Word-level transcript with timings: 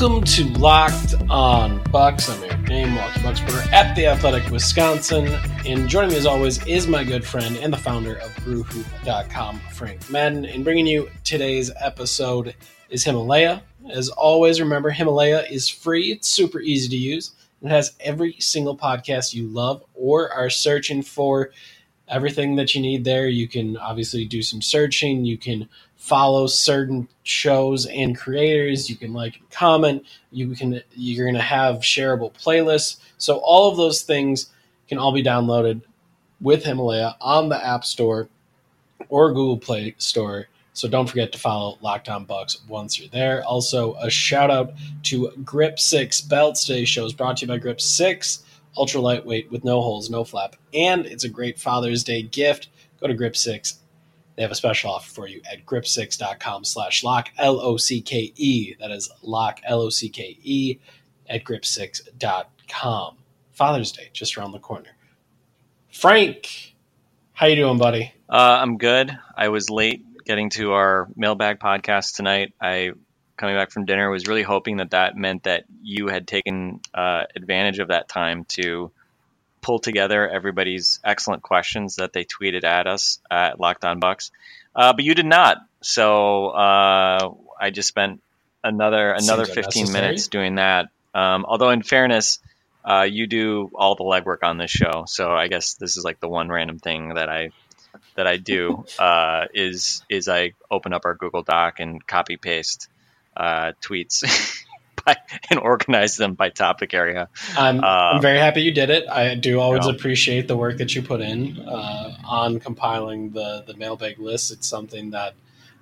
Welcome 0.00 0.24
to 0.24 0.44
Locked 0.58 1.14
On 1.28 1.78
Bucks. 1.90 2.30
I'm 2.30 2.42
Eric 2.44 2.60
Nehm, 2.60 2.94
Milwaukee 2.94 3.22
Bucks 3.22 3.42
reporter 3.42 3.68
at 3.70 3.94
the 3.94 4.06
Athletic 4.06 4.50
Wisconsin, 4.50 5.26
and 5.66 5.90
joining 5.90 6.12
me 6.12 6.16
as 6.16 6.24
always 6.24 6.66
is 6.66 6.86
my 6.86 7.04
good 7.04 7.22
friend 7.22 7.58
and 7.58 7.70
the 7.70 7.76
founder 7.76 8.14
of 8.14 8.34
BrewHoop.com, 8.36 9.60
Frank 9.74 10.08
Madden. 10.08 10.46
And 10.46 10.64
bringing 10.64 10.86
you 10.86 11.10
today's 11.22 11.70
episode 11.78 12.54
is 12.88 13.04
Himalaya. 13.04 13.62
As 13.90 14.08
always, 14.08 14.58
remember 14.58 14.88
Himalaya 14.88 15.44
is 15.50 15.68
free. 15.68 16.12
It's 16.12 16.30
super 16.30 16.60
easy 16.60 16.88
to 16.88 16.96
use. 16.96 17.32
It 17.60 17.68
has 17.68 17.92
every 18.00 18.36
single 18.38 18.78
podcast 18.78 19.34
you 19.34 19.48
love 19.48 19.84
or 19.92 20.32
are 20.32 20.48
searching 20.48 21.02
for. 21.02 21.50
Everything 22.08 22.56
that 22.56 22.74
you 22.74 22.80
need 22.80 23.04
there. 23.04 23.28
You 23.28 23.46
can 23.48 23.76
obviously 23.76 24.24
do 24.24 24.42
some 24.42 24.62
searching. 24.62 25.26
You 25.26 25.36
can 25.36 25.68
follow 26.00 26.46
certain 26.46 27.06
shows 27.22 27.86
and 27.86 28.18
creators. 28.18 28.88
You 28.88 28.96
can 28.96 29.12
like 29.12 29.36
and 29.36 29.50
comment. 29.50 30.04
You 30.32 30.48
can 30.56 30.82
you're 30.94 31.26
gonna 31.26 31.42
have 31.42 31.76
shareable 31.76 32.32
playlists. 32.32 32.96
So 33.18 33.36
all 33.36 33.70
of 33.70 33.76
those 33.76 34.02
things 34.02 34.50
can 34.88 34.98
all 34.98 35.12
be 35.12 35.22
downloaded 35.22 35.82
with 36.40 36.64
Himalaya 36.64 37.16
on 37.20 37.50
the 37.50 37.64
App 37.64 37.84
Store 37.84 38.28
or 39.10 39.28
Google 39.28 39.58
Play 39.58 39.94
Store. 39.98 40.48
So 40.72 40.88
don't 40.88 41.06
forget 41.06 41.32
to 41.32 41.38
follow 41.38 41.76
Locked 41.82 42.08
On 42.08 42.24
Bucks 42.24 42.62
once 42.66 42.98
you're 42.98 43.10
there. 43.10 43.44
Also, 43.44 43.94
a 43.96 44.08
shout 44.08 44.50
out 44.50 44.72
to 45.04 45.30
Grip 45.44 45.78
Six 45.78 46.22
Belts. 46.22 46.64
Today's 46.64 46.88
show 46.88 47.04
is 47.04 47.12
brought 47.12 47.36
to 47.38 47.42
you 47.42 47.48
by 47.48 47.58
Grip 47.58 47.80
Six, 47.80 48.42
ultra 48.76 49.00
lightweight 49.00 49.50
with 49.50 49.64
no 49.64 49.82
holes, 49.82 50.08
no 50.08 50.24
flap, 50.24 50.56
and 50.72 51.04
it's 51.04 51.24
a 51.24 51.28
great 51.28 51.58
Father's 51.60 52.02
Day 52.02 52.22
gift. 52.22 52.68
Go 53.00 53.06
to 53.06 53.14
Grip 53.14 53.36
Six 53.36 53.80
they 54.40 54.44
have 54.44 54.50
a 54.50 54.54
special 54.54 54.90
offer 54.90 55.10
for 55.10 55.28
you 55.28 55.42
at 55.52 55.66
grip6.com 55.66 56.64
slash 56.64 57.04
lock 57.04 57.28
l-o-c-k-e 57.36 58.74
that 58.80 58.90
is 58.90 59.10
lock 59.20 59.60
l-o-c-k-e 59.64 60.78
at 61.28 61.44
grip6.com 61.44 63.16
father's 63.52 63.92
day 63.92 64.08
just 64.14 64.38
around 64.38 64.52
the 64.52 64.58
corner 64.58 64.96
frank 65.92 66.74
how 67.32 67.44
you 67.46 67.54
doing 67.56 67.76
buddy 67.76 68.14
Uh, 68.30 68.58
I'm 68.62 68.78
good. 68.78 69.10
I 69.36 69.48
was 69.48 69.68
late 69.68 70.04
getting 70.24 70.50
to 70.50 70.72
our 70.72 71.08
mailbag 71.16 71.58
podcast 71.58 72.14
tonight. 72.14 72.54
I 72.60 72.92
coming 73.36 73.56
back 73.56 73.72
from 73.72 73.86
dinner 73.86 74.08
was 74.08 74.26
really 74.28 74.42
hoping 74.44 74.76
that 74.76 74.90
that 74.92 75.16
meant 75.16 75.42
that 75.42 75.64
you 75.82 76.06
had 76.06 76.28
taken 76.28 76.80
uh, 76.94 77.24
advantage 77.34 77.80
of 77.80 77.88
that 77.88 78.08
time 78.08 78.44
to 78.44 78.92
pull 79.60 79.78
together 79.78 80.28
everybody's 80.28 81.00
excellent 81.04 81.42
questions 81.42 81.96
that 81.96 82.12
they 82.12 82.24
tweeted 82.24 82.64
at 82.64 82.86
us 82.86 83.20
at 83.30 83.60
Locked 83.60 83.84
On 83.84 84.00
Bucks, 84.00 84.30
uh, 84.74 84.92
but 84.92 85.04
you 85.04 85.14
did 85.14 85.26
not. 85.26 85.58
So 85.82 86.48
uh, 86.48 87.34
I 87.60 87.70
just 87.70 87.88
spent 87.88 88.20
another 88.62 89.12
another 89.12 89.44
Seems 89.44 89.54
15 89.54 89.80
unnecessary. 89.82 90.02
minutes 90.02 90.28
doing 90.28 90.54
that. 90.56 90.88
Um, 91.14 91.44
although 91.46 91.70
in 91.70 91.82
fairness, 91.82 92.38
uh, 92.84 93.06
you 93.10 93.26
do 93.26 93.70
all 93.74 93.94
the 93.94 94.04
legwork 94.04 94.42
on 94.42 94.58
this 94.58 94.70
show, 94.70 95.04
so 95.06 95.30
I 95.30 95.48
guess 95.48 95.74
this 95.74 95.96
is 95.96 96.04
like 96.04 96.20
the 96.20 96.28
one 96.28 96.48
random 96.48 96.78
thing 96.78 97.14
that 97.14 97.28
I 97.28 97.50
that 98.14 98.26
I 98.26 98.36
do 98.36 98.84
uh, 98.98 99.46
is 99.52 100.02
is 100.08 100.28
I 100.28 100.52
open 100.70 100.92
up 100.92 101.04
our 101.04 101.14
Google 101.14 101.42
Doc 101.42 101.80
and 101.80 102.06
copy 102.06 102.36
paste 102.36 102.88
uh, 103.36 103.72
tweets 103.82 104.24
by, 105.14 105.38
and 105.50 105.58
organize 105.60 106.16
them 106.16 106.34
by 106.34 106.48
topic 106.50 106.94
area. 106.94 107.28
I'm, 107.56 107.82
I'm 107.84 108.16
Um, 108.16 108.22
very 108.22 108.38
happy 108.38 108.62
you 108.62 108.72
did 108.72 108.90
it 108.90 109.08
i 109.08 109.34
do 109.34 109.60
always 109.60 109.86
Yeah. 109.86 109.92
appreciate 109.92 110.48
the 110.48 110.56
work 110.56 110.78
that 110.78 110.94
you 110.94 111.02
put 111.02 111.20
in 111.20 111.58
uh, 111.60 112.16
on 112.24 112.60
compiling 112.60 113.30
the, 113.30 113.64
the 113.66 113.74
mailbag 113.74 114.18
list 114.18 114.52
it's 114.52 114.66
something 114.68 115.10
that 115.10 115.34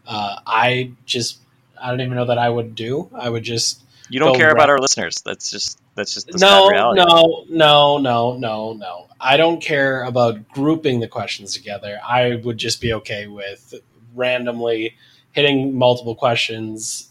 uh, 0.07 0.37
i 0.47 0.93
just 1.07 1.39
i 1.81 1.91
don't 1.91 2.01
even 2.01 2.15
know 2.15 2.27
that 2.27 2.39
i 2.39 2.49
would 2.49 2.75
do 2.75 3.09
i 3.15 3.29
would 3.29 3.43
just 3.45 3.83
You 4.11 4.21
don't 4.21 4.37
care 4.37 4.47
right- 4.49 4.53
about 4.59 4.71
our 4.71 4.79
listeners. 4.79 5.23
That's 5.25 5.51
just 5.51 5.79
that's 5.95 6.15
just 6.15 6.27
the 6.29 6.39
no, 6.39 6.69
reality. 6.71 7.01
no, 7.03 7.45
no, 7.51 7.99
no, 7.99 8.37
no, 8.39 8.73
no. 8.73 9.07
I 9.21 9.37
don't 9.37 9.61
care 9.61 10.05
about 10.05 10.49
grouping 10.49 11.01
the 11.01 11.09
questions 11.09 11.53
together. 11.55 11.99
I 12.07 12.37
would 12.45 12.57
just 12.57 12.81
be 12.81 12.93
okay 13.01 13.27
with 13.27 13.75
randomly 14.15 14.95
hitting 15.33 15.77
multiple 15.77 16.15
questions 16.15 17.11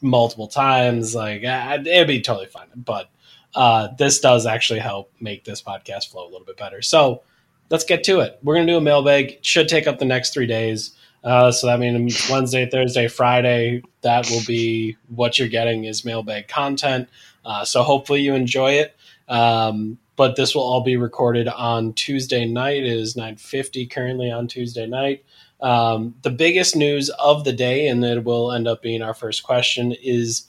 multiple 0.00 0.48
times. 0.48 1.14
Like 1.14 1.42
it'd 1.42 2.06
be 2.06 2.20
totally 2.20 2.46
fine. 2.46 2.68
But 2.74 3.08
uh, 3.54 3.88
this 3.98 4.20
does 4.20 4.46
actually 4.46 4.80
help 4.80 5.12
make 5.20 5.44
this 5.44 5.62
podcast 5.62 6.10
flow 6.10 6.24
a 6.24 6.30
little 6.30 6.46
bit 6.46 6.56
better. 6.56 6.82
So 6.82 7.22
let's 7.70 7.84
get 7.84 8.04
to 8.04 8.20
it. 8.20 8.38
We're 8.42 8.54
gonna 8.54 8.66
do 8.66 8.76
a 8.76 8.80
mailbag. 8.80 9.32
It 9.32 9.46
should 9.46 9.68
take 9.68 9.86
up 9.86 9.98
the 9.98 10.04
next 10.04 10.32
three 10.32 10.46
days. 10.46 10.92
Uh, 11.24 11.50
so 11.50 11.66
that 11.66 11.80
means 11.80 12.28
Wednesday, 12.30 12.68
Thursday, 12.70 13.08
Friday. 13.08 13.82
That 14.02 14.30
will 14.30 14.42
be 14.46 14.96
what 15.08 15.38
you're 15.38 15.48
getting 15.48 15.84
is 15.84 16.04
mailbag 16.04 16.46
content. 16.46 17.08
Uh, 17.44 17.64
so 17.64 17.82
hopefully 17.82 18.20
you 18.20 18.34
enjoy 18.34 18.72
it. 18.72 18.96
Um, 19.28 19.98
but 20.14 20.36
this 20.36 20.54
will 20.54 20.62
all 20.62 20.82
be 20.82 20.96
recorded 20.96 21.48
on 21.48 21.92
Tuesday 21.94 22.46
night. 22.46 22.84
It 22.84 22.92
is 22.92 23.16
9:50 23.16 23.90
currently 23.90 24.30
on 24.30 24.48
Tuesday 24.48 24.86
night. 24.86 25.24
Um, 25.60 26.14
the 26.22 26.30
biggest 26.30 26.76
news 26.76 27.08
of 27.10 27.44
the 27.44 27.52
day, 27.52 27.88
and 27.88 28.04
it 28.04 28.24
will 28.24 28.52
end 28.52 28.68
up 28.68 28.82
being 28.82 29.02
our 29.02 29.14
first 29.14 29.42
question, 29.42 29.92
is 30.02 30.46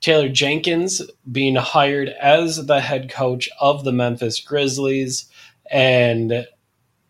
Taylor 0.00 0.28
Jenkins 0.28 1.02
being 1.30 1.56
hired 1.56 2.08
as 2.08 2.66
the 2.66 2.80
head 2.80 3.10
coach 3.10 3.48
of 3.60 3.84
the 3.84 3.92
Memphis 3.92 4.40
Grizzlies. 4.40 5.26
And 5.70 6.46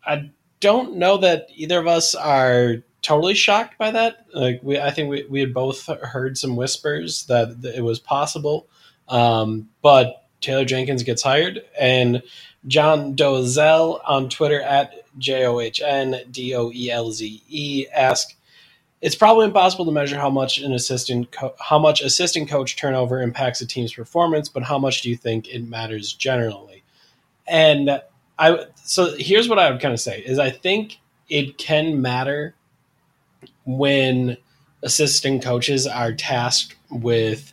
I 0.05 0.31
don't 0.61 0.97
know 0.97 1.17
that 1.19 1.49
either 1.55 1.79
of 1.79 1.87
us 1.87 2.15
are 2.15 2.77
totally 3.03 3.35
shocked 3.35 3.79
by 3.79 3.91
that. 3.91 4.27
Like 4.33 4.61
we, 4.63 4.79
I 4.79 4.91
think 4.91 5.11
we, 5.11 5.27
we 5.29 5.41
had 5.41 5.53
both 5.53 5.87
heard 5.87 6.39
some 6.39 6.57
whispers 6.57 7.25
that 7.27 7.65
it 7.65 7.83
was 7.83 7.99
possible. 7.99 8.69
Um, 9.09 9.69
but 9.83 10.29
Taylor 10.41 10.65
Jenkins 10.65 11.03
gets 11.03 11.23
hired, 11.23 11.63
and 11.79 12.23
John 12.67 13.15
Dozel 13.15 14.01
on 14.07 14.29
Twitter 14.29 14.61
at 14.61 14.93
J 15.19 15.47
O 15.47 15.61
H 15.61 15.81
N 15.85 16.21
D 16.31 16.55
O 16.55 16.71
E 16.73 16.91
L 16.91 17.11
Z 17.13 17.43
E 17.49 17.87
ask, 17.95 18.37
"It's 19.01 19.17
probably 19.17 19.47
impossible 19.47 19.85
to 19.85 19.93
measure 19.93 20.17
how 20.17 20.31
much 20.31 20.59
an 20.59 20.73
assistant 20.73 21.33
co- 21.33 21.55
how 21.59 21.79
much 21.79 22.01
assistant 22.01 22.49
coach 22.49 22.77
turnover 22.77 23.21
impacts 23.21 23.61
a 23.61 23.67
team's 23.67 23.93
performance, 23.93 24.49
but 24.49 24.63
how 24.63 24.79
much 24.79 25.03
do 25.03 25.11
you 25.11 25.17
think 25.17 25.49
it 25.49 25.67
matters 25.69 26.13
generally?" 26.13 26.83
And 27.47 28.01
I 28.39 28.67
so 28.85 29.15
here's 29.19 29.49
what 29.49 29.59
I 29.59 29.71
would 29.71 29.81
kind 29.81 29.95
of 29.95 30.01
say 30.01 30.21
is 30.21 30.39
I 30.39 30.51
think 30.51 30.99
it 31.29 31.59
can 31.59 32.01
matter 32.01 32.55
when 33.65 34.37
assistant 34.83 35.43
coaches 35.43 35.87
are 35.87 36.13
tasked 36.13 36.77
with 36.91 37.53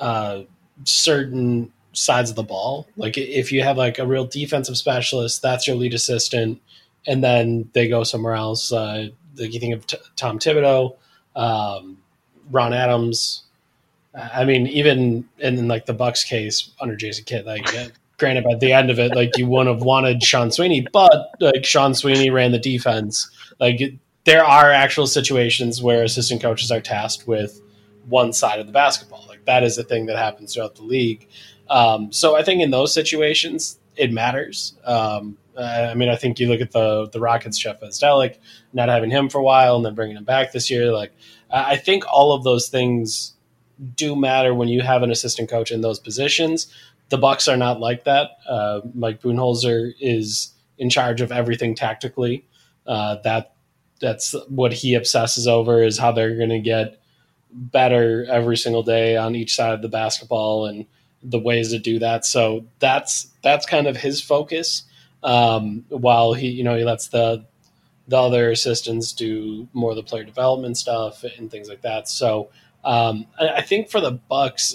uh, 0.00 0.42
certain 0.84 1.72
sides 1.98 2.30
of 2.30 2.36
the 2.36 2.42
ball. 2.42 2.86
Like 2.96 3.18
if 3.18 3.52
you 3.52 3.62
have 3.62 3.76
like 3.76 3.98
a 3.98 4.06
real 4.06 4.24
defensive 4.24 4.76
specialist, 4.76 5.42
that's 5.42 5.66
your 5.66 5.76
lead 5.76 5.94
assistant, 5.94 6.60
and 7.06 7.22
then 7.22 7.68
they 7.72 7.88
go 7.88 8.04
somewhere 8.04 8.34
else. 8.34 8.72
Uh, 8.72 9.08
like 9.36 9.52
you 9.52 9.60
think 9.60 9.74
of 9.74 9.86
T- 9.86 9.98
Tom 10.16 10.38
Thibodeau, 10.38 10.96
um, 11.34 11.98
Ron 12.50 12.72
Adams. 12.72 13.42
I 14.14 14.44
mean, 14.44 14.66
even 14.68 15.28
in 15.38 15.68
like 15.68 15.86
the 15.86 15.92
Bucks 15.92 16.24
case 16.24 16.70
under 16.80 16.96
Jason 16.96 17.24
Kidd, 17.24 17.46
like 17.46 17.74
uh, 17.74 17.88
granted 18.16 18.44
by 18.44 18.54
the 18.54 18.72
end 18.72 18.90
of 18.90 18.98
it, 18.98 19.14
like 19.14 19.36
you 19.36 19.46
wouldn't 19.46 19.74
have 19.74 19.84
wanted 19.84 20.22
Sean 20.22 20.50
Sweeney, 20.50 20.86
but 20.92 21.34
like 21.40 21.64
Sean 21.64 21.94
Sweeney 21.94 22.30
ran 22.30 22.52
the 22.52 22.58
defense. 22.58 23.30
Like 23.60 23.80
there 24.24 24.44
are 24.44 24.70
actual 24.70 25.06
situations 25.06 25.82
where 25.82 26.04
assistant 26.04 26.42
coaches 26.42 26.70
are 26.70 26.80
tasked 26.80 27.26
with 27.26 27.60
one 28.08 28.32
side 28.32 28.60
of 28.60 28.66
the 28.66 28.72
basketball. 28.72 29.24
Like 29.28 29.44
that 29.44 29.62
is 29.62 29.78
a 29.78 29.84
thing 29.84 30.06
that 30.06 30.16
happens 30.16 30.54
throughout 30.54 30.76
the 30.76 30.82
league. 30.82 31.28
Um, 31.68 32.12
so 32.12 32.36
I 32.36 32.42
think 32.42 32.62
in 32.62 32.70
those 32.70 32.92
situations 32.92 33.78
it 33.96 34.12
matters. 34.12 34.74
Um, 34.84 35.36
I 35.58 35.94
mean, 35.94 36.08
I 36.08 36.14
think 36.14 36.38
you 36.38 36.48
look 36.48 36.60
at 36.60 36.70
the 36.70 37.08
the 37.08 37.20
Rockets, 37.20 37.58
Jeff 37.58 37.80
Bzdelik, 37.80 38.36
not 38.72 38.88
having 38.88 39.10
him 39.10 39.28
for 39.28 39.38
a 39.38 39.42
while, 39.42 39.76
and 39.76 39.84
then 39.84 39.94
bringing 39.94 40.16
him 40.16 40.24
back 40.24 40.52
this 40.52 40.70
year. 40.70 40.92
Like 40.92 41.12
I 41.50 41.76
think 41.76 42.04
all 42.10 42.32
of 42.32 42.44
those 42.44 42.68
things 42.68 43.34
do 43.96 44.16
matter 44.16 44.54
when 44.54 44.68
you 44.68 44.82
have 44.82 45.02
an 45.02 45.10
assistant 45.10 45.48
coach 45.50 45.70
in 45.70 45.80
those 45.80 45.98
positions. 45.98 46.72
The 47.10 47.18
Bucks 47.18 47.48
are 47.48 47.56
not 47.56 47.80
like 47.80 48.04
that. 48.04 48.32
Uh, 48.46 48.80
Mike 48.94 49.20
Budenholzer 49.20 49.92
is 50.00 50.52
in 50.78 50.90
charge 50.90 51.20
of 51.20 51.32
everything 51.32 51.74
tactically. 51.74 52.44
Uh, 52.86 53.16
that 53.22 53.54
that's 54.00 54.34
what 54.48 54.72
he 54.72 54.94
obsesses 54.94 55.48
over 55.48 55.82
is 55.82 55.98
how 55.98 56.12
they're 56.12 56.36
going 56.36 56.48
to 56.50 56.60
get 56.60 57.00
better 57.50 58.26
every 58.30 58.56
single 58.56 58.82
day 58.82 59.16
on 59.16 59.34
each 59.34 59.54
side 59.54 59.72
of 59.72 59.82
the 59.82 59.88
basketball 59.88 60.66
and 60.66 60.86
the 61.22 61.38
ways 61.38 61.70
to 61.70 61.78
do 61.78 61.98
that. 61.98 62.24
So 62.24 62.64
that's 62.78 63.28
that's 63.42 63.66
kind 63.66 63.86
of 63.86 63.96
his 63.96 64.20
focus. 64.20 64.84
Um, 65.22 65.84
while 65.88 66.34
he 66.34 66.48
you 66.48 66.62
know 66.64 66.76
he 66.76 66.84
lets 66.84 67.08
the 67.08 67.44
the 68.06 68.16
other 68.16 68.50
assistants 68.50 69.12
do 69.12 69.68
more 69.72 69.90
of 69.90 69.96
the 69.96 70.02
player 70.02 70.24
development 70.24 70.76
stuff 70.76 71.24
and 71.24 71.50
things 71.50 71.68
like 71.68 71.82
that. 71.82 72.08
So 72.08 72.48
um, 72.84 73.26
I, 73.38 73.48
I 73.48 73.60
think 73.62 73.90
for 73.90 74.00
the 74.00 74.12
Bucks, 74.12 74.74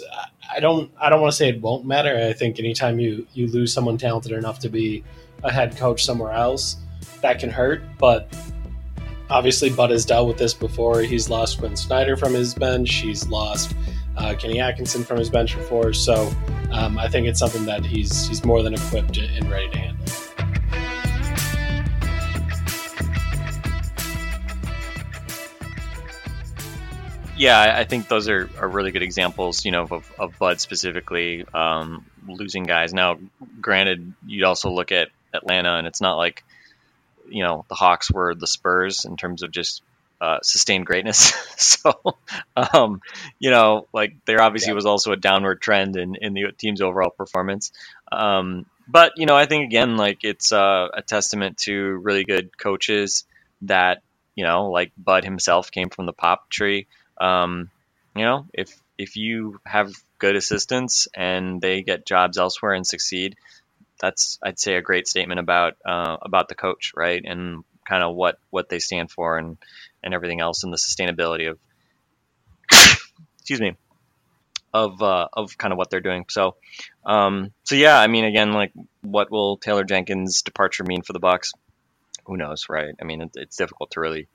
I 0.53 0.59
don't 0.59 0.91
I 0.99 1.09
don't 1.09 1.21
want 1.21 1.31
to 1.31 1.37
say 1.37 1.49
it 1.49 1.61
won't 1.61 1.85
matter. 1.85 2.15
I 2.15 2.33
think 2.33 2.59
anytime 2.59 2.99
you 2.99 3.27
you 3.33 3.47
lose 3.47 3.73
someone 3.73 3.97
talented 3.97 4.31
enough 4.33 4.59
to 4.59 4.69
be 4.69 5.03
a 5.43 5.51
head 5.51 5.75
coach 5.77 6.03
somewhere 6.05 6.31
else, 6.31 6.77
that 7.21 7.39
can 7.39 7.49
hurt. 7.49 7.81
But 7.97 8.35
obviously, 9.29 9.69
Bud 9.69 9.89
has 9.89 10.05
dealt 10.05 10.27
with 10.27 10.37
this 10.37 10.53
before. 10.53 11.01
He's 11.01 11.29
lost 11.29 11.59
Quin 11.59 11.75
Snyder 11.75 12.15
from 12.15 12.33
his 12.33 12.53
bench. 12.53 12.93
He's 12.95 13.27
lost 13.27 13.75
uh, 14.17 14.35
Kenny 14.37 14.59
Atkinson 14.59 15.03
from 15.03 15.17
his 15.17 15.29
bench 15.29 15.55
before. 15.55 15.93
So 15.93 16.31
um, 16.71 16.97
I 16.97 17.07
think 17.07 17.27
it's 17.27 17.39
something 17.39 17.65
that 17.65 17.85
he's 17.85 18.27
he's 18.27 18.43
more 18.43 18.63
than 18.63 18.73
equipped 18.73 19.17
and 19.17 19.49
ready 19.49 19.69
to 19.69 19.77
handle. 19.77 19.93
Yeah, 27.35 27.75
I 27.77 27.83
think 27.83 28.07
those 28.07 28.29
are, 28.29 28.47
are 28.59 28.67
really 28.69 28.91
good 28.91 29.01
examples, 29.01 29.65
you 29.65 29.71
know, 29.71 29.87
of, 29.89 30.11
of 30.19 30.37
Bud 30.37 30.61
specifically 30.61 31.43
um, 31.53 32.05
losing 32.27 32.63
guys. 32.63 32.93
Now, 32.93 33.17
granted, 33.59 34.13
you'd 34.25 34.45
also 34.45 34.69
look 34.69 34.91
at 34.91 35.09
Atlanta, 35.33 35.75
and 35.75 35.87
it's 35.87 35.99
not 35.99 36.15
like, 36.15 36.43
you 37.27 37.43
know, 37.43 37.65
the 37.69 37.75
Hawks 37.75 38.11
were 38.11 38.35
the 38.35 38.45
Spurs 38.45 39.03
in 39.03 39.17
terms 39.17 39.41
of 39.41 39.49
just 39.49 39.81
uh, 40.23 40.39
sustained 40.41 40.85
greatness. 40.85 41.33
so, 41.57 41.93
um, 42.55 43.01
you 43.39 43.51
know, 43.51 43.87
like 43.93 44.15
there 44.25 44.41
obviously 44.41 44.71
Yeah. 44.71 44.75
was 44.75 44.85
also 44.85 45.11
a 45.11 45.17
downward 45.17 45.61
trend 45.61 45.97
in, 45.97 46.15
in 46.15 46.33
the 46.33 46.45
team's 46.57 46.81
overall 46.81 47.09
performance. 47.09 47.71
Um, 48.11 48.65
but, 48.87 49.13
you 49.17 49.25
know, 49.25 49.35
I 49.35 49.45
think 49.45 49.65
again, 49.65 49.97
like 49.97 50.19
it's 50.23 50.51
uh, 50.53 50.87
a 50.93 51.01
testament 51.01 51.57
to 51.59 51.73
really 51.75 52.23
good 52.23 52.57
coaches 52.57 53.25
that, 53.63 54.01
you 54.35 54.45
know, 54.45 54.69
like 54.71 54.93
Bud 54.97 55.25
himself 55.25 55.71
came 55.71 55.89
from 55.89 56.05
the 56.05 56.13
pop 56.13 56.49
tree. 56.49 56.87
Um, 57.19 57.69
you 58.15 58.23
know, 58.23 58.45
if 58.53 58.69
if 58.97 59.15
you 59.17 59.59
have 59.65 59.91
good 60.19 60.35
assistants 60.35 61.07
and 61.13 61.61
they 61.61 61.81
get 61.83 62.05
jobs 62.05 62.37
elsewhere 62.37 62.73
and 62.73 62.87
succeed, 62.87 63.35
that's 63.99 64.39
I'd 64.43 64.59
say 64.59 64.75
a 64.75 64.81
great 64.81 65.07
statement 65.07 65.39
about 65.39 65.73
uh, 65.85 66.17
about 66.21 66.47
the 66.49 66.55
coach, 66.55 66.93
right? 66.95 67.23
And 67.25 67.63
kind 67.87 68.03
of 68.03 68.15
what 68.15 68.37
what 68.49 68.69
they 68.69 68.79
stand 68.79 69.11
for 69.11 69.37
and 69.37 69.57
and 70.03 70.13
everything 70.13 70.41
else 70.41 70.63
and 70.63 70.73
the 70.73 70.77
sustainability 70.77 71.49
of 71.49 71.59
excuse 73.37 73.61
me 73.61 73.75
of 74.73 75.01
uh, 75.01 75.27
of 75.31 75.57
kind 75.57 75.71
of 75.71 75.77
what 75.77 75.89
they're 75.89 76.01
doing. 76.01 76.25
So 76.29 76.55
um, 77.05 77.53
so 77.63 77.75
yeah, 77.75 77.99
I 77.99 78.07
mean, 78.07 78.25
again, 78.25 78.53
like 78.53 78.73
what 79.01 79.31
will 79.31 79.57
Taylor 79.57 79.83
Jenkins' 79.83 80.41
departure 80.41 80.83
mean 80.83 81.03
for 81.03 81.13
the 81.13 81.19
Bucks? 81.19 81.53
Who 82.25 82.37
knows, 82.37 82.67
right? 82.69 82.95
I 82.99 83.03
mean, 83.03 83.21
it, 83.21 83.31
it's 83.35 83.57
difficult 83.57 83.91
to 83.91 83.99
really 83.99 84.27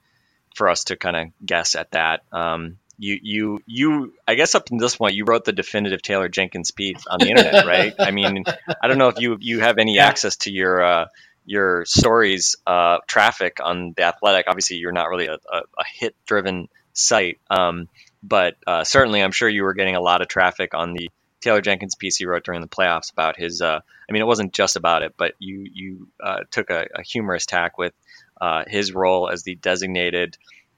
for 0.55 0.69
us 0.69 0.85
to 0.85 0.97
kind 0.97 1.17
of 1.17 1.26
guess 1.44 1.75
at 1.75 1.91
that. 1.93 2.23
Um, 2.32 2.79
you, 3.00 3.19
you, 3.23 3.62
you. 3.67 4.15
I 4.26 4.35
guess 4.35 4.55
up 4.55 4.67
to 4.67 4.76
this 4.76 4.97
point, 4.97 5.15
you 5.15 5.25
wrote 5.25 5.44
the 5.44 5.53
definitive 5.53 6.03
Taylor 6.03 6.29
Jenkins 6.29 6.73
piece 6.73 7.06
on 7.06 7.20
the 7.20 7.29
internet, 7.29 7.65
right? 7.67 7.94
I 7.99 8.11
mean, 8.11 8.44
I 8.82 8.88
don't 8.88 8.99
know 8.99 9.09
if 9.09 9.20
you 9.20 9.38
you 9.41 9.61
have 9.61 9.79
any 9.79 9.99
access 10.00 10.37
to 10.38 10.50
your 10.50 10.82
uh, 10.82 11.06
your 11.49 11.85
stories 11.87 12.56
uh, 12.67 12.99
traffic 13.06 13.59
on 13.62 13.95
the 13.97 14.03
Athletic. 14.03 14.47
Obviously, 14.49 14.77
you're 14.77 14.93
not 14.93 15.09
really 15.09 15.27
a, 15.27 15.35
a, 15.35 15.59
a 15.79 15.85
hit 15.99 16.15
driven 16.27 16.69
site, 16.93 17.39
um, 17.50 17.89
but 18.23 18.56
uh, 18.67 18.85
certainly, 18.85 19.23
I'm 19.23 19.33
sure 19.33 19.49
you 19.49 19.62
were 19.62 19.75
getting 19.75 19.97
a 19.97 20.00
lot 20.00 20.21
of 20.21 20.29
traffic 20.29 20.75
on 20.75 20.93
the 20.93 21.11
Taylor 21.41 21.62
Jenkins 21.62 21.95
piece 21.95 22.17
he 22.17 22.27
wrote 22.27 22.45
during 22.45 22.61
the 22.61 22.69
playoffs 22.69 23.11
about 23.11 23.39
his. 23.39 23.62
Uh, 23.62 23.81
I 24.09 24.12
mean, 24.12 24.21
it 24.21 24.27
wasn't 24.27 24.53
just 24.53 24.77
about 24.77 25.03
it, 25.03 25.15
but 25.17 25.35
you 25.39 25.67
you 25.73 26.09
uh, 26.23 26.41
took 26.50 26.69
a, 26.71 26.87
a 26.95 27.03
humorous 27.03 27.47
tack 27.47 27.79
with 27.79 27.94
uh, 28.41 28.65
his 28.67 28.93
role 28.93 29.31
as 29.31 29.43
the 29.43 29.55
designated 29.55 30.37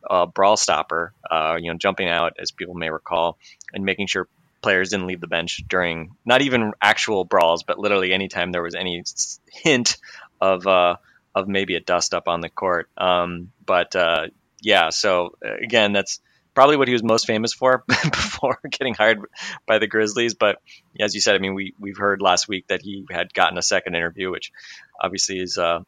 uh, 0.08 0.26
brawl 0.26 0.56
stopper. 0.56 1.12
You 1.30 1.72
know, 1.72 1.78
jumping 1.78 2.08
out, 2.08 2.34
as 2.38 2.52
people 2.52 2.74
may 2.74 2.90
recall, 2.90 3.38
and 3.74 3.84
making 3.84 4.06
sure 4.06 4.28
players 4.62 4.90
didn't 4.90 5.06
leave 5.06 5.20
the 5.20 5.26
bench 5.26 5.62
during 5.68 6.10
not 6.24 6.42
even 6.42 6.72
actual 6.80 7.24
brawls, 7.24 7.62
but 7.62 7.78
literally 7.78 8.12
anytime 8.12 8.52
there 8.52 8.62
was 8.62 8.74
any 8.74 9.02
hint 9.50 9.96
of 10.40 10.66
uh, 10.66 10.96
of 11.34 11.48
maybe 11.48 11.76
a 11.76 11.80
dust 11.80 12.14
up 12.14 12.28
on 12.28 12.40
the 12.40 12.48
court. 12.48 12.88
Um, 12.96 13.52
but 13.64 13.94
uh, 13.96 14.28
yeah, 14.60 14.90
so 14.90 15.36
uh, 15.44 15.54
again, 15.62 15.92
that's 15.92 16.20
probably 16.54 16.76
what 16.76 16.88
he 16.88 16.92
was 16.92 17.02
most 17.02 17.26
famous 17.26 17.52
for 17.52 17.84
before 17.88 18.58
getting 18.70 18.94
hired 18.94 19.20
by 19.66 19.78
the 19.78 19.86
Grizzlies. 19.86 20.34
But 20.34 20.60
as 20.98 21.14
you 21.14 21.20
said, 21.20 21.34
I 21.34 21.38
mean, 21.38 21.54
we 21.54 21.74
we've 21.78 21.96
heard 21.96 22.20
last 22.20 22.48
week 22.48 22.66
that 22.68 22.82
he 22.82 23.06
had 23.10 23.32
gotten 23.32 23.58
a 23.58 23.62
second 23.62 23.94
interview, 23.94 24.30
which 24.30 24.52
obviously 25.00 25.38
is 25.38 25.58
uh, 25.58 25.80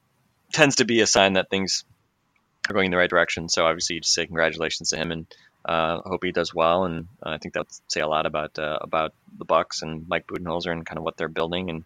tends 0.53 0.77
to 0.77 0.85
be 0.85 1.01
a 1.01 1.07
sign 1.07 1.35
that 1.35 1.51
things 1.51 1.85
are 2.69 2.75
going 2.75 2.87
in 2.87 2.91
the 2.91 2.97
right 2.97 3.11
direction. 3.11 3.49
So 3.49 3.67
obviously, 3.67 4.01
just 4.01 4.15
say 4.15 4.27
congratulations 4.27 4.91
to 4.91 4.97
him 4.97 5.11
and 5.11 5.27
uh, 5.65 6.01
hope 6.05 6.25
he 6.25 6.33
does 6.33 6.55
well. 6.55 6.85
And 6.85 7.09
uh, 7.25 7.31
I 7.31 7.39
think 7.39 7.55
that'll 7.55 7.69
say 7.89 8.01
a 8.01 8.09
lot 8.09 8.27
about 8.27 8.59
uh, 8.59 8.79
about 8.81 9.15
the 9.37 9.45
Bucks 9.45 9.83
and 9.83 10.09
Mike 10.09 10.27
Budenholzer 10.27 10.71
and 10.71 10.87
kind 10.87 10.99
of 10.99 11.05
what 11.05 11.17
they're 11.17 11.29
building. 11.29 11.71
And 11.71 11.85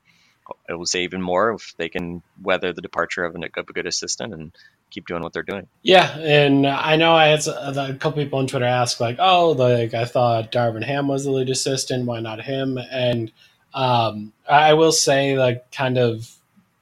it 0.69 0.75
will 0.75 0.87
say 0.87 1.02
even 1.02 1.22
more 1.22 1.52
if 1.52 1.75
they 1.76 1.88
can 1.88 2.22
weather 2.43 2.72
the 2.72 2.82
departure 2.82 3.25
of, 3.25 3.34
an, 3.34 3.44
of 3.44 3.69
a 3.69 3.72
good 3.72 3.87
assistant 3.87 4.32
and 4.32 4.52
keep 4.90 5.06
doing 5.06 5.22
what 5.22 5.32
they're 5.32 5.43
doing. 5.43 5.66
Yeah, 5.82 6.16
and 6.19 6.66
I 6.66 6.96
know 6.96 7.14
I 7.14 7.28
had 7.28 7.46
a 7.46 7.94
couple 7.94 8.22
people 8.22 8.38
on 8.38 8.46
Twitter 8.46 8.64
ask 8.64 9.00
like, 9.00 9.16
"Oh, 9.19 9.50
like 9.50 9.94
I 9.94 10.04
thought 10.04 10.52
Darvin 10.52 10.84
Ham 10.84 11.08
was 11.08 11.25
the 11.25 11.31
lead 11.31 11.50
assistant. 11.50 12.06
Why 12.06 12.20
not 12.20 12.43
him?" 12.43 12.78
And 12.78 13.32
um, 13.75 14.32
I 14.48 14.75
will 14.75 14.93
say, 14.93 15.37
like, 15.38 15.70
kind 15.70 15.98
of 15.98 16.31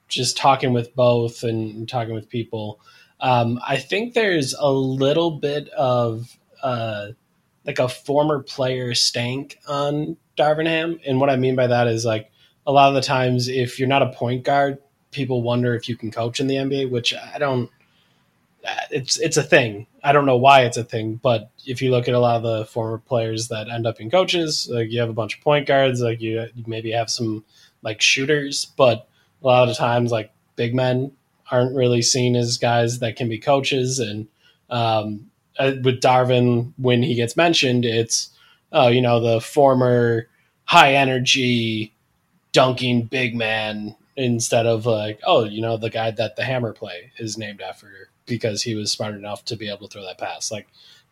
just 0.09 0.37
talking 0.37 0.73
with 0.73 0.95
both 0.95 1.43
and 1.43 1.89
talking 1.89 2.15
with 2.15 2.29
people, 2.29 2.79
um, 3.21 3.61
I 3.67 3.79
think 3.79 4.15
there's 4.15 4.55
a 4.55 4.71
little 4.71 5.33
bit 5.33 5.69
of 5.71 6.39
uh, 6.63 7.09
like 7.67 7.79
a 7.79 7.89
former 7.89 8.43
player 8.43 8.95
stank 8.95 9.59
on 9.67 10.17
Darvin 10.37 10.67
Ham, 10.67 11.01
and 11.07 11.21
what 11.21 11.31
I 11.31 11.37
mean 11.37 11.57
by 11.57 11.67
that 11.69 11.87
is 11.87 12.05
like 12.05 12.31
a 12.67 12.73
lot 12.73 12.89
of 12.89 12.95
the 12.95 13.01
times 13.01 13.49
if 13.49 13.79
you're 13.79 13.89
not 13.89 14.03
a 14.03 14.13
point 14.13 14.45
guard, 14.45 14.79
people 15.11 15.43
wonder 15.43 15.75
if 15.75 15.89
you 15.89 15.97
can 15.97 16.11
coach 16.11 16.41
in 16.41 16.47
the 16.47 16.57
NBA, 16.57 16.91
which 16.91 17.15
I 17.15 17.39
don't 17.39 17.71
it's 18.91 19.19
it's 19.19 19.37
a 19.37 19.43
thing. 19.43 19.87
I 20.03 20.13
don't 20.13 20.27
know 20.27 20.37
why 20.37 20.63
it's 20.63 20.77
a 20.77 20.85
thing, 20.85 21.17
but 21.17 21.51
if 21.67 21.83
you 21.83 21.91
look 21.91 22.09
at 22.09 22.15
a 22.15 22.19
lot 22.19 22.37
of 22.37 22.43
the 22.43 22.65
former 22.67 22.99
players 22.99 23.49
that 23.49 23.69
end 23.69 23.87
up 23.87 24.01
in 24.01 24.11
coaches, 24.11 24.69
like 24.71 24.91
you 24.91 25.01
have 25.01 25.11
a 25.11 25.15
bunch 25.15 25.37
of 25.37 25.43
point 25.43 25.67
guards, 25.67 26.01
like 26.01 26.21
you, 26.21 26.47
you 26.55 26.65
maybe 26.67 26.93
have 26.93 27.11
some 27.11 27.45
like 27.83 28.01
shooters, 28.01 28.67
but 28.77 29.09
a 29.43 29.47
lot 29.47 29.69
of 29.69 29.77
times 29.77 30.11
like 30.11 30.33
big 30.57 30.75
men 30.75 31.13
aren't 31.51 31.77
really 31.77 32.03
seen 32.03 32.37
as 32.37 32.57
guys 32.57 33.01
that 33.01 33.17
can 33.17 33.29
be 33.29 33.39
coaches. 33.39 33.99
And 33.99 34.29
um, 34.71 35.31
uh, 35.59 35.73
with 35.83 36.01
Darvin, 36.01 36.73
when 36.79 37.03
he 37.03 37.15
gets 37.15 37.37
mentioned, 37.37 37.85
it's 37.85 38.31
oh 38.73 38.89
you 38.89 39.01
know 39.01 39.21
the 39.21 39.41
former 39.41 40.29
high 40.65 40.95
energy 40.95 41.94
dunking 42.55 43.03
big 43.03 43.35
man 43.37 43.95
instead 44.17 44.65
of 44.65 44.87
like 44.87 45.21
oh 45.27 45.45
you 45.45 45.61
know 45.61 45.77
the 45.77 45.91
guy 45.91 46.11
that 46.11 46.37
the 46.37 46.45
hammer 46.45 46.73
play 46.73 47.13
is 47.19 47.37
named 47.37 47.61
after 47.61 48.09
because 48.27 48.63
he 48.63 48.75
was 48.75 48.91
smart 48.91 49.15
enough 49.15 49.45
to 49.45 49.57
be 49.57 49.69
able 49.69 49.87
to 49.87 49.93
throw 49.93 50.05
that 50.05 50.17
pass. 50.17 50.51
Like 50.51 50.67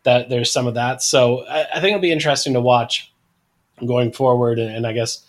that 0.04 0.30
there's 0.30 0.50
some 0.50 0.66
of 0.66 0.74
that. 0.74 1.02
So 1.02 1.44
i, 1.46 1.66
I 1.74 1.80
think 1.80 1.88
it'll 1.88 2.00
be 2.00 2.12
interesting 2.12 2.54
to 2.54 2.60
watch 2.60 3.12
going 3.84 4.12
forward 4.12 4.60
and, 4.60 4.76
and 4.76 4.86
i 4.86 4.92
guess 4.92 5.26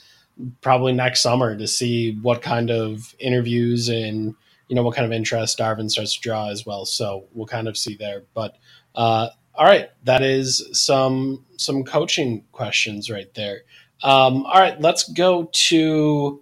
probably 0.62 0.94
next 0.94 1.22
summer 1.22 1.58
to 1.58 1.68
see 1.68 2.18
what 2.22 2.42
kind 2.42 2.70
of 2.70 3.16
interviews 3.20 3.90
and 3.90 4.36
you 4.68 4.76
know 4.76 4.84
what 4.84 4.96
kind 4.96 5.06
of 5.06 5.12
interest 5.12 5.58
darvin 5.58 5.90
starts 5.90 6.16
to 6.16 6.22
draw 6.22 6.50
as 6.50 6.66
well. 6.66 6.86
So 6.86 7.26
we'll 7.34 7.48
kind 7.48 7.68
of 7.68 7.78
see 7.78 7.96
there. 7.96 8.24
But 8.34 8.58
uh, 8.96 9.30
all 9.56 9.66
right 9.66 9.90
that 10.04 10.22
is 10.22 10.68
some 10.72 11.46
some 11.58 11.84
coaching 11.84 12.44
questions 12.52 13.10
right 13.10 13.32
there 13.36 13.62
um, 14.04 14.46
all 14.46 14.60
right 14.60 14.80
let's 14.80 15.10
go 15.12 15.50
to 15.52 16.42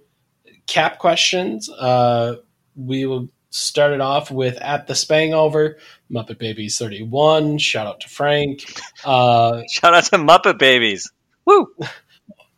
cap 0.67 0.99
questions. 0.99 1.69
Uh, 1.69 2.37
we 2.75 3.05
will 3.05 3.29
start 3.49 3.91
it 3.91 4.01
off 4.01 4.31
with 4.31 4.55
at 4.61 4.87
the 4.87 4.95
Spang 4.95 5.33
over 5.33 5.77
Muppet 6.09 6.39
Babies 6.39 6.77
31. 6.77 7.57
Shout 7.57 7.85
out 7.85 7.99
to 8.01 8.09
Frank. 8.09 8.63
Uh, 9.03 9.61
Shout 9.69 9.93
out 9.93 10.05
to 10.05 10.17
Muppet 10.17 10.57
Babies. 10.57 11.11
Woo! 11.45 11.67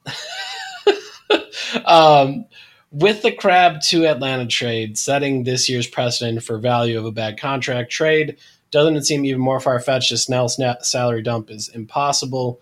um, 1.86 2.46
with 2.92 3.24
the 3.24 3.32
Crabbe 3.32 3.82
to 3.82 4.06
Atlanta 4.06 4.46
trade, 4.46 4.98
setting 4.98 5.44
this 5.44 5.68
year's 5.68 5.88
precedent 5.88 6.44
for 6.44 6.60
value 6.60 7.00
of 7.00 7.06
a 7.06 7.12
bad 7.12 7.40
contract 7.40 7.92
trade, 7.92 8.38
Doesn't 8.70 8.96
it 8.96 9.06
seem 9.06 9.26
even 9.26 9.42
more 9.42 9.60
far 9.60 9.80
fetched? 9.80 10.12
A 10.12 10.18
Snell 10.18 10.50
salary 10.50 11.24
dump 11.24 11.50
is 11.50 11.70
impossible. 11.70 12.62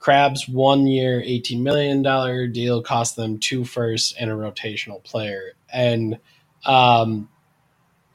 Crabbe's 0.00 0.48
one 0.48 0.86
year, 0.86 1.20
$18 1.20 1.60
million 1.60 2.52
deal 2.52 2.82
cost 2.82 3.16
them 3.16 3.38
two 3.38 3.64
firsts 3.64 4.14
and 4.18 4.30
a 4.30 4.34
rotational 4.34 5.02
player. 5.04 5.52
And 5.72 6.18
um, 6.64 7.28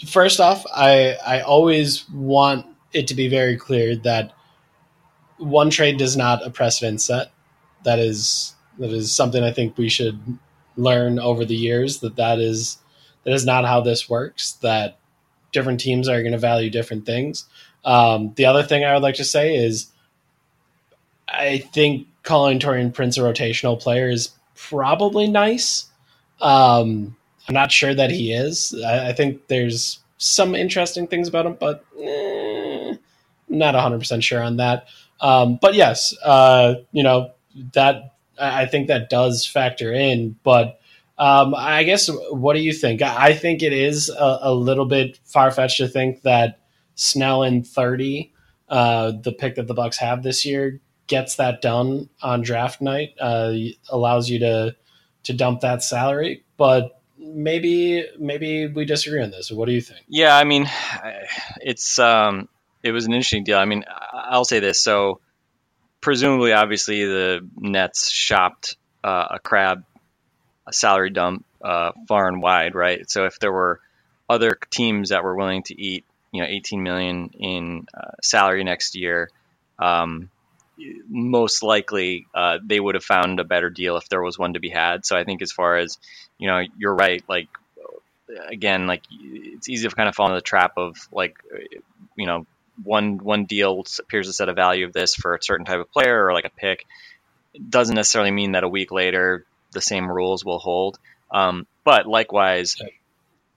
first 0.07 0.39
off, 0.39 0.65
I, 0.73 1.15
I 1.25 1.41
always 1.41 2.09
want 2.09 2.65
it 2.91 3.07
to 3.07 3.15
be 3.15 3.27
very 3.27 3.55
clear 3.55 3.95
that 3.97 4.33
one 5.37 5.69
trade 5.69 5.97
does 5.97 6.17
not 6.17 6.45
a 6.45 6.49
precedent 6.49 7.01
set. 7.01 7.31
That 7.83 7.99
is 7.99 8.55
that 8.79 8.91
is 8.91 9.11
something 9.11 9.43
I 9.43 9.51
think 9.51 9.77
we 9.77 9.89
should 9.89 10.19
learn 10.75 11.19
over 11.19 11.45
the 11.45 11.55
years 11.55 11.99
that 11.99 12.15
that 12.15 12.39
is 12.39 12.77
that 13.23 13.33
is 13.33 13.45
not 13.45 13.65
how 13.65 13.81
this 13.81 14.09
works. 14.09 14.53
That 14.53 14.97
different 15.51 15.79
teams 15.79 16.09
are 16.09 16.21
going 16.21 16.31
to 16.31 16.37
value 16.37 16.69
different 16.69 17.05
things. 17.05 17.45
Um, 17.83 18.33
the 18.35 18.45
other 18.45 18.63
thing 18.63 18.83
I 18.83 18.93
would 18.93 19.03
like 19.03 19.15
to 19.15 19.23
say 19.23 19.55
is, 19.55 19.91
I 21.27 21.59
think 21.59 22.07
calling 22.23 22.59
Taurean 22.59 22.93
Prince 22.93 23.17
a 23.17 23.21
rotational 23.21 23.79
player 23.79 24.09
is 24.09 24.31
probably 24.55 25.27
nice. 25.27 25.85
Um, 26.41 27.15
I'm 27.47 27.53
not 27.53 27.71
sure 27.71 27.93
that 27.93 28.11
he 28.11 28.33
is. 28.33 28.75
I, 28.85 29.09
I 29.09 29.13
think 29.13 29.47
there's 29.47 29.99
some 30.17 30.55
interesting 30.55 31.07
things 31.07 31.27
about 31.27 31.45
him, 31.45 31.57
but 31.59 31.85
eh, 32.01 32.95
not 33.47 33.75
100% 33.75 34.23
sure 34.23 34.41
on 34.41 34.57
that. 34.57 34.87
Um, 35.21 35.57
but 35.61 35.75
yes, 35.75 36.15
uh, 36.23 36.75
you 36.91 37.03
know, 37.03 37.31
that 37.73 38.15
I 38.39 38.65
think 38.65 38.87
that 38.87 39.09
does 39.09 39.45
factor 39.45 39.93
in. 39.93 40.35
But 40.43 40.79
um, 41.17 41.55
I 41.55 41.83
guess, 41.83 42.09
what 42.31 42.53
do 42.53 42.59
you 42.59 42.73
think? 42.73 43.01
I 43.01 43.27
I 43.27 43.33
think 43.33 43.63
it 43.63 43.73
is 43.73 44.09
a, 44.09 44.39
a 44.43 44.53
little 44.53 44.85
bit 44.85 45.19
far 45.23 45.51
fetched 45.51 45.77
to 45.77 45.87
think 45.87 46.23
that 46.23 46.59
Snell 46.95 47.43
in 47.43 47.63
30, 47.63 48.33
uh, 48.69 49.13
the 49.21 49.31
pick 49.31 49.55
that 49.55 49.67
the 49.67 49.73
Bucks 49.73 49.97
have 49.97 50.23
this 50.23 50.45
year, 50.45 50.81
gets 51.07 51.35
that 51.35 51.61
done 51.61 52.09
on 52.21 52.41
draft 52.41 52.81
night, 52.81 53.15
uh, 53.19 53.53
allows 53.89 54.29
you 54.29 54.39
to 54.39 54.75
to 55.23 55.33
dump 55.33 55.61
that 55.61 55.83
salary. 55.83 56.43
But 56.57 56.99
maybe 57.17 58.05
maybe 58.19 58.67
we 58.67 58.85
disagree 58.85 59.21
on 59.21 59.31
this. 59.31 59.51
What 59.51 59.67
do 59.67 59.73
you 59.73 59.81
think? 59.81 60.01
Yeah, 60.07 60.35
I 60.35 60.43
mean, 60.43 60.69
it's 61.61 61.99
um, 61.99 62.47
it 62.83 62.91
was 62.91 63.05
an 63.05 63.13
interesting 63.13 63.43
deal. 63.43 63.57
I 63.57 63.65
mean, 63.65 63.83
I'll 64.13 64.45
say 64.45 64.59
this. 64.59 64.81
So, 64.81 65.19
presumably, 66.01 66.53
obviously, 66.53 67.05
the 67.05 67.47
Nets 67.57 68.11
shopped 68.11 68.77
uh, 69.03 69.27
a 69.31 69.39
Crabbe, 69.39 69.83
a 70.67 70.73
salary 70.73 71.09
dump, 71.09 71.45
uh, 71.63 71.91
far 72.07 72.27
and 72.27 72.41
wide, 72.41 72.75
right? 72.75 73.09
So, 73.09 73.25
if 73.25 73.39
there 73.39 73.51
were 73.51 73.79
other 74.29 74.57
teams 74.71 75.09
that 75.09 75.23
were 75.23 75.35
willing 75.35 75.63
to 75.63 75.79
eat, 75.79 76.05
you 76.31 76.41
know, 76.41 76.47
18 76.47 76.81
million 76.83 77.29
in 77.33 77.87
uh, 77.93 78.11
salary 78.21 78.63
next 78.63 78.95
year, 78.95 79.29
um, 79.79 80.29
most 81.07 81.63
likely 81.63 82.27
uh, 82.33 82.59
they 82.63 82.79
would 82.79 82.95
have 82.95 83.03
found 83.03 83.39
a 83.39 83.43
better 83.43 83.69
deal 83.69 83.97
if 83.97 84.09
there 84.09 84.21
was 84.21 84.37
one 84.37 84.53
to 84.53 84.59
be 84.59 84.69
had. 84.69 85.05
So, 85.05 85.15
I 85.15 85.23
think 85.23 85.41
as 85.41 85.51
far 85.51 85.77
as 85.77 85.97
you 86.37 86.47
know, 86.47 86.61
you're 86.77 86.95
right. 86.95 87.23
Like 87.27 87.47
again, 88.49 88.87
like 88.87 89.03
it's 89.11 89.69
easy 89.69 89.87
to 89.87 89.95
kind 89.95 90.09
of 90.09 90.15
fall 90.15 90.27
into 90.27 90.37
the 90.37 90.41
trap 90.41 90.73
of 90.77 90.97
like, 91.11 91.37
you 92.15 92.25
know, 92.25 92.45
one 92.83 93.17
one 93.19 93.45
deal 93.45 93.85
appears 93.99 94.27
to 94.27 94.33
set 94.33 94.49
a 94.49 94.53
value 94.53 94.85
of 94.85 94.93
this 94.93 95.15
for 95.15 95.35
a 95.35 95.43
certain 95.43 95.65
type 95.65 95.79
of 95.79 95.91
player 95.91 96.25
or 96.25 96.33
like 96.33 96.45
a 96.45 96.49
pick. 96.49 96.85
It 97.53 97.69
doesn't 97.69 97.95
necessarily 97.95 98.31
mean 98.31 98.53
that 98.53 98.63
a 98.63 98.69
week 98.69 98.91
later 98.91 99.45
the 99.71 99.81
same 99.81 100.11
rules 100.11 100.43
will 100.45 100.59
hold. 100.59 100.99
Um, 101.31 101.67
but 101.83 102.07
likewise, 102.07 102.77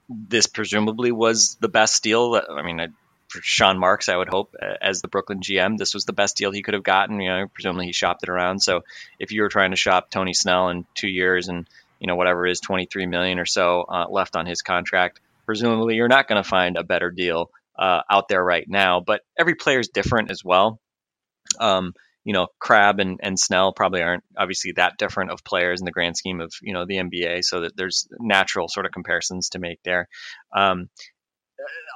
this 0.09 0.47
presumably 0.47 1.11
was 1.11 1.57
the 1.59 1.69
best 1.69 2.03
deal. 2.03 2.41
I 2.49 2.61
mean, 2.61 2.79
I- 2.79 2.87
for 3.29 3.41
Sean 3.41 3.79
Marks, 3.79 4.09
I 4.09 4.17
would 4.17 4.29
hope, 4.29 4.55
as 4.81 5.01
the 5.01 5.07
Brooklyn 5.07 5.39
GM, 5.39 5.77
this 5.77 5.93
was 5.93 6.05
the 6.05 6.13
best 6.13 6.35
deal 6.37 6.51
he 6.51 6.61
could 6.61 6.73
have 6.73 6.83
gotten. 6.83 7.19
You 7.19 7.29
know, 7.29 7.47
presumably 7.53 7.85
he 7.85 7.93
shopped 7.93 8.23
it 8.23 8.29
around. 8.29 8.59
So 8.59 8.81
if 9.19 9.31
you 9.31 9.43
were 9.43 9.49
trying 9.49 9.71
to 9.71 9.77
shop 9.77 10.09
Tony 10.09 10.33
Snell 10.33 10.69
in 10.69 10.85
two 10.95 11.07
years 11.09 11.47
and 11.47 11.67
you 11.99 12.07
know 12.07 12.15
whatever 12.15 12.47
it 12.47 12.51
is 12.51 12.59
23 12.61 13.05
million 13.07 13.39
or 13.39 13.45
so 13.45 13.81
uh, 13.81 14.05
left 14.09 14.35
on 14.35 14.45
his 14.45 14.61
contract 14.61 15.19
presumably 15.45 15.95
you're 15.95 16.07
not 16.07 16.27
going 16.27 16.41
to 16.41 16.47
find 16.47 16.77
a 16.77 16.83
better 16.83 17.09
deal 17.09 17.49
uh, 17.77 18.01
out 18.09 18.27
there 18.27 18.43
right 18.43 18.65
now. 18.69 18.99
But 18.99 19.21
every 19.37 19.55
player 19.55 19.79
is 19.79 19.87
different 19.87 20.29
as 20.29 20.43
well. 20.45 20.79
Um, 21.59 21.93
you 22.23 22.33
know 22.33 22.47
Crabbe 22.59 22.99
and, 22.99 23.19
and 23.23 23.39
snell 23.39 23.73
probably 23.73 24.03
aren't 24.03 24.23
obviously 24.37 24.73
that 24.73 24.97
different 24.99 25.31
of 25.31 25.43
players 25.43 25.81
in 25.81 25.85
the 25.85 25.91
grand 25.91 26.17
scheme 26.17 26.41
of 26.41 26.53
you 26.61 26.73
know 26.73 26.85
the 26.85 26.97
nba 26.97 27.43
so 27.43 27.61
that 27.61 27.75
there's 27.75 28.07
natural 28.19 28.67
sort 28.67 28.85
of 28.85 28.91
comparisons 28.91 29.49
to 29.49 29.59
make 29.59 29.79
there. 29.83 30.07
Um, 30.55 30.89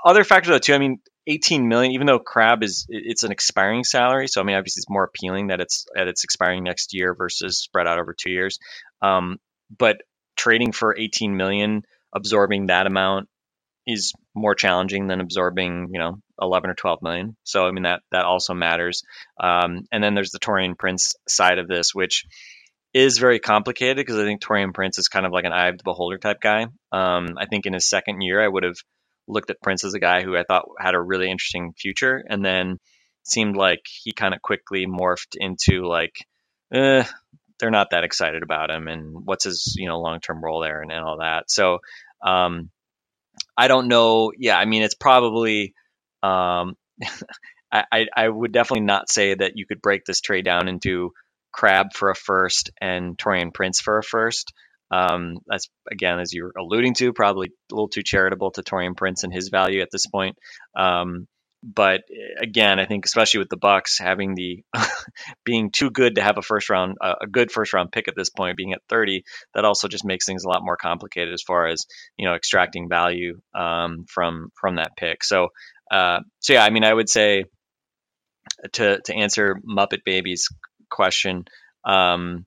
other 0.04 0.24
factors 0.24 0.52
though 0.52 0.58
too 0.58 0.74
i 0.74 0.80
mean 0.80 1.00
18 1.28 1.68
million 1.68 1.94
even 1.94 2.08
though 2.08 2.20
Crabbe 2.20 2.64
is 2.64 2.86
it's 2.90 3.24
an 3.24 3.32
expiring 3.32 3.84
salary. 3.84 4.28
So 4.28 4.42
i 4.42 4.44
mean 4.44 4.56
obviously 4.56 4.82
it's 4.82 4.90
more 4.90 5.06
appealing 5.06 5.48
that 5.48 5.62
it's 5.62 5.86
that 5.96 6.08
it's 6.08 6.24
expiring 6.24 6.64
next 6.64 6.94
year 6.94 7.16
versus 7.16 7.60
spread 7.60 7.88
out 7.88 8.00
over 8.00 8.14
two 8.14 8.32
years. 8.32 8.60
Um, 9.02 9.38
but 9.78 10.02
trading 10.36 10.72
for 10.72 10.98
18 10.98 11.36
million 11.38 11.84
absorbing 12.14 12.68
that 12.68 12.88
amount 12.88 13.30
is 13.86 14.14
more 14.34 14.56
challenging 14.56 15.08
than 15.08 15.22
absorbing 15.22 15.90
you 15.92 16.00
know 16.00 16.20
11 16.42 16.70
or 16.70 16.76
12 16.76 17.00
million. 17.02 17.38
So 17.44 17.66
i 17.66 17.72
mean 17.72 17.84
that 17.84 18.02
that 18.12 18.26
also 18.26 18.54
matters. 18.54 19.04
Um, 19.40 19.86
and 19.92 20.04
then 20.04 20.16
there's 20.16 20.32
the 20.32 20.40
taurean 20.40 20.78
prince 20.78 21.16
side 21.28 21.58
of 21.60 21.68
this 21.68 21.94
which 21.94 22.26
is 22.94 23.18
very 23.18 23.40
complicated 23.40 23.98
because 23.98 24.18
i 24.18 24.24
think 24.24 24.42
taurean 24.42 24.74
prince 24.74 24.98
is 24.98 25.08
kind 25.08 25.26
of 25.26 25.32
like 25.32 25.46
an 25.46 25.54
eye 25.54 25.70
of 25.70 25.78
the 25.78 25.84
beholder 25.84 26.18
type 26.18 26.42
guy. 26.42 26.68
Um, 26.92 27.38
i 27.38 27.46
think 27.46 27.66
in 27.66 27.74
his 27.74 27.88
second 27.88 28.22
year 28.22 28.44
i 28.44 28.48
would 28.48 28.64
have 28.64 28.76
looked 29.28 29.50
at 29.50 29.62
prince 29.62 29.84
as 29.84 29.94
a 29.94 30.00
guy 30.00 30.22
who 30.24 30.36
i 30.36 30.44
thought 30.44 30.68
had 30.80 30.96
a 30.96 31.02
really 31.02 31.30
interesting 31.30 31.74
future 31.78 32.24
and 32.28 32.44
then 32.44 32.78
seemed 33.24 33.56
like 33.56 33.82
he 34.04 34.12
kind 34.12 34.34
of 34.34 34.42
quickly 34.42 34.86
morphed 34.86 35.36
into 35.36 35.88
like 35.88 36.26
eh, 36.74 37.04
they're 37.60 37.72
not 37.72 37.92
that 37.92 38.04
excited 38.04 38.44
about 38.44 38.70
him 38.70 38.88
and 38.88 39.26
what's 39.26 39.46
his 39.46 39.76
you 39.78 39.88
know 39.88 40.00
long 40.00 40.20
term 40.20 40.44
role 40.44 40.60
there 40.60 40.82
and, 40.82 40.92
and 40.92 41.04
all 41.04 41.20
that. 41.20 41.50
So 41.50 41.80
um, 42.22 42.70
I 43.58 43.68
don't 43.68 43.88
know. 43.88 44.32
Yeah, 44.38 44.58
I 44.58 44.66
mean 44.66 44.84
it's 44.84 44.96
probably 44.96 45.74
um, 46.22 46.76
I, 47.72 47.86
I 47.92 48.06
I 48.16 48.28
would 48.28 48.52
definitely 48.52 48.86
not 48.86 49.10
say 49.10 49.34
that 49.34 49.54
you 49.56 49.66
could 49.66 49.82
break 49.82 50.06
this 50.06 50.22
trade 50.22 50.46
down 50.46 50.68
into 50.68 51.12
Crabbe 51.52 51.94
for 51.94 52.10
a 52.10 52.16
first 52.16 52.72
and 52.82 53.18
Taurean 53.18 53.54
Prince 53.54 53.80
for 53.80 53.98
a 53.98 54.04
first. 54.04 54.54
Um, 54.92 55.38
that's 55.48 55.70
again, 55.92 56.20
as 56.20 56.34
you're 56.34 56.52
alluding 56.58 56.94
to, 56.96 57.14
probably 57.14 57.48
a 57.48 57.76
little 57.76 57.90
too 57.90 58.04
charitable 58.04 58.52
to 58.52 58.64
Taurean 58.64 58.96
Prince 58.96 59.24
and 59.24 59.34
his 59.34 59.50
value 59.50 59.82
at 59.82 59.90
this 59.92 60.06
point. 60.06 60.38
Um, 60.78 61.28
but 61.64 62.02
again, 62.42 62.80
I 62.80 62.86
think 62.86 63.06
especially 63.06 63.40
with 63.40 63.50
the 63.50 63.58
Bucks 63.58 63.98
having 63.98 64.36
the 64.36 64.64
being 65.46 65.72
too 65.72 65.90
good 65.90 66.16
to 66.16 66.22
have 66.22 66.38
a 66.38 66.42
first 66.42 66.70
round, 66.70 66.98
a 67.02 67.26
good 67.26 67.52
first 67.52 67.74
round 67.74 67.92
pick 67.92 68.10
at 68.10 68.16
this 68.16 68.30
point, 68.30 68.58
being 68.58 68.74
at 68.74 68.82
30, 68.90 69.24
that 69.54 69.64
also 69.64 69.88
just 69.88 70.04
makes 70.04 70.26
things 70.26 70.44
a 70.44 70.50
lot 70.50 70.64
more 70.64 70.76
complicated 70.76 71.34
as 71.34 71.42
far 71.42 71.68
as 71.68 71.86
you 72.18 72.28
know 72.28 72.36
extracting 72.36 72.90
value 72.90 73.40
um, 73.56 74.06
from 74.10 74.50
from 74.60 74.76
that 74.76 74.98
pick. 74.98 75.24
So, 75.24 75.50
uh, 75.90 76.20
so 76.40 76.54
yeah, 76.54 76.66
I 76.66 76.70
mean, 76.70 76.84
I 76.84 76.94
would 76.94 77.10
say 77.10 77.46
to 78.74 79.00
to 79.06 79.16
answer 79.16 79.56
Muppet 79.66 80.04
Baby's 80.04 80.50
question, 80.92 81.46
um, 81.86 82.46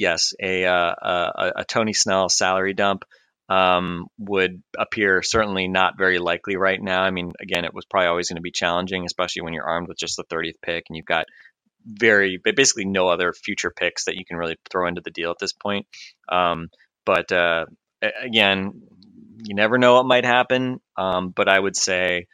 yes, 0.00 0.32
a, 0.42 0.64
uh, 0.64 0.94
a 1.02 1.52
a 1.56 1.64
Tony 1.64 1.92
Snell 1.92 2.28
salary 2.28 2.72
dump 2.72 3.04
um, 3.50 4.06
would 4.18 4.62
appear 4.78 5.22
certainly 5.22 5.68
not 5.68 5.98
very 5.98 6.18
likely 6.18 6.56
right 6.56 6.80
now. 6.80 7.02
I 7.02 7.10
mean, 7.10 7.32
again, 7.40 7.64
it 7.64 7.74
was 7.74 7.84
probably 7.84 8.08
always 8.08 8.28
going 8.28 8.36
to 8.36 8.42
be 8.42 8.52
challenging, 8.52 9.04
especially 9.04 9.42
when 9.42 9.52
you're 9.52 9.68
armed 9.68 9.88
with 9.88 9.98
just 9.98 10.16
the 10.16 10.24
30th 10.24 10.60
pick 10.62 10.84
and 10.88 10.96
you've 10.96 11.04
got 11.04 11.26
very 11.84 12.40
basically 12.42 12.84
no 12.84 13.08
other 13.08 13.32
future 13.32 13.72
picks 13.76 14.04
that 14.04 14.16
you 14.16 14.24
can 14.24 14.36
really 14.36 14.56
throw 14.70 14.86
into 14.86 15.02
the 15.04 15.10
deal 15.10 15.30
at 15.30 15.38
this 15.40 15.52
point. 15.52 15.86
Um, 16.28 16.68
but 17.04 17.32
uh, 17.32 17.66
again, 18.22 18.82
you 19.42 19.54
never 19.54 19.78
know 19.78 19.94
what 19.94 20.06
might 20.06 20.24
happen. 20.24 20.80
Um, 20.96 21.30
but 21.30 21.48
I 21.48 21.58
would 21.58 21.76
say, 21.76 22.26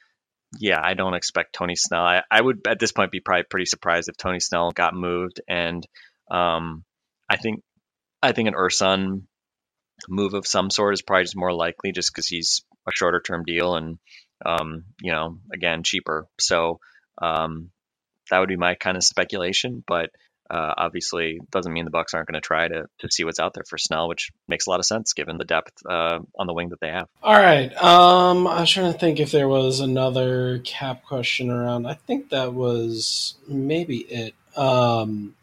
yeah, 0.59 0.81
I 0.83 0.95
don't 0.95 1.15
expect 1.15 1.55
Tony 1.55 1.77
Snell. 1.77 2.05
I, 2.05 2.23
I 2.31 2.41
would 2.41 2.67
at 2.69 2.79
this 2.79 2.93
point 2.93 3.11
be 3.11 3.21
probably 3.21 3.45
pretty 3.49 3.67
surprised 3.67 4.09
if 4.09 4.17
Tony 4.17 4.41
Snell 4.41 4.71
got 4.71 4.95
moved, 4.95 5.41
and 5.49 5.87
um, 6.31 6.85
I 7.29 7.37
think 7.37 7.63
I 8.23 8.33
think 8.33 8.49
an 8.49 8.55
Ersan 8.55 9.23
move 10.09 10.35
of 10.35 10.47
some 10.47 10.71
sort 10.71 10.95
is 10.95 11.03
probably 11.03 11.25
just 11.25 11.37
more 11.37 11.53
likely, 11.53 11.93
just 11.93 12.13
because 12.13 12.27
he's 12.27 12.65
a 12.87 12.93
shorter 12.93 13.21
term 13.21 13.45
deal 13.45 13.77
and 13.77 13.99
um, 14.45 14.85
you 15.01 15.13
know 15.13 15.39
again 15.53 15.83
cheaper. 15.83 16.27
So 16.39 16.81
um, 17.21 17.71
that 18.31 18.39
would 18.39 18.49
be 18.49 18.57
my 18.57 18.75
kind 18.75 18.97
of 18.97 19.05
speculation, 19.05 19.83
but. 19.87 20.11
Uh, 20.49 20.73
obviously, 20.77 21.41
doesn't 21.51 21.73
mean 21.73 21.85
the 21.85 21.91
Bucks 21.91 22.15
aren't 22.15 22.29
going 22.29 22.41
to 22.41 22.41
try 22.41 22.69
to 22.69 22.87
to 23.01 23.11
see 23.11 23.25
what's 23.25 23.41
out 23.41 23.53
there 23.53 23.65
for 23.69 23.77
Snell, 23.77 24.07
which 24.07 24.31
makes 24.47 24.69
a 24.69 24.71
lot 24.71 24.79
of 24.79 24.87
sense 24.87 25.13
given 25.13 25.39
the 25.39 25.45
depth 25.45 25.73
uh, 25.85 26.21
on 26.39 26.47
the 26.47 26.55
wing 26.55 26.69
that 26.69 26.79
they 26.79 26.87
have. 26.87 27.09
All 27.21 27.35
right. 27.35 27.75
Um, 27.83 28.47
I 28.47 28.61
was 28.61 28.71
trying 28.71 28.93
to 28.93 28.97
think 28.97 29.19
if 29.19 29.33
there 29.33 29.49
was 29.49 29.81
another 29.81 30.61
cap 30.61 31.03
question 31.03 31.51
around. 31.51 31.89
I 31.89 31.95
think 31.95 32.31
that 32.31 32.55
was 32.55 33.35
maybe 33.49 33.97
it. 33.97 34.35
Um, 34.57 35.35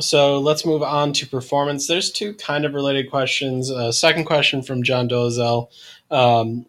so 0.00 0.38
let's 0.38 0.64
move 0.64 0.82
on 0.82 1.12
to 1.14 1.26
performance. 1.26 1.86
There's 1.86 2.10
two 2.10 2.34
kind 2.34 2.64
of 2.64 2.74
related 2.74 3.10
questions. 3.10 3.70
Uh, 3.70 3.92
second 3.92 4.24
question 4.24 4.62
from 4.62 4.82
John 4.82 5.08
Dozel. 5.08 5.68
Um, 6.10 6.66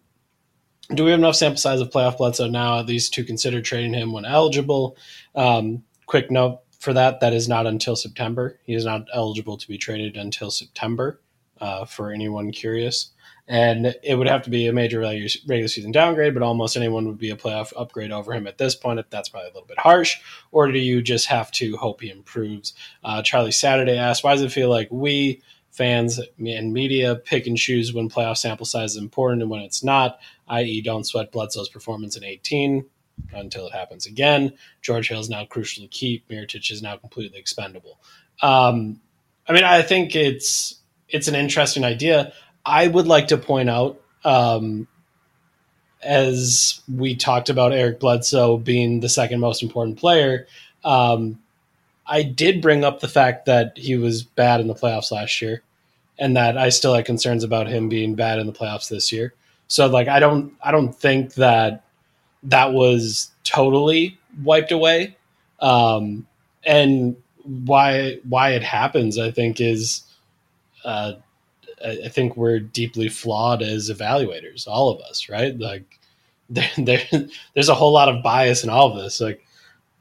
do 0.94 1.04
we 1.04 1.10
have 1.10 1.20
enough 1.20 1.36
sample 1.36 1.58
size 1.58 1.80
of 1.80 1.90
playoff 1.90 2.18
Bledsoe 2.18 2.48
now 2.48 2.80
at 2.80 2.86
least 2.86 3.14
to 3.14 3.24
consider 3.24 3.62
trading 3.62 3.94
him 3.94 4.12
when 4.12 4.24
eligible? 4.24 4.96
Um, 5.34 5.84
quick 6.06 6.30
note 6.30 6.60
for 6.80 6.92
that: 6.92 7.20
that 7.20 7.32
is 7.32 7.48
not 7.48 7.66
until 7.66 7.94
September. 7.94 8.58
He 8.64 8.74
is 8.74 8.84
not 8.84 9.06
eligible 9.14 9.56
to 9.56 9.68
be 9.68 9.78
traded 9.78 10.16
until 10.16 10.50
September. 10.50 11.20
Uh, 11.60 11.84
for 11.84 12.10
anyone 12.10 12.50
curious, 12.50 13.10
and 13.50 13.96
it 14.04 14.14
would 14.14 14.28
have 14.28 14.42
to 14.42 14.50
be 14.50 14.68
a 14.68 14.72
major 14.72 15.00
regular 15.00 15.68
season 15.68 15.90
downgrade, 15.90 16.34
but 16.34 16.42
almost 16.44 16.76
anyone 16.76 17.08
would 17.08 17.18
be 17.18 17.30
a 17.30 17.36
playoff 17.36 17.72
upgrade 17.76 18.12
over 18.12 18.32
him 18.32 18.46
at 18.46 18.58
this 18.58 18.76
point. 18.76 19.04
That's 19.10 19.28
probably 19.28 19.50
a 19.50 19.52
little 19.52 19.66
bit 19.66 19.80
harsh, 19.80 20.18
or 20.52 20.70
do 20.70 20.78
you 20.78 21.02
just 21.02 21.26
have 21.26 21.50
to 21.52 21.76
hope 21.76 22.00
he 22.00 22.10
improves? 22.10 22.74
Uh, 23.02 23.22
Charlie 23.22 23.50
Saturday 23.50 23.98
asked, 23.98 24.22
"Why 24.22 24.32
does 24.32 24.42
it 24.42 24.52
feel 24.52 24.70
like 24.70 24.88
we?" 24.90 25.42
Fans 25.72 26.20
and 26.38 26.72
media 26.72 27.14
pick 27.14 27.46
and 27.46 27.56
choose 27.56 27.92
when 27.92 28.08
playoff 28.08 28.36
sample 28.38 28.66
size 28.66 28.92
is 28.92 28.96
important 28.96 29.40
and 29.40 29.50
when 29.50 29.60
it's 29.60 29.84
not 29.84 30.18
i.e., 30.48 30.82
don't 30.82 31.04
sweat 31.04 31.30
Bledsoe's 31.30 31.68
performance 31.68 32.16
in 32.16 32.24
18 32.24 32.84
until 33.32 33.68
it 33.68 33.72
happens 33.72 34.04
again. 34.04 34.52
George 34.82 35.08
Hill 35.08 35.20
is 35.20 35.30
now 35.30 35.44
crucially 35.44 35.88
key. 35.88 36.24
Mirotic 36.28 36.72
is 36.72 36.82
now 36.82 36.96
completely 36.96 37.38
expendable. 37.38 38.00
Um, 38.42 39.00
I 39.46 39.52
mean, 39.52 39.62
I 39.62 39.82
think 39.82 40.16
it's 40.16 40.74
it's 41.08 41.28
an 41.28 41.34
interesting 41.36 41.84
idea. 41.84 42.32
I 42.70 42.86
would 42.86 43.08
like 43.08 43.28
to 43.28 43.36
point 43.36 43.68
out, 43.68 44.00
um, 44.24 44.86
as 46.02 46.80
we 46.88 47.16
talked 47.16 47.50
about 47.50 47.72
Eric 47.72 47.98
Bledsoe 47.98 48.56
being 48.58 49.00
the 49.00 49.08
second 49.08 49.40
most 49.40 49.62
important 49.62 49.98
player, 49.98 50.46
um, 50.84 51.40
I 52.06 52.22
did 52.22 52.62
bring 52.62 52.84
up 52.84 53.00
the 53.00 53.08
fact 53.08 53.46
that 53.46 53.76
he 53.76 53.96
was 53.96 54.22
bad 54.22 54.60
in 54.60 54.68
the 54.68 54.74
playoffs 54.74 55.10
last 55.10 55.42
year, 55.42 55.62
and 56.16 56.36
that 56.36 56.56
I 56.56 56.68
still 56.68 56.94
had 56.94 57.04
concerns 57.04 57.42
about 57.42 57.66
him 57.66 57.88
being 57.88 58.14
bad 58.14 58.38
in 58.38 58.46
the 58.46 58.52
playoffs 58.52 58.88
this 58.88 59.10
year. 59.10 59.34
So 59.66 59.86
like 59.88 60.08
I 60.08 60.20
don't 60.20 60.54
I 60.62 60.70
don't 60.70 60.94
think 60.94 61.34
that 61.34 61.84
that 62.44 62.72
was 62.72 63.30
totally 63.44 64.18
wiped 64.42 64.72
away. 64.72 65.16
Um, 65.60 66.26
and 66.64 67.16
why 67.42 68.18
why 68.28 68.50
it 68.50 68.62
happens, 68.62 69.18
I 69.18 69.32
think, 69.32 69.60
is 69.60 70.02
uh, 70.84 71.14
I 71.84 72.08
think 72.08 72.36
we're 72.36 72.60
deeply 72.60 73.08
flawed 73.08 73.62
as 73.62 73.90
evaluators, 73.90 74.66
all 74.68 74.90
of 74.90 75.00
us, 75.02 75.28
right? 75.28 75.58
Like 75.58 75.98
there, 76.50 76.70
there 76.76 77.00
there's 77.54 77.68
a 77.68 77.74
whole 77.74 77.92
lot 77.92 78.08
of 78.08 78.22
bias 78.22 78.64
in 78.64 78.70
all 78.70 78.90
of 78.90 79.02
this. 79.02 79.20
Like 79.20 79.44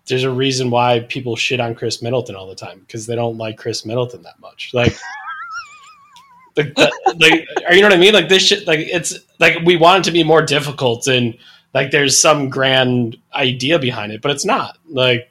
there's 0.08 0.24
a 0.24 0.32
reason 0.32 0.72
why 0.72 1.02
people 1.02 1.36
shit 1.36 1.60
on 1.60 1.76
Khris 1.76 2.02
Middleton 2.02 2.36
all 2.36 2.48
the 2.48 2.56
time 2.56 2.80
because 2.80 3.06
they 3.06 3.16
don't 3.16 3.38
like 3.38 3.58
Khris 3.58 3.86
Middleton 3.86 4.24
that 4.24 4.40
much. 4.40 4.72
Like 4.74 4.98
like, 6.58 6.78
like, 6.78 7.48
are 7.68 7.74
you 7.74 7.82
know 7.82 7.88
what 7.88 7.98
I 7.98 8.00
mean? 8.02 8.14
Like 8.14 8.30
this 8.30 8.44
shit, 8.44 8.68
like 8.68 8.80
it's 8.80 9.14
like 9.40 9.60
we 9.66 9.76
want 9.76 10.00
it 10.00 10.10
to 10.10 10.14
be 10.14 10.24
more 10.24 10.42
difficult 10.42 11.08
and 11.08 11.38
like 11.74 11.92
there's 11.92 12.20
some 12.20 12.50
grand 12.50 13.18
idea 13.34 13.80
behind 13.80 14.12
it, 14.12 14.22
but 14.22 14.32
it's 14.32 14.46
not. 14.46 14.78
Like 14.90 15.30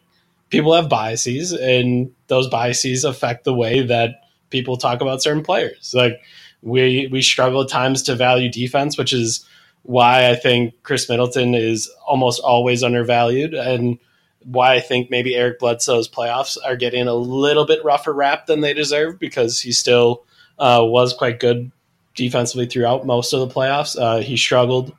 people 0.50 0.74
have 0.74 0.88
biases 0.88 1.52
and 1.52 2.12
those 2.28 2.48
biases 2.48 3.04
affect 3.04 3.44
the 3.44 3.54
way 3.54 3.82
that 3.82 4.22
people 4.50 4.76
talk 4.76 5.00
about 5.00 5.22
certain 5.22 5.42
players. 5.42 5.92
Like 5.94 6.20
we 6.62 7.08
we 7.10 7.22
struggle 7.22 7.62
at 7.62 7.68
times 7.68 8.02
to 8.04 8.14
value 8.14 8.50
defense, 8.50 8.98
which 8.98 9.12
is 9.12 9.44
why 9.82 10.28
I 10.28 10.34
think 10.34 10.74
Khris 10.82 11.08
Middleton 11.08 11.54
is 11.54 11.90
almost 12.06 12.40
always 12.40 12.82
undervalued 12.82 13.54
and 13.54 13.98
why 14.44 14.74
I 14.74 14.80
think 14.80 15.10
maybe 15.10 15.34
Eric 15.34 15.58
Bledsoe's 15.58 16.08
playoffs 16.08 16.56
are 16.64 16.76
getting 16.76 17.06
a 17.08 17.14
little 17.14 17.66
bit 17.66 17.84
rougher 17.84 18.12
rap 18.12 18.46
than 18.46 18.60
they 18.60 18.74
deserve 18.74 19.18
because 19.18 19.60
he 19.60 19.72
still 19.72 20.24
uh, 20.58 20.80
was 20.82 21.12
quite 21.12 21.40
good 21.40 21.70
defensively 22.14 22.66
throughout 22.66 23.06
most 23.06 23.32
of 23.32 23.40
the 23.40 23.54
playoffs. 23.54 23.98
Uh, 24.00 24.20
he 24.20 24.36
struggled 24.36 24.92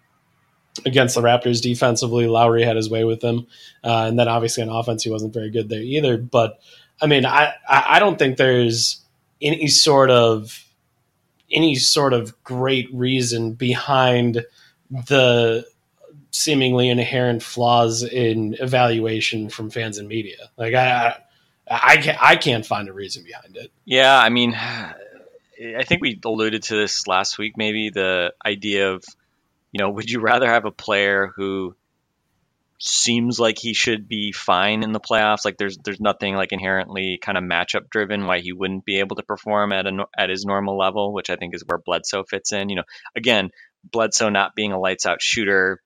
against 0.85 1.15
the 1.15 1.21
Raptors 1.21 1.61
defensively. 1.61 2.27
Lowry 2.27 2.63
had 2.63 2.75
his 2.75 2.89
way 2.89 3.03
with 3.03 3.21
them, 3.21 3.47
uh, 3.83 4.05
and 4.07 4.17
then 4.17 4.27
obviously 4.27 4.63
on 4.63 4.69
offense 4.69 5.03
he 5.03 5.09
wasn't 5.09 5.33
very 5.33 5.49
good 5.49 5.69
there 5.69 5.81
either. 5.81 6.17
But 6.17 6.59
I 7.01 7.07
mean, 7.07 7.25
I 7.25 7.53
I 7.67 7.99
don't 7.99 8.19
think 8.19 8.37
there's 8.37 9.01
any 9.41 9.67
sort 9.67 10.09
of 10.09 10.65
any 11.51 11.75
sort 11.75 12.13
of 12.13 12.43
great 12.43 12.93
reason 12.93 13.53
behind 13.53 14.45
the 14.91 15.65
seemingly 16.31 16.89
inherent 16.89 17.41
flaws 17.41 18.03
in 18.03 18.55
evaluation 18.59 19.49
from 19.49 19.69
fans 19.69 19.97
and 19.97 20.07
media. 20.07 20.49
Like 20.57 20.73
I, 20.75 21.17
I, 21.69 21.97
can't, 21.97 22.17
I 22.21 22.35
can't 22.35 22.65
find 22.65 22.87
a 22.87 22.93
reason 22.93 23.23
behind 23.23 23.57
it. 23.57 23.71
Yeah, 23.85 24.17
I 24.17 24.29
mean, 24.29 24.53
I 24.53 25.83
think 25.83 26.01
we 26.01 26.19
alluded 26.23 26.63
to 26.63 26.75
this 26.75 27.07
last 27.07 27.37
week. 27.37 27.57
Maybe 27.57 27.89
the 27.89 28.33
idea 28.45 28.91
of, 28.91 29.03
you 29.71 29.79
know, 29.79 29.89
would 29.89 30.09
you 30.09 30.19
rather 30.19 30.47
have 30.47 30.65
a 30.65 30.71
player 30.71 31.31
who 31.35 31.75
seems 32.79 33.39
like 33.39 33.57
he 33.59 33.73
should 33.73 34.07
be 34.07 34.31
fine 34.31 34.83
in 34.83 34.93
the 34.93 34.99
playoffs? 34.99 35.45
Like 35.45 35.57
there's 35.57 35.77
there's 35.83 35.99
nothing 35.99 36.35
like 36.35 36.51
inherently 36.51 37.19
kind 37.21 37.37
of 37.37 37.43
matchup 37.43 37.89
driven 37.89 38.25
why 38.25 38.39
he 38.39 38.53
wouldn't 38.53 38.85
be 38.85 38.99
able 38.99 39.17
to 39.17 39.23
perform 39.23 39.71
at 39.71 39.85
a 39.85 40.05
at 40.17 40.29
his 40.29 40.45
normal 40.45 40.77
level, 40.77 41.13
which 41.13 41.29
I 41.29 41.35
think 41.35 41.53
is 41.53 41.63
where 41.65 41.77
Bledsoe 41.77 42.23
fits 42.23 42.53
in. 42.53 42.69
You 42.69 42.77
know, 42.77 42.83
again, 43.15 43.49
Bledsoe 43.83 44.29
not 44.29 44.55
being 44.55 44.71
a 44.71 44.79
lights 44.79 45.05
out 45.05 45.21
shooter, 45.21 45.81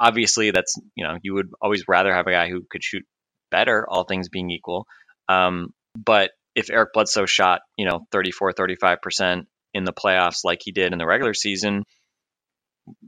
obviously 0.00 0.50
that's 0.50 0.74
you 0.94 1.04
know 1.04 1.18
you 1.22 1.34
would 1.34 1.50
always 1.60 1.84
rather 1.88 2.12
have 2.12 2.26
a 2.26 2.32
guy 2.32 2.48
who 2.48 2.62
could 2.68 2.82
shoot 2.82 3.04
better, 3.50 3.86
all 3.88 4.04
things 4.04 4.28
being 4.28 4.50
equal. 4.50 4.86
Um, 5.28 5.72
but 5.96 6.30
if 6.54 6.70
Eric 6.70 6.90
Bledsoe 6.94 7.26
shot, 7.26 7.60
you 7.76 7.86
know, 7.86 8.06
34, 8.12 8.52
35% 8.52 9.46
in 9.74 9.84
the 9.84 9.92
playoffs 9.92 10.44
like 10.44 10.60
he 10.62 10.72
did 10.72 10.92
in 10.92 10.98
the 10.98 11.06
regular 11.06 11.34
season, 11.34 11.84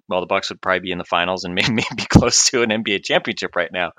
well, 0.09 0.21
the 0.21 0.27
Bucks 0.27 0.49
would 0.51 0.61
probably 0.61 0.81
be 0.81 0.93
in 0.93 0.99
the 0.99 1.05
finals 1.05 1.45
and 1.45 1.55
maybe, 1.77 1.83
close 2.09 2.45
to 2.51 2.63
an 2.63 2.71
NBA 2.71 3.05
championship 3.05 3.55
right 3.57 3.71
now. 3.73 3.93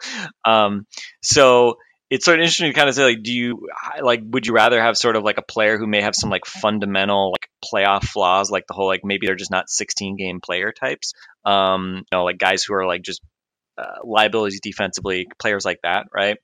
Um, 0.46 0.86
so 1.22 1.78
it's 2.10 2.26
sort 2.26 2.40
of 2.40 2.44
interesting 2.44 2.72
to 2.72 2.78
kind 2.78 2.90
of 2.90 2.96
say, 2.96 3.04
like, 3.04 3.22
do 3.22 3.32
you 3.32 3.68
like, 4.02 4.22
would 4.24 4.48
you 4.48 4.54
rather 4.54 4.82
have 4.82 4.98
sort 4.98 5.16
of 5.16 5.24
like 5.24 5.38
a 5.38 5.44
player 5.44 5.78
who 5.78 5.86
may 5.86 6.02
have 6.02 6.16
some 6.16 6.32
like 6.32 6.46
fundamental 6.46 7.32
like 7.32 7.50
playoff 7.64 8.04
flaws, 8.04 8.50
like 8.50 8.66
the 8.68 8.74
whole 8.74 8.88
like 8.88 9.02
maybe 9.04 9.28
they're 9.28 9.36
just 9.36 9.52
not 9.52 9.70
16 9.70 10.18
game 10.18 10.42
player 10.42 10.72
types, 10.72 11.14
um, 11.46 11.98
you 11.98 12.18
know, 12.18 12.24
like 12.24 12.40
guys 12.40 12.64
who 12.64 12.74
are 12.74 12.88
like 12.88 13.04
just 13.04 13.22
uh, 13.78 14.00
liabilities 14.04 14.60
defensively, 14.62 15.28
players 15.40 15.66
like 15.66 15.80
that, 15.84 16.08
right? 16.14 16.38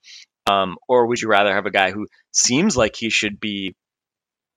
Um, 0.49 0.77
or 0.87 1.07
would 1.07 1.19
you 1.19 1.27
rather 1.27 1.53
have 1.53 1.65
a 1.65 1.71
guy 1.71 1.91
who 1.91 2.05
seems 2.31 2.77
like 2.77 2.95
he 2.95 3.09
should 3.09 3.39
be 3.39 3.73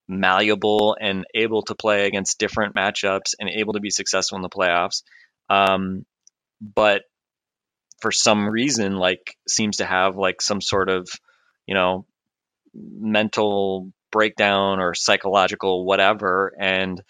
malleable 0.09 0.97
and 1.01 1.25
able 1.35 1.63
to 1.63 1.75
play 1.75 2.07
against 2.07 2.39
different 2.39 2.75
matchups 2.75 3.35
and 3.39 3.49
able 3.49 3.75
to 3.75 3.81
be 3.81 3.91
successful 3.91 4.37
in 4.37 4.43
the 4.43 4.49
playoffs, 4.49 5.03
um, 5.51 6.05
but 6.61 7.03
for 8.01 8.13
some 8.13 8.49
reason, 8.49 8.97
like 8.97 9.37
seems 9.49 9.79
to 9.79 9.85
have 9.85 10.17
like 10.17 10.41
some 10.41 10.61
sort 10.61 10.89
of, 10.89 11.09
you 11.67 11.75
know, 11.75 12.07
mental 12.75 13.93
breakdown 14.11 14.81
or 14.81 14.95
psychological 14.95 15.85
whatever, 15.85 16.53
and 16.59 17.03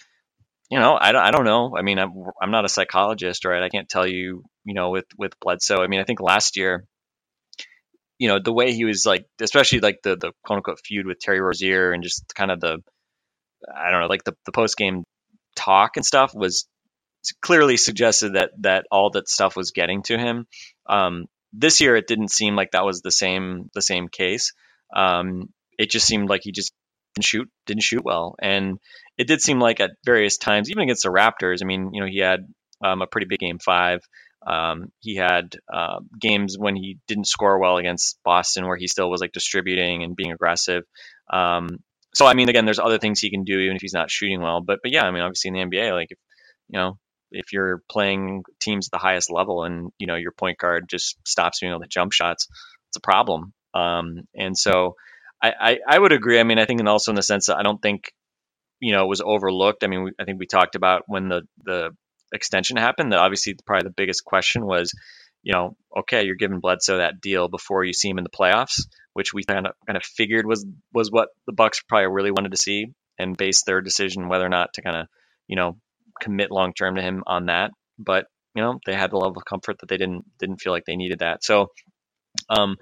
you 0.70 0.78
know, 0.78 0.98
I 1.00 1.12
don't, 1.12 1.22
I 1.22 1.30
don't 1.30 1.44
know. 1.44 1.74
I 1.76 1.82
mean, 1.82 1.98
I'm, 1.98 2.12
I'm 2.42 2.50
not 2.50 2.66
a 2.66 2.68
psychologist, 2.68 3.46
right? 3.46 3.62
I 3.62 3.70
can't 3.70 3.88
tell 3.88 4.06
you, 4.06 4.44
you 4.64 4.74
know, 4.74 4.90
with 4.90 5.06
with 5.16 5.38
Bledsoe. 5.40 5.82
I 5.82 5.86
mean, 5.86 6.00
I 6.00 6.04
think 6.04 6.20
last 6.20 6.56
year 6.56 6.84
you 8.18 8.28
know 8.28 8.38
the 8.38 8.52
way 8.52 8.72
he 8.72 8.84
was 8.84 9.06
like 9.06 9.26
especially 9.40 9.80
like 9.80 10.00
the 10.02 10.16
the 10.16 10.32
quote 10.44 10.58
unquote 10.58 10.80
feud 10.84 11.06
with 11.06 11.18
Terry 11.20 11.40
Rozier 11.40 11.92
and 11.92 12.02
just 12.02 12.24
kind 12.34 12.50
of 12.50 12.60
the 12.60 12.82
I 13.74 13.90
don't 13.90 14.00
know 14.00 14.06
like 14.06 14.24
the, 14.24 14.34
the 14.44 14.52
post 14.52 14.76
game 14.76 15.04
talk 15.56 15.96
and 15.96 16.06
stuff 16.06 16.34
was 16.34 16.66
clearly 17.42 17.76
suggested 17.76 18.34
that 18.34 18.50
that 18.60 18.86
all 18.90 19.10
that 19.10 19.28
stuff 19.28 19.56
was 19.56 19.72
getting 19.72 20.02
to 20.04 20.16
him. 20.18 20.46
Um, 20.88 21.26
this 21.52 21.80
year 21.80 21.96
it 21.96 22.06
didn't 22.06 22.30
seem 22.30 22.56
like 22.56 22.72
that 22.72 22.84
was 22.84 23.00
the 23.00 23.10
same 23.10 23.70
the 23.74 23.82
same 23.82 24.08
case. 24.08 24.52
Um, 24.94 25.52
it 25.78 25.90
just 25.90 26.06
seemed 26.06 26.28
like 26.28 26.42
he 26.44 26.52
just 26.52 26.72
didn't 27.14 27.24
shoot 27.24 27.48
didn't 27.66 27.82
shoot 27.82 28.04
well, 28.04 28.36
and 28.40 28.78
it 29.16 29.26
did 29.26 29.40
seem 29.40 29.58
like 29.60 29.80
at 29.80 29.90
various 30.04 30.38
times, 30.38 30.70
even 30.70 30.82
against 30.82 31.02
the 31.02 31.10
Raptors. 31.10 31.62
I 31.62 31.66
mean, 31.66 31.90
you 31.92 32.00
know, 32.00 32.06
he 32.06 32.18
had 32.18 32.46
um, 32.84 33.02
a 33.02 33.06
pretty 33.06 33.26
big 33.26 33.40
game 33.40 33.58
five. 33.58 34.00
Um, 34.46 34.92
he 35.00 35.16
had 35.16 35.56
uh, 35.72 36.00
games 36.20 36.56
when 36.58 36.76
he 36.76 36.98
didn't 37.06 37.26
score 37.26 37.58
well 37.58 37.76
against 37.76 38.18
Boston, 38.24 38.66
where 38.66 38.76
he 38.76 38.86
still 38.86 39.10
was 39.10 39.20
like 39.20 39.32
distributing 39.32 40.02
and 40.02 40.16
being 40.16 40.32
aggressive. 40.32 40.84
Um, 41.30 41.78
so 42.14 42.26
I 42.26 42.34
mean, 42.34 42.48
again, 42.48 42.64
there's 42.64 42.78
other 42.78 42.98
things 42.98 43.20
he 43.20 43.30
can 43.30 43.44
do 43.44 43.58
even 43.58 43.76
if 43.76 43.82
he's 43.82 43.92
not 43.92 44.10
shooting 44.10 44.40
well. 44.40 44.60
But 44.60 44.80
but 44.82 44.92
yeah, 44.92 45.04
I 45.04 45.10
mean, 45.10 45.22
obviously 45.22 45.48
in 45.48 45.54
the 45.54 45.76
NBA, 45.76 45.92
like 45.92 46.08
if 46.10 46.18
you 46.68 46.78
know 46.78 46.98
if 47.30 47.52
you're 47.52 47.82
playing 47.90 48.42
teams 48.60 48.88
at 48.88 48.92
the 48.92 48.98
highest 48.98 49.30
level 49.30 49.64
and 49.64 49.90
you 49.98 50.06
know 50.06 50.16
your 50.16 50.32
point 50.32 50.58
guard 50.58 50.88
just 50.88 51.16
stops 51.26 51.60
being 51.60 51.72
able 51.72 51.82
to 51.82 51.88
jump 51.88 52.12
shots, 52.12 52.48
it's 52.88 52.96
a 52.96 53.00
problem. 53.00 53.52
Um, 53.74 54.22
and 54.34 54.56
so 54.56 54.94
I, 55.42 55.52
I, 55.60 55.78
I 55.86 55.98
would 55.98 56.12
agree. 56.12 56.40
I 56.40 56.44
mean, 56.44 56.58
I 56.58 56.64
think 56.64 56.80
and 56.80 56.88
also 56.88 57.12
in 57.12 57.16
the 57.16 57.22
sense 57.22 57.46
that 57.46 57.58
I 57.58 57.62
don't 57.62 57.80
think 57.80 58.12
you 58.80 58.92
know 58.92 59.04
it 59.04 59.08
was 59.08 59.20
overlooked. 59.20 59.84
I 59.84 59.88
mean, 59.88 60.04
we, 60.04 60.12
I 60.18 60.24
think 60.24 60.38
we 60.38 60.46
talked 60.46 60.74
about 60.74 61.02
when 61.06 61.28
the 61.28 61.42
the 61.64 61.90
extension 62.32 62.76
happened, 62.76 63.12
that 63.12 63.18
obviously 63.18 63.56
probably 63.66 63.88
the 63.88 63.94
biggest 63.96 64.24
question 64.24 64.64
was, 64.64 64.92
you 65.42 65.52
know, 65.52 65.76
okay, 65.96 66.24
you're 66.24 66.36
giving 66.36 66.60
Bledsoe 66.60 66.98
that 66.98 67.20
deal 67.20 67.48
before 67.48 67.84
you 67.84 67.92
see 67.92 68.08
him 68.08 68.18
in 68.18 68.24
the 68.24 68.30
playoffs, 68.30 68.86
which 69.12 69.32
we 69.32 69.44
kind 69.44 69.66
of 69.66 69.72
kind 69.86 69.96
of 69.96 70.04
figured 70.04 70.46
was 70.46 70.66
was 70.92 71.10
what 71.10 71.28
the 71.46 71.52
Bucks 71.52 71.82
probably 71.82 72.08
really 72.08 72.30
wanted 72.30 72.52
to 72.52 72.58
see, 72.58 72.86
and 73.18 73.36
base 73.36 73.62
their 73.62 73.80
decision 73.80 74.28
whether 74.28 74.44
or 74.44 74.50
not 74.50 74.72
to 74.74 74.82
kind 74.82 74.96
of, 74.96 75.06
you 75.46 75.56
know, 75.56 75.76
commit 76.20 76.50
long 76.50 76.72
term 76.72 76.96
to 76.96 77.02
him 77.02 77.22
on 77.26 77.46
that. 77.46 77.70
But 77.98 78.26
you 78.54 78.62
know 78.62 78.80
they 78.86 78.94
had 78.94 79.10
the 79.10 79.16
level 79.16 79.36
of 79.36 79.44
comfort 79.44 79.78
that 79.80 79.88
they 79.88 79.96
didn't 79.96 80.24
didn't 80.38 80.60
feel 80.60 80.72
like 80.72 80.84
they 80.84 80.96
needed 80.96 81.20
that. 81.20 81.44
So 81.44 81.68
um, 82.48 82.76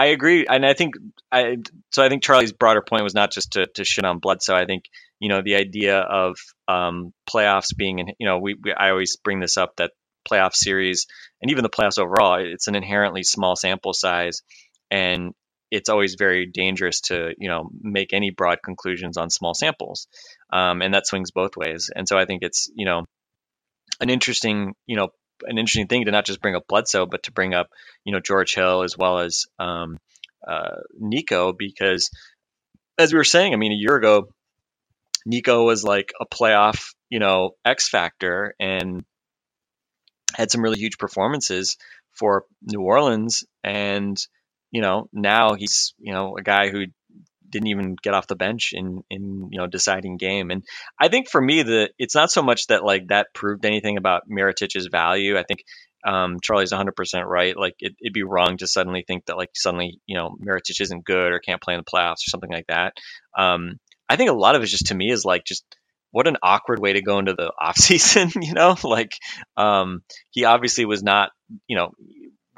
I 0.00 0.06
agree, 0.06 0.46
and 0.48 0.64
I 0.64 0.72
think 0.72 0.94
I 1.30 1.58
so 1.90 2.02
I 2.02 2.08
think 2.08 2.22
Charlie's 2.22 2.54
broader 2.54 2.80
point 2.80 3.04
was 3.04 3.14
not 3.14 3.32
just 3.32 3.52
to, 3.52 3.66
to 3.74 3.84
shit 3.84 4.06
on 4.06 4.18
Bledsoe. 4.18 4.54
I 4.54 4.64
think 4.64 4.84
you 5.18 5.28
know 5.28 5.42
the 5.42 5.56
idea 5.56 5.98
of 5.98 6.38
um, 6.68 7.12
playoffs 7.28 7.76
being, 7.76 7.98
in, 7.98 8.06
you 8.18 8.26
know, 8.26 8.38
we, 8.38 8.54
we 8.54 8.72
I 8.72 8.90
always 8.90 9.18
bring 9.18 9.40
this 9.40 9.58
up 9.58 9.76
that 9.76 9.90
playoff 10.26 10.54
series 10.54 11.06
and 11.42 11.50
even 11.50 11.62
the 11.62 11.68
playoffs 11.68 11.98
overall, 11.98 12.38
it's 12.40 12.66
an 12.66 12.76
inherently 12.76 13.22
small 13.22 13.56
sample 13.56 13.92
size, 13.92 14.40
and 14.90 15.34
it's 15.70 15.90
always 15.90 16.16
very 16.18 16.46
dangerous 16.46 17.02
to 17.02 17.34
you 17.36 17.50
know 17.50 17.68
make 17.82 18.14
any 18.14 18.30
broad 18.30 18.60
conclusions 18.64 19.18
on 19.18 19.28
small 19.28 19.52
samples, 19.52 20.08
um, 20.50 20.80
and 20.80 20.94
that 20.94 21.06
swings 21.06 21.30
both 21.30 21.58
ways. 21.58 21.90
And 21.94 22.08
so 22.08 22.16
I 22.16 22.24
think 22.24 22.42
it's 22.42 22.70
you 22.74 22.86
know 22.86 23.04
an 24.00 24.08
interesting 24.08 24.74
you 24.86 24.96
know 24.96 25.08
an 25.44 25.58
interesting 25.58 25.86
thing 25.86 26.04
to 26.04 26.10
not 26.10 26.26
just 26.26 26.40
bring 26.40 26.56
up 26.56 26.66
Bledsoe, 26.68 27.06
but 27.06 27.24
to 27.24 27.32
bring 27.32 27.54
up 27.54 27.68
you 28.04 28.12
know 28.12 28.20
George 28.20 28.54
Hill 28.54 28.82
as 28.82 28.96
well 28.96 29.18
as 29.20 29.46
um, 29.58 29.98
uh, 30.46 30.76
Nico 30.98 31.52
because 31.52 32.10
as 32.98 33.12
we 33.12 33.18
were 33.18 33.24
saying, 33.24 33.52
I 33.52 33.56
mean 33.56 33.72
a 33.72 33.76
year 33.76 33.96
ago, 33.96 34.28
Nico 35.26 35.64
was 35.64 35.84
like 35.84 36.12
a 36.20 36.26
playoff 36.26 36.94
you 37.08 37.18
know 37.18 37.52
X 37.64 37.88
factor 37.88 38.54
and 38.60 39.04
had 40.34 40.50
some 40.50 40.62
really 40.62 40.78
huge 40.78 40.98
performances 40.98 41.76
for 42.12 42.44
New 42.62 42.80
Orleans. 42.80 43.44
And 43.64 44.16
you 44.70 44.82
know, 44.82 45.08
now 45.12 45.54
he's, 45.54 45.94
you 45.98 46.12
know, 46.12 46.36
a 46.36 46.42
guy 46.42 46.68
who 46.70 46.84
didn't 47.50 47.68
even 47.68 47.96
get 48.02 48.14
off 48.14 48.26
the 48.26 48.36
bench 48.36 48.70
in 48.72 49.02
in 49.10 49.48
you 49.50 49.58
know 49.58 49.66
deciding 49.66 50.16
game. 50.16 50.50
And 50.50 50.64
I 50.98 51.08
think 51.08 51.28
for 51.28 51.40
me, 51.40 51.62
the 51.62 51.90
it's 51.98 52.14
not 52.14 52.30
so 52.30 52.42
much 52.42 52.66
that 52.68 52.84
like 52.84 53.08
that 53.08 53.34
proved 53.34 53.64
anything 53.64 53.96
about 53.96 54.28
Mirotic's 54.28 54.86
value. 54.86 55.38
I 55.38 55.44
think 55.44 55.64
um, 56.04 56.38
Charlie's 56.42 56.72
100 56.72 56.92
percent 56.92 57.26
right. 57.26 57.56
Like 57.56 57.74
it, 57.80 57.94
would 58.02 58.12
be 58.12 58.22
wrong 58.22 58.56
to 58.58 58.66
suddenly 58.66 59.04
think 59.06 59.26
that 59.26 59.36
like 59.36 59.50
suddenly 59.54 60.00
you 60.06 60.16
know 60.16 60.36
Mirotic 60.42 60.80
isn't 60.80 61.04
good 61.04 61.32
or 61.32 61.38
can't 61.40 61.62
play 61.62 61.74
in 61.74 61.80
the 61.80 61.84
playoffs 61.84 62.26
or 62.26 62.30
something 62.30 62.50
like 62.50 62.66
that. 62.68 62.94
Um, 63.36 63.78
I 64.08 64.16
think 64.16 64.30
a 64.30 64.34
lot 64.34 64.56
of 64.56 64.62
it 64.62 64.66
just 64.66 64.86
to 64.86 64.94
me 64.94 65.10
is 65.10 65.24
like 65.24 65.44
just 65.44 65.64
what 66.12 66.26
an 66.26 66.38
awkward 66.42 66.80
way 66.80 66.94
to 66.94 67.02
go 67.02 67.18
into 67.18 67.34
the 67.34 67.52
off 67.60 67.76
season. 67.76 68.30
You 68.40 68.54
know, 68.54 68.76
like 68.84 69.12
um, 69.56 70.02
he 70.30 70.44
obviously 70.44 70.84
was 70.84 71.02
not 71.02 71.30
you 71.66 71.76
know 71.76 71.90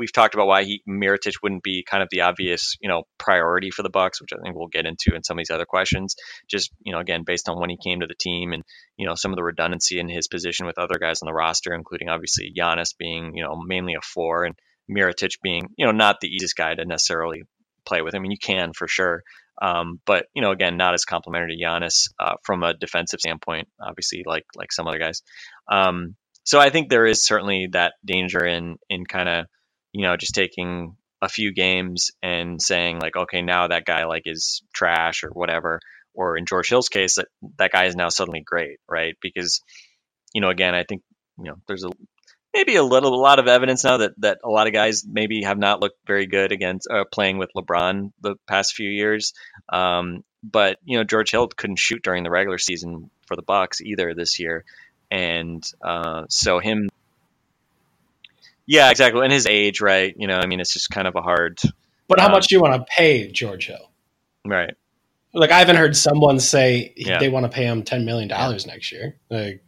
we've 0.02 0.12
talked 0.12 0.34
about 0.34 0.48
why 0.48 0.64
he 0.64 0.82
Mirotic 0.88 1.34
wouldn't 1.44 1.62
be 1.62 1.84
kind 1.88 2.02
of 2.02 2.08
the 2.10 2.22
obvious, 2.22 2.76
you 2.80 2.88
know, 2.88 3.04
priority 3.18 3.70
for 3.70 3.84
the 3.84 3.88
Bucks, 3.88 4.20
which 4.20 4.32
I 4.32 4.42
think 4.42 4.56
we'll 4.56 4.66
get 4.66 4.84
into 4.84 5.14
in 5.14 5.22
some 5.22 5.38
of 5.38 5.38
these 5.38 5.54
other 5.54 5.64
questions. 5.64 6.16
Just 6.50 6.72
you 6.80 6.92
know, 6.92 6.98
again, 6.98 7.22
based 7.24 7.48
on 7.48 7.60
when 7.60 7.70
he 7.70 7.78
came 7.82 8.00
to 8.00 8.08
the 8.08 8.16
team 8.18 8.52
and 8.52 8.64
you 8.96 9.06
know 9.06 9.14
some 9.14 9.30
of 9.30 9.36
the 9.36 9.44
redundancy 9.44 10.00
in 10.00 10.08
his 10.08 10.26
position 10.26 10.66
with 10.66 10.76
other 10.76 10.98
guys 11.00 11.22
on 11.22 11.26
the 11.26 11.32
roster, 11.32 11.72
including 11.72 12.08
obviously 12.08 12.52
Giannis 12.58 12.96
being 12.98 13.36
you 13.36 13.44
know 13.44 13.56
mainly 13.64 13.94
a 13.94 14.00
four 14.00 14.44
and 14.44 14.56
Mirotic 14.90 15.38
being 15.40 15.68
you 15.78 15.86
know 15.86 15.92
not 15.92 16.16
the 16.20 16.28
easiest 16.28 16.56
guy 16.56 16.74
to 16.74 16.84
necessarily 16.84 17.44
play 17.86 18.02
with. 18.02 18.16
I 18.16 18.18
mean, 18.18 18.32
you 18.32 18.38
can 18.42 18.72
for 18.72 18.88
sure. 18.88 19.22
Um, 19.60 20.00
but 20.04 20.26
you 20.34 20.42
know, 20.42 20.50
again, 20.50 20.76
not 20.76 20.94
as 20.94 21.04
complimentary 21.04 21.56
to 21.56 21.64
Giannis 21.64 22.08
uh, 22.18 22.34
from 22.42 22.64
a 22.64 22.74
defensive 22.74 23.20
standpoint, 23.20 23.68
obviously, 23.80 24.24
like 24.26 24.46
like 24.56 24.72
some 24.72 24.88
other 24.88 24.98
guys. 24.98 25.22
Um, 25.70 26.16
so 26.42 26.58
I 26.58 26.70
think 26.70 26.88
there 26.88 27.06
is 27.06 27.24
certainly 27.24 27.68
that 27.70 27.92
danger 28.04 28.44
in 28.44 28.78
in 28.90 29.06
kind 29.06 29.28
of 29.28 29.46
you 29.92 30.02
know, 30.02 30.16
just 30.16 30.34
taking 30.34 30.96
a 31.20 31.28
few 31.28 31.52
games 31.52 32.10
and 32.22 32.60
saying 32.60 32.98
like, 32.98 33.16
okay, 33.16 33.42
now 33.42 33.68
that 33.68 33.84
guy 33.84 34.04
like 34.04 34.22
is 34.26 34.62
trash 34.74 35.22
or 35.24 35.30
whatever. 35.30 35.80
Or 36.14 36.36
in 36.36 36.44
George 36.44 36.68
Hill's 36.68 36.90
case, 36.90 37.14
that 37.14 37.28
that 37.56 37.72
guy 37.72 37.86
is 37.86 37.96
now 37.96 38.10
suddenly 38.10 38.40
great, 38.40 38.78
right? 38.86 39.16
Because, 39.22 39.62
you 40.34 40.42
know, 40.42 40.50
again, 40.50 40.74
I 40.74 40.84
think 40.84 41.02
you 41.38 41.44
know 41.44 41.56
there's 41.66 41.84
a 41.84 41.90
maybe 42.52 42.76
a 42.76 42.82
little 42.82 43.14
a 43.14 43.16
lot 43.16 43.38
of 43.38 43.48
evidence 43.48 43.84
now 43.84 43.98
that 43.98 44.12
that 44.18 44.40
a 44.44 44.50
lot 44.50 44.66
of 44.66 44.72
guys 44.72 45.04
maybe 45.06 45.42
have 45.42 45.58
not 45.58 45.80
looked 45.80 45.98
very 46.06 46.26
good 46.26 46.52
against 46.52 46.86
uh, 46.90 47.04
playing 47.10 47.38
with 47.38 47.50
LeBron 47.56 48.12
the 48.20 48.34
past 48.46 48.74
few 48.74 48.90
years. 48.90 49.32
Um, 49.70 50.22
but 50.42 50.78
you 50.84 50.98
know, 50.98 51.04
George 51.04 51.30
Hill 51.30 51.48
couldn't 51.48 51.78
shoot 51.78 52.02
during 52.02 52.24
the 52.24 52.30
regular 52.30 52.58
season 52.58 53.10
for 53.26 53.36
the 53.36 53.42
Bucks 53.42 53.80
either 53.80 54.12
this 54.14 54.38
year, 54.38 54.64
and 55.10 55.64
uh, 55.82 56.24
so 56.28 56.58
him 56.58 56.90
yeah, 58.72 58.90
exactly. 58.90 59.22
And 59.22 59.30
his 59.32 59.46
age, 59.46 59.82
right? 59.82 60.14
You 60.16 60.26
know, 60.26 60.38
I 60.38 60.46
mean, 60.46 60.58
it's 60.60 60.72
just 60.72 60.88
kind 60.90 61.06
of 61.06 61.14
a 61.14 61.20
hard. 61.20 61.60
But 62.08 62.18
how 62.18 62.26
Um, 62.26 62.32
much 62.32 62.46
do 62.46 62.54
you 62.54 62.60
want 62.62 62.74
to 62.74 62.90
pay 62.90 63.30
George 63.30 63.66
Hill? 63.66 63.90
Right. 64.46 64.74
Like 65.34 65.50
I 65.50 65.58
haven't 65.58 65.76
heard 65.76 65.94
someone 65.94 66.40
say 66.40 66.94
Yeah. 66.96 67.18
they 67.18 67.28
want 67.28 67.44
to 67.44 67.50
pay 67.50 67.64
him 67.66 67.82
ten 67.82 68.06
million 68.06 68.28
dollars 68.28 68.66
next 68.66 68.90
year. 68.90 69.16
Like 69.30 69.62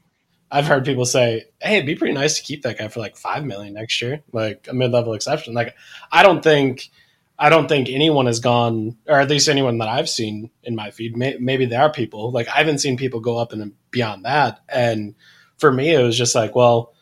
I've 0.50 0.66
heard 0.66 0.84
people 0.86 1.04
say, 1.04 1.44
"Hey, 1.60 1.76
it'd 1.76 1.86
be 1.86 1.96
pretty 1.96 2.14
nice 2.14 2.36
to 2.38 2.42
keep 2.42 2.62
that 2.62 2.78
guy 2.78 2.88
for 2.88 3.00
like 3.00 3.16
five 3.16 3.44
million 3.44 3.74
next 3.74 4.00
year, 4.00 4.22
like 4.32 4.66
a 4.70 4.74
mid-level 4.74 5.12
exception." 5.12 5.52
Like 5.52 5.74
I 6.10 6.22
don't 6.22 6.42
think, 6.42 6.88
I 7.38 7.50
don't 7.50 7.68
think 7.68 7.88
anyone 7.90 8.26
has 8.26 8.40
gone, 8.40 8.96
or 9.06 9.20
at 9.20 9.28
least 9.28 9.48
anyone 9.50 9.78
that 9.78 9.88
I've 9.88 10.08
seen 10.08 10.50
in 10.62 10.74
my 10.76 10.90
feed. 10.90 11.14
May, 11.16 11.36
maybe 11.38 11.66
there 11.66 11.82
are 11.82 11.92
people 11.92 12.30
like 12.30 12.48
I 12.48 12.56
haven't 12.58 12.78
seen 12.78 12.96
people 12.96 13.20
go 13.20 13.36
up 13.36 13.52
and 13.52 13.72
beyond 13.90 14.24
that. 14.24 14.60
And 14.68 15.14
for 15.58 15.70
me, 15.70 15.94
it 15.94 16.02
was 16.02 16.16
just 16.16 16.34
like, 16.34 16.54
well, 16.54 16.93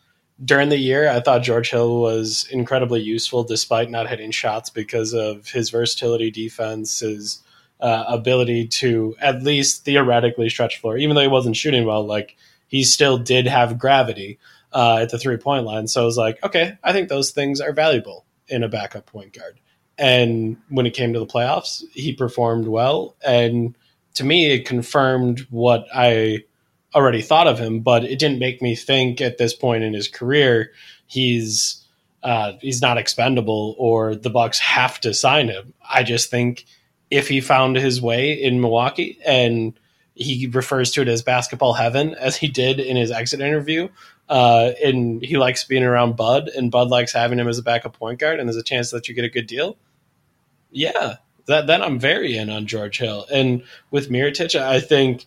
during 0.43 0.69
the 0.69 0.77
year, 0.77 1.09
I 1.09 1.19
thought 1.19 1.43
George 1.43 1.69
Hill 1.69 1.99
was 2.01 2.47
incredibly 2.51 3.01
useful 3.01 3.43
despite 3.43 3.89
not 3.89 4.09
hitting 4.09 4.31
shots 4.31 4.69
because 4.69 5.13
of 5.13 5.49
his 5.49 5.69
versatility, 5.69 6.31
defense, 6.31 6.99
his 6.99 7.43
uh, 7.79 8.05
ability 8.07 8.67
to 8.67 9.15
at 9.19 9.43
least 9.43 9.85
theoretically 9.85 10.49
stretch 10.49 10.79
floor. 10.79 10.97
Even 10.97 11.15
though 11.15 11.21
he 11.21 11.27
wasn't 11.27 11.55
shooting 11.55 11.85
well, 11.85 12.05
like 12.05 12.35
he 12.67 12.83
still 12.83 13.17
did 13.17 13.45
have 13.45 13.77
gravity 13.77 14.39
uh, 14.71 14.97
at 15.01 15.09
the 15.09 15.19
three 15.19 15.37
point 15.37 15.65
line. 15.65 15.87
So 15.87 16.01
I 16.01 16.05
was 16.05 16.17
like, 16.17 16.43
okay, 16.43 16.77
I 16.83 16.93
think 16.93 17.09
those 17.09 17.31
things 17.31 17.61
are 17.61 17.73
valuable 17.73 18.25
in 18.47 18.63
a 18.63 18.69
backup 18.69 19.05
point 19.05 19.33
guard. 19.33 19.59
And 19.97 20.57
when 20.69 20.85
it 20.85 20.95
came 20.95 21.13
to 21.13 21.19
the 21.19 21.25
playoffs, 21.25 21.83
he 21.91 22.13
performed 22.13 22.67
well. 22.67 23.15
And 23.25 23.75
to 24.15 24.23
me, 24.23 24.51
it 24.51 24.65
confirmed 24.65 25.41
what 25.49 25.85
I 25.93 26.43
already 26.95 27.21
thought 27.21 27.47
of 27.47 27.59
him, 27.59 27.81
but 27.81 28.03
it 28.03 28.19
didn't 28.19 28.39
make 28.39 28.61
me 28.61 28.75
think 28.75 29.21
at 29.21 29.37
this 29.37 29.53
point 29.53 29.83
in 29.83 29.93
his 29.93 30.07
career 30.07 30.71
he's 31.07 31.85
uh, 32.23 32.53
he's 32.61 32.81
not 32.81 32.97
expendable 32.97 33.75
or 33.77 34.15
the 34.15 34.29
Bucks 34.29 34.59
have 34.59 34.99
to 35.01 35.13
sign 35.13 35.49
him. 35.49 35.73
I 35.87 36.03
just 36.03 36.31
think 36.31 36.65
if 37.11 37.27
he 37.27 37.41
found 37.41 37.75
his 37.75 38.01
way 38.01 38.31
in 38.31 38.61
Milwaukee 38.61 39.19
and 39.25 39.77
he 40.15 40.47
refers 40.47 40.91
to 40.91 41.01
it 41.01 41.07
as 41.07 41.21
basketball 41.21 41.73
heaven 41.73 42.15
as 42.15 42.37
he 42.37 42.47
did 42.47 42.79
in 42.79 42.95
his 42.95 43.11
exit 43.11 43.41
interview, 43.41 43.89
uh, 44.29 44.71
and 44.83 45.23
he 45.23 45.37
likes 45.37 45.63
being 45.63 45.83
around 45.83 46.15
Bud 46.15 46.47
and 46.47 46.71
Bud 46.71 46.89
likes 46.89 47.11
having 47.11 47.39
him 47.39 47.47
as 47.47 47.57
a 47.57 47.63
backup 47.63 47.97
point 47.97 48.19
guard, 48.19 48.39
and 48.39 48.47
there's 48.47 48.57
a 48.57 48.63
chance 48.63 48.91
that 48.91 49.07
you 49.07 49.15
get 49.15 49.25
a 49.25 49.29
good 49.29 49.47
deal. 49.47 49.77
Yeah, 50.71 51.17
that 51.45 51.67
then 51.67 51.81
I'm 51.81 51.99
very 51.99 52.37
in 52.37 52.49
on 52.49 52.67
George 52.67 52.97
Hill, 52.97 53.25
and 53.31 53.63
with 53.91 54.09
Mirotic, 54.09 54.59
I 54.59 54.79
think 54.79 55.25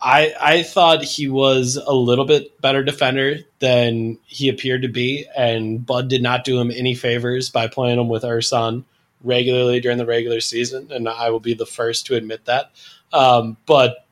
I 0.00 0.34
I 0.40 0.62
thought 0.62 1.02
he 1.02 1.28
was 1.28 1.76
a 1.76 1.92
little 1.92 2.24
bit 2.24 2.60
better 2.60 2.84
defender 2.84 3.38
than 3.58 4.18
he 4.26 4.48
appeared 4.48 4.82
to 4.82 4.88
be, 4.88 5.26
and 5.36 5.84
Bud 5.84 6.08
did 6.08 6.22
not 6.22 6.44
do 6.44 6.60
him 6.60 6.70
any 6.70 6.94
favors 6.94 7.50
by 7.50 7.66
playing 7.66 7.98
him 7.98 8.08
with 8.08 8.22
Ersan 8.22 8.84
regularly 9.22 9.80
during 9.80 9.98
the 9.98 10.06
regular 10.06 10.40
season, 10.40 10.92
and 10.92 11.08
I 11.08 11.30
will 11.30 11.40
be 11.40 11.54
the 11.54 11.66
first 11.66 12.06
to 12.06 12.14
admit 12.14 12.44
that. 12.44 12.70
Um, 13.12 13.56
but 13.66 14.06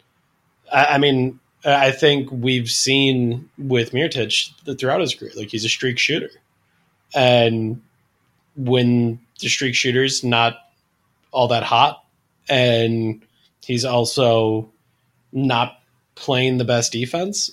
I, 0.73 0.85
I 0.87 0.99
mean, 0.99 1.39
I 1.65 1.93
think 1.93 2.31
we've 2.33 2.71
seen 2.71 3.49
with 3.57 3.93
Mirotic 3.93 4.51
that 4.65 4.81
throughout 4.81 5.01
his 5.01 5.15
career, 5.15 5.33
like 5.37 5.51
he's 5.51 5.65
a 5.65 5.69
streak 5.69 5.99
shooter, 5.99 6.31
and 7.15 7.81
when 8.57 9.21
the 9.41 9.49
streak 9.49 9.77
shooter's 9.77 10.25
not 10.25 10.57
all 11.31 11.49
that 11.49 11.63
hot, 11.63 12.05
and 12.49 13.23
he's 13.65 13.85
also 13.85 14.73
not 15.33 15.76
playing 16.17 16.59
the 16.59 16.65
best 16.65 16.91
defense, 16.91 17.53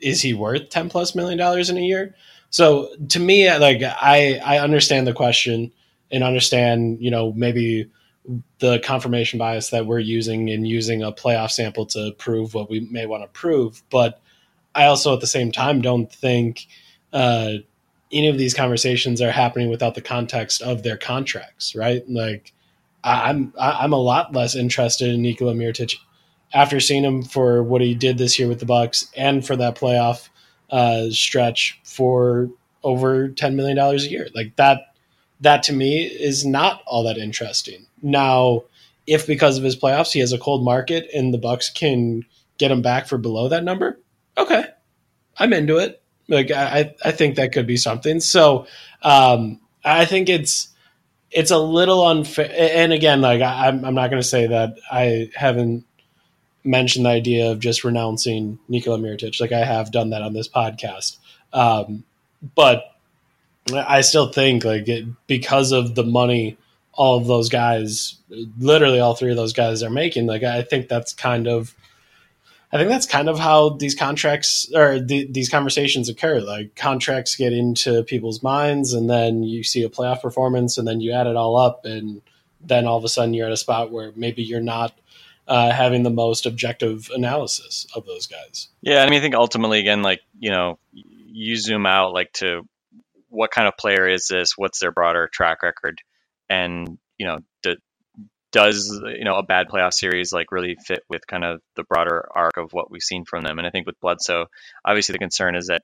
is 0.00 0.20
he 0.20 0.34
worth 0.34 0.68
ten 0.68 0.90
plus 0.90 1.14
million 1.14 1.38
dollars 1.38 1.70
in 1.70 1.78
a 1.78 1.82
year? 1.82 2.14
So 2.50 2.88
to 3.08 3.18
me, 3.18 3.50
like 3.56 3.82
I 3.82 4.40
I 4.44 4.58
understand 4.58 5.06
the 5.06 5.14
question 5.14 5.72
and 6.10 6.22
understand 6.22 6.98
you 7.00 7.10
know 7.10 7.32
maybe 7.32 7.90
the 8.58 8.78
confirmation 8.80 9.38
bias 9.38 9.70
that 9.70 9.86
we're 9.86 9.98
using 9.98 10.48
in 10.48 10.66
using 10.66 11.02
a 11.02 11.12
playoff 11.12 11.50
sample 11.50 11.86
to 11.86 12.12
prove 12.18 12.52
what 12.52 12.68
we 12.68 12.80
may 12.80 13.06
want 13.06 13.22
to 13.22 13.28
prove, 13.28 13.82
but 13.90 14.20
I 14.74 14.86
also 14.86 15.14
at 15.14 15.20
the 15.20 15.26
same 15.26 15.52
time 15.52 15.80
don't 15.80 16.12
think 16.12 16.66
uh, 17.12 17.54
any 18.12 18.28
of 18.28 18.38
these 18.38 18.54
conversations 18.54 19.20
are 19.20 19.30
happening 19.30 19.70
without 19.70 19.94
the 19.94 20.02
context 20.02 20.62
of 20.62 20.82
their 20.82 20.96
contracts, 20.96 21.74
right? 21.74 22.08
Like 22.08 22.52
I'm 23.02 23.52
I'm 23.58 23.92
a 23.92 23.98
lot 23.98 24.34
less 24.34 24.54
interested 24.54 25.08
in 25.08 25.22
Nikola 25.22 25.54
Mirotic 25.54 25.94
after 26.52 26.80
seeing 26.80 27.04
him 27.04 27.22
for 27.22 27.62
what 27.62 27.80
he 27.80 27.94
did 27.94 28.18
this 28.18 28.38
year 28.38 28.48
with 28.48 28.60
the 28.60 28.66
Bucks 28.66 29.10
and 29.16 29.46
for 29.46 29.56
that 29.56 29.76
playoff 29.76 30.28
uh, 30.70 31.10
stretch 31.10 31.80
for 31.84 32.48
over 32.82 33.28
ten 33.28 33.56
million 33.56 33.76
dollars 33.76 34.04
a 34.04 34.10
year. 34.10 34.28
Like 34.34 34.56
that, 34.56 34.94
that 35.40 35.62
to 35.64 35.72
me 35.72 36.02
is 36.04 36.44
not 36.44 36.82
all 36.86 37.04
that 37.04 37.18
interesting. 37.18 37.86
Now, 38.02 38.64
if 39.06 39.26
because 39.26 39.58
of 39.58 39.64
his 39.64 39.76
playoffs 39.76 40.12
he 40.12 40.20
has 40.20 40.32
a 40.32 40.38
cold 40.38 40.64
market 40.64 41.08
and 41.14 41.32
the 41.32 41.38
Bucks 41.38 41.70
can 41.70 42.24
get 42.58 42.70
him 42.70 42.82
back 42.82 43.06
for 43.06 43.18
below 43.18 43.48
that 43.48 43.64
number, 43.64 43.98
okay, 44.36 44.64
I'm 45.38 45.52
into 45.52 45.78
it. 45.78 46.02
Like 46.28 46.50
I, 46.50 46.94
I 47.04 47.10
think 47.10 47.36
that 47.36 47.52
could 47.52 47.66
be 47.66 47.76
something. 47.76 48.20
So 48.20 48.66
um, 49.02 49.60
I 49.84 50.04
think 50.04 50.28
it's 50.28 50.68
it's 51.30 51.50
a 51.50 51.58
little 51.58 52.06
unfair. 52.06 52.52
And 52.56 52.92
again, 52.92 53.20
like 53.20 53.40
I, 53.40 53.68
I'm 53.68 53.84
I'm 53.84 53.94
not 53.94 54.10
going 54.10 54.22
to 54.22 54.28
say 54.28 54.46
that 54.46 54.74
I 54.90 55.30
haven't 55.34 55.84
mentioned 56.64 57.06
the 57.06 57.10
idea 57.10 57.50
of 57.50 57.60
just 57.60 57.84
renouncing 57.84 58.58
Nikola 58.68 58.98
Mirotic. 58.98 59.40
Like 59.40 59.52
I 59.52 59.64
have 59.64 59.92
done 59.92 60.10
that 60.10 60.22
on 60.22 60.32
this 60.32 60.48
podcast. 60.48 61.18
Um, 61.52 62.04
but 62.54 62.84
I 63.72 64.00
still 64.00 64.32
think 64.32 64.64
like 64.64 64.88
it, 64.88 65.06
because 65.26 65.72
of 65.72 65.94
the 65.94 66.04
money 66.04 66.56
all 66.92 67.16
of 67.16 67.26
those 67.26 67.48
guys, 67.48 68.16
literally 68.58 69.00
all 69.00 69.14
three 69.14 69.30
of 69.30 69.36
those 69.36 69.52
guys 69.52 69.82
are 69.82 69.90
making, 69.90 70.26
like 70.26 70.42
I 70.42 70.62
think 70.62 70.88
that's 70.88 71.14
kind 71.14 71.46
of 71.46 71.74
I 72.72 72.76
think 72.76 72.88
that's 72.88 73.06
kind 73.06 73.28
of 73.28 73.38
how 73.38 73.70
these 73.70 73.96
contracts 73.96 74.70
or 74.74 75.00
the, 75.00 75.26
these 75.28 75.48
conversations 75.48 76.08
occur. 76.08 76.40
Like 76.40 76.76
contracts 76.76 77.34
get 77.34 77.52
into 77.52 78.04
people's 78.04 78.42
minds, 78.42 78.92
and 78.92 79.10
then 79.10 79.42
you 79.42 79.64
see 79.64 79.82
a 79.82 79.88
playoff 79.88 80.22
performance, 80.22 80.78
and 80.78 80.86
then 80.86 81.00
you 81.00 81.12
add 81.12 81.26
it 81.26 81.36
all 81.36 81.56
up, 81.56 81.84
and 81.84 82.22
then 82.60 82.86
all 82.86 82.96
of 82.96 83.04
a 83.04 83.08
sudden 83.08 83.34
you're 83.34 83.46
at 83.46 83.52
a 83.52 83.56
spot 83.56 83.90
where 83.90 84.12
maybe 84.14 84.42
you're 84.42 84.60
not 84.60 84.92
uh, 85.50 85.72
having 85.72 86.04
the 86.04 86.10
most 86.10 86.46
objective 86.46 87.10
analysis 87.12 87.84
of 87.96 88.06
those 88.06 88.28
guys. 88.28 88.68
Yeah, 88.82 89.02
I 89.02 89.10
mean, 89.10 89.18
I 89.18 89.20
think 89.20 89.34
ultimately, 89.34 89.80
again, 89.80 90.00
like 90.00 90.20
you 90.38 90.50
know, 90.50 90.78
you 90.92 91.56
zoom 91.56 91.86
out 91.86 92.14
like 92.14 92.32
to 92.34 92.62
what 93.28 93.50
kind 93.50 93.66
of 93.66 93.76
player 93.76 94.08
is 94.08 94.28
this? 94.28 94.56
What's 94.56 94.78
their 94.78 94.92
broader 94.92 95.28
track 95.30 95.64
record? 95.64 96.00
And 96.48 96.98
you 97.18 97.26
know, 97.26 97.38
do, 97.64 97.74
does 98.52 98.96
you 99.18 99.24
know 99.24 99.36
a 99.36 99.42
bad 99.42 99.66
playoff 99.68 99.92
series 99.92 100.32
like 100.32 100.52
really 100.52 100.76
fit 100.86 101.02
with 101.08 101.26
kind 101.26 101.44
of 101.44 101.60
the 101.74 101.82
broader 101.82 102.28
arc 102.32 102.56
of 102.56 102.72
what 102.72 102.88
we've 102.88 103.02
seen 103.02 103.24
from 103.24 103.42
them? 103.42 103.58
And 103.58 103.66
I 103.66 103.70
think 103.70 103.86
with 103.86 103.98
Bledsoe, 104.00 104.46
obviously 104.84 105.14
the 105.14 105.18
concern 105.18 105.56
is 105.56 105.66
that 105.66 105.82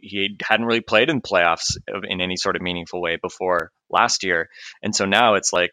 he 0.00 0.36
hadn't 0.40 0.66
really 0.66 0.80
played 0.82 1.10
in 1.10 1.20
playoffs 1.20 1.76
in 2.08 2.20
any 2.20 2.36
sort 2.36 2.54
of 2.54 2.62
meaningful 2.62 3.00
way 3.00 3.16
before 3.20 3.72
last 3.90 4.22
year, 4.22 4.48
and 4.84 4.94
so 4.94 5.04
now 5.04 5.34
it's 5.34 5.52
like 5.52 5.72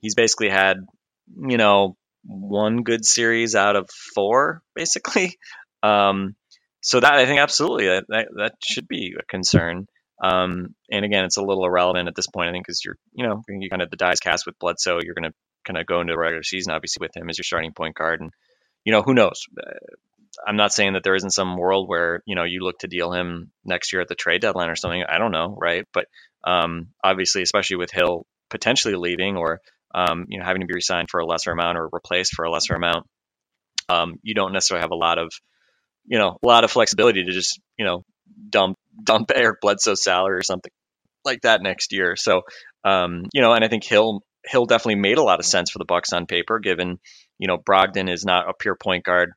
he's 0.00 0.16
basically 0.16 0.48
had 0.48 0.78
you 1.36 1.56
know 1.56 1.96
one 2.24 2.82
good 2.82 3.04
series 3.04 3.54
out 3.54 3.76
of 3.76 3.88
four, 4.14 4.62
basically. 4.74 5.38
Um, 5.84 6.36
so 6.80 7.00
that 7.00 7.14
I 7.14 7.26
think 7.26 7.40
absolutely 7.40 7.88
that, 7.88 8.04
that, 8.08 8.28
that 8.36 8.52
should 8.62 8.86
be 8.86 9.16
a 9.18 9.24
concern. 9.24 9.88
Um, 10.22 10.76
and 10.88 11.04
again, 11.04 11.24
it's 11.24 11.36
a 11.36 11.42
little 11.42 11.64
irrelevant 11.64 12.08
at 12.08 12.14
this 12.14 12.28
point, 12.28 12.48
I 12.48 12.52
think, 12.52 12.64
because 12.64 12.84
you're, 12.84 12.96
you 13.12 13.26
know, 13.26 13.42
you 13.48 13.68
kind 13.68 13.82
of 13.82 13.90
the 13.90 13.96
dice 13.96 14.20
cast 14.20 14.46
with 14.46 14.58
Bledsoe. 14.60 15.00
You're 15.02 15.16
going 15.16 15.30
to 15.30 15.34
kind 15.64 15.76
of 15.76 15.86
go 15.86 16.00
into 16.00 16.12
the 16.12 16.18
regular 16.18 16.44
season, 16.44 16.72
obviously, 16.72 17.04
with 17.04 17.16
him 17.16 17.28
as 17.28 17.38
your 17.38 17.44
starting 17.44 17.72
point 17.72 17.96
guard. 17.96 18.20
And, 18.20 18.30
you 18.84 18.92
know, 18.92 19.02
who 19.02 19.14
knows? 19.14 19.46
Uh, 19.58 19.70
I'm 20.46 20.56
not 20.56 20.72
saying 20.72 20.92
that 20.92 21.02
there 21.02 21.16
isn't 21.16 21.30
some 21.32 21.56
world 21.56 21.88
where, 21.88 22.22
you 22.24 22.36
know, 22.36 22.44
you 22.44 22.60
look 22.60 22.78
to 22.78 22.88
deal 22.88 23.12
him 23.12 23.50
next 23.64 23.92
year 23.92 24.00
at 24.00 24.08
the 24.08 24.14
trade 24.14 24.40
deadline 24.40 24.70
or 24.70 24.76
something. 24.76 25.02
I 25.06 25.18
don't 25.18 25.32
know, 25.32 25.56
right? 25.60 25.86
But 25.92 26.06
um, 26.44 26.88
obviously, 27.02 27.42
especially 27.42 27.76
with 27.76 27.90
Hill 27.90 28.26
potentially 28.48 28.94
leaving 28.94 29.36
or, 29.36 29.60
um, 29.94 30.26
you 30.28 30.38
know, 30.38 30.44
having 30.44 30.60
to 30.60 30.66
be 30.66 30.74
resigned 30.74 31.08
for 31.10 31.20
a 31.20 31.26
lesser 31.26 31.52
amount 31.52 31.78
or 31.78 31.88
replaced 31.92 32.34
for 32.34 32.44
a 32.44 32.50
lesser 32.50 32.74
amount, 32.74 33.06
um, 33.88 34.14
you 34.22 34.34
don't 34.34 34.52
necessarily 34.52 34.82
have 34.82 34.92
a 34.92 34.96
lot 34.96 35.18
of, 35.18 35.32
you 36.06 36.18
know, 36.18 36.38
a 36.42 36.46
lot 36.46 36.64
of 36.64 36.70
flexibility 36.70 37.24
to 37.24 37.32
just, 37.32 37.60
you 37.78 37.84
know, 37.84 38.04
dump 38.48 38.76
dump 39.04 39.30
Eric 39.34 39.60
Bledsoe's 39.60 40.02
salary 40.02 40.36
or 40.36 40.42
something 40.42 40.72
like 41.24 41.42
that 41.42 41.62
next 41.62 41.92
year. 41.92 42.16
So, 42.16 42.42
um, 42.84 43.24
you 43.32 43.42
know, 43.42 43.52
and 43.52 43.64
I 43.64 43.68
think 43.68 43.84
Hill 43.84 44.22
Hill 44.44 44.66
definitely 44.66 45.00
made 45.00 45.18
a 45.18 45.22
lot 45.22 45.38
of 45.38 45.46
sense 45.46 45.70
for 45.70 45.78
the 45.78 45.84
Bucks 45.84 46.12
on 46.12 46.26
paper, 46.26 46.58
given 46.58 46.98
you 47.38 47.48
know 47.48 47.58
Brogdon 47.58 48.12
is 48.12 48.24
not 48.24 48.48
a 48.48 48.54
pure 48.58 48.76
point 48.76 49.04
guard. 49.04 49.32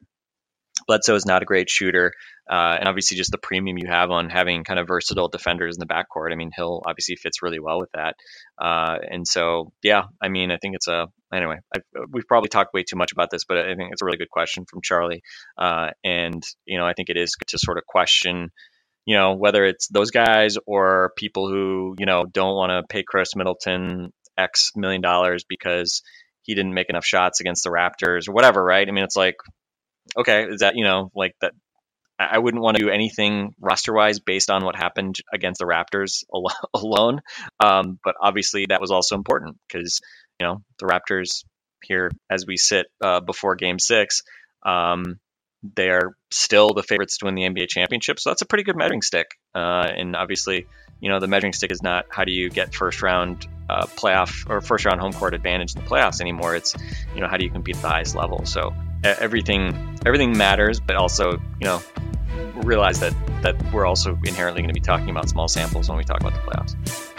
Bledsoe 0.88 1.15
is 1.15 1.26
not 1.26 1.41
a 1.41 1.45
great 1.45 1.69
shooter, 1.69 2.13
uh, 2.50 2.78
and 2.80 2.88
obviously 2.88 3.17
just 3.17 3.32
the 3.32 3.38
premium 3.38 3.78
you 3.78 3.88
have 3.88 4.12
on 4.12 4.30
having 4.30 4.63
kind 4.63 4.80
of 4.80 4.88
versatile 4.88 5.28
defenders 5.28 5.76
in 5.76 5.80
the 5.80 5.93
backcourt. 5.93 6.32
I 6.32 6.36
mean, 6.36 6.52
Hill 6.56 6.84
obviously 6.86 7.15
fits 7.15 7.41
really 7.41 7.60
well 7.60 7.80
with 7.80 7.91
that, 7.93 8.15
uh, 8.58 8.98
and 9.10 9.28
so 9.28 9.71
yeah, 9.82 10.04
I 10.21 10.30
mean, 10.30 10.52
I 10.52 10.58
think 10.58 10.76
it's 10.76 10.88
a 10.88 11.08
anyway. 11.34 11.58
I've, 11.76 11.84
we've 12.12 12.28
probably 12.28 12.50
talked 12.50 12.74
way 12.74 12.84
too 12.84 12.98
much 12.98 13.12
about 13.12 13.30
this, 13.30 13.45
but 13.45 13.58
I 13.58 13.76
think 13.76 13.91
it's 13.91 14.02
a 14.02 14.06
really 14.06 14.17
good 14.17 14.30
question 14.30 14.65
from 14.65 14.82
Charlie, 14.82 15.24
uh, 15.58 15.91
and 16.04 16.43
you 16.65 16.78
know, 16.78 16.86
I 16.86 16.93
think 16.93 17.10
it 17.10 17.17
is 17.17 17.36
to 17.48 17.58
sort 17.58 17.78
of 17.78 17.86
question 17.86 18.52
you 19.08 19.15
know, 19.15 19.36
whether 19.36 19.63
it's 19.63 19.88
those 19.88 20.10
guys 20.10 20.58
or 20.65 21.12
people 21.15 21.48
who, 21.48 21.95
you 22.00 22.08
know, 22.08 22.26
don't 22.26 22.56
want 22.56 22.71
to 22.71 22.91
pay 22.91 23.04
Khris 23.04 23.36
Middleton 23.36 24.12
X 24.38 24.71
million 24.76 25.02
dollars 25.02 25.45
because 25.48 26.02
he 26.41 26.56
didn't 26.56 26.74
make 26.74 26.89
enough 26.89 27.06
shots 27.06 27.39
against 27.39 27.63
the 27.63 27.69
Raptors 27.69 28.28
or 28.28 28.34
whatever, 28.34 28.63
right? 28.63 28.88
I 28.88 28.91
mean, 28.91 29.04
it's 29.04 29.15
like, 29.15 29.36
okay, 30.17 30.45
is 30.45 30.61
that, 30.61 30.75
you 30.75 30.83
know, 30.83 31.11
like 31.15 31.35
that. 31.41 31.53
I 32.17 32.37
wouldn't 32.37 32.63
want 32.63 32.77
to 32.77 32.83
do 32.83 32.89
anything 32.89 33.55
roster 33.59 33.93
wise 33.93 34.21
based 34.21 34.49
on 34.49 34.63
what 34.63 34.77
happened 34.77 35.17
against 35.33 35.59
the 35.59 35.65
Raptors 35.65 36.23
alone. 36.73 37.19
Um, 37.59 37.99
but 38.05 38.15
obviously, 38.21 38.67
that 38.69 38.79
was 38.79 38.89
also 38.89 39.15
important 39.15 39.57
because, 39.67 39.99
you 40.39 40.45
know, 40.47 40.61
the 40.79 40.85
Raptors 40.85 41.43
here, 41.83 42.09
as 42.29 42.45
we 42.47 42.55
sit 42.55 42.85
uh, 43.01 43.19
before 43.19 43.55
game 43.55 43.79
six, 43.79 44.21
um, 44.65 45.19
they 45.75 45.89
are 45.89 46.15
still 46.31 46.73
the 46.73 46.83
favorites 46.83 47.17
to 47.17 47.25
win 47.25 47.35
the 47.35 47.43
NBA 47.43 47.67
championship. 47.69 48.19
So 48.19 48.29
that's 48.29 48.41
a 48.41 48.45
pretty 48.45 48.63
good 48.63 48.75
measuring 48.75 49.01
stick. 49.01 49.27
Uh, 49.53 49.87
and 49.95 50.15
obviously, 50.15 50.67
you 50.99 51.09
know, 51.09 51.19
the 51.19 51.27
measuring 51.27 51.53
stick 51.53 51.71
is 51.71 51.81
not 51.81 52.05
how 52.09 52.23
do 52.23 52.31
you 52.31 52.49
get 52.49 52.73
first 52.73 53.01
round 53.01 53.47
uh, 53.69 53.85
playoff 53.85 54.49
or 54.49 54.61
first 54.61 54.85
round 54.85 55.01
home 55.01 55.13
court 55.13 55.33
advantage 55.33 55.75
in 55.75 55.83
the 55.83 55.89
playoffs 55.89 56.21
anymore. 56.21 56.55
It's, 56.55 56.75
you 57.13 57.21
know, 57.21 57.27
how 57.27 57.37
do 57.37 57.45
you 57.45 57.51
compete 57.51 57.75
at 57.77 57.81
the 57.81 57.89
highest 57.89 58.15
level? 58.15 58.45
So 58.45 58.73
everything, 59.05 59.97
everything 60.05 60.37
matters, 60.37 60.79
but 60.79 60.95
also, 60.95 61.33
you 61.33 61.65
know, 61.65 61.81
realize 62.55 62.99
that, 62.99 63.13
that 63.41 63.55
we're 63.73 63.85
also 63.85 64.17
inherently 64.25 64.61
going 64.61 64.73
to 64.73 64.73
be 64.73 64.79
talking 64.79 65.09
about 65.09 65.29
small 65.29 65.47
samples 65.47 65.89
when 65.89 65.97
we 65.97 66.03
talk 66.03 66.19
about 66.19 66.33
the 66.33 66.39
playoffs. 66.39 67.15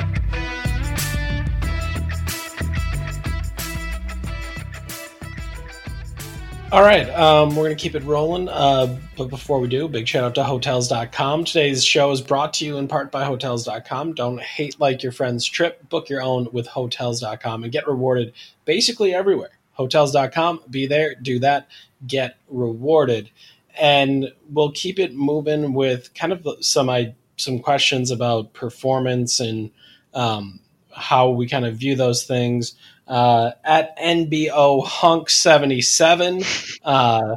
All 6.73 6.83
right, 6.83 7.09
um, 7.11 7.51
we're 7.51 7.65
going 7.65 7.77
to 7.77 7.81
keep 7.81 7.95
it 7.95 8.03
rolling. 8.03 8.49
Uh, 8.49 8.99
but 9.17 9.31
before 9.31 9.61
we 9.61 9.69
do, 9.69 9.87
big 9.87 10.09
shout 10.09 10.25
out 10.25 10.35
to 10.35 10.43
Hotels.com. 10.43 11.45
Today's 11.45 11.85
show 11.85 12.11
is 12.11 12.21
brought 12.21 12.55
to 12.55 12.67
you 12.67 12.77
in 12.77 12.89
part 12.89 13.13
by 13.13 13.25
Hotels.com. 13.25 14.15
Don't 14.15 14.41
hate 14.41 14.81
like 14.81 15.03
your 15.03 15.13
friend's 15.13 15.47
trip. 15.47 15.89
Book 15.89 16.09
your 16.09 16.21
own 16.21 16.49
with 16.53 16.67
Hotels.com 16.67 17.63
and 17.63 17.73
get 17.73 17.87
rewarded 17.87 18.33
basically 18.65 19.15
everywhere. 19.15 19.56
Hotels.com, 19.77 20.61
be 20.71 20.87
there, 20.87 21.15
do 21.15 21.39
that, 21.41 21.69
get 22.07 22.37
rewarded. 22.49 23.31
And 23.79 24.33
we'll 24.51 24.73
keep 24.73 24.99
it 24.99 25.15
moving 25.15 25.75
with 25.75 26.15
kind 26.15 26.33
of 26.33 26.47
some 26.61 26.91
some 27.37 27.59
questions 27.59 28.11
about 28.11 28.55
performance 28.55 29.41
and 29.41 29.71
um, 30.15 30.61
how 30.91 31.31
we 31.31 31.47
kind 31.47 31.67
of 31.67 31.77
view 31.77 31.95
those 31.95 32.25
things. 32.25 32.75
Uh, 33.07 33.53
at 33.65 33.97
NBO 33.99 34.85
Hunk 34.85 35.31
77, 35.31 36.43
uh, 36.85 37.37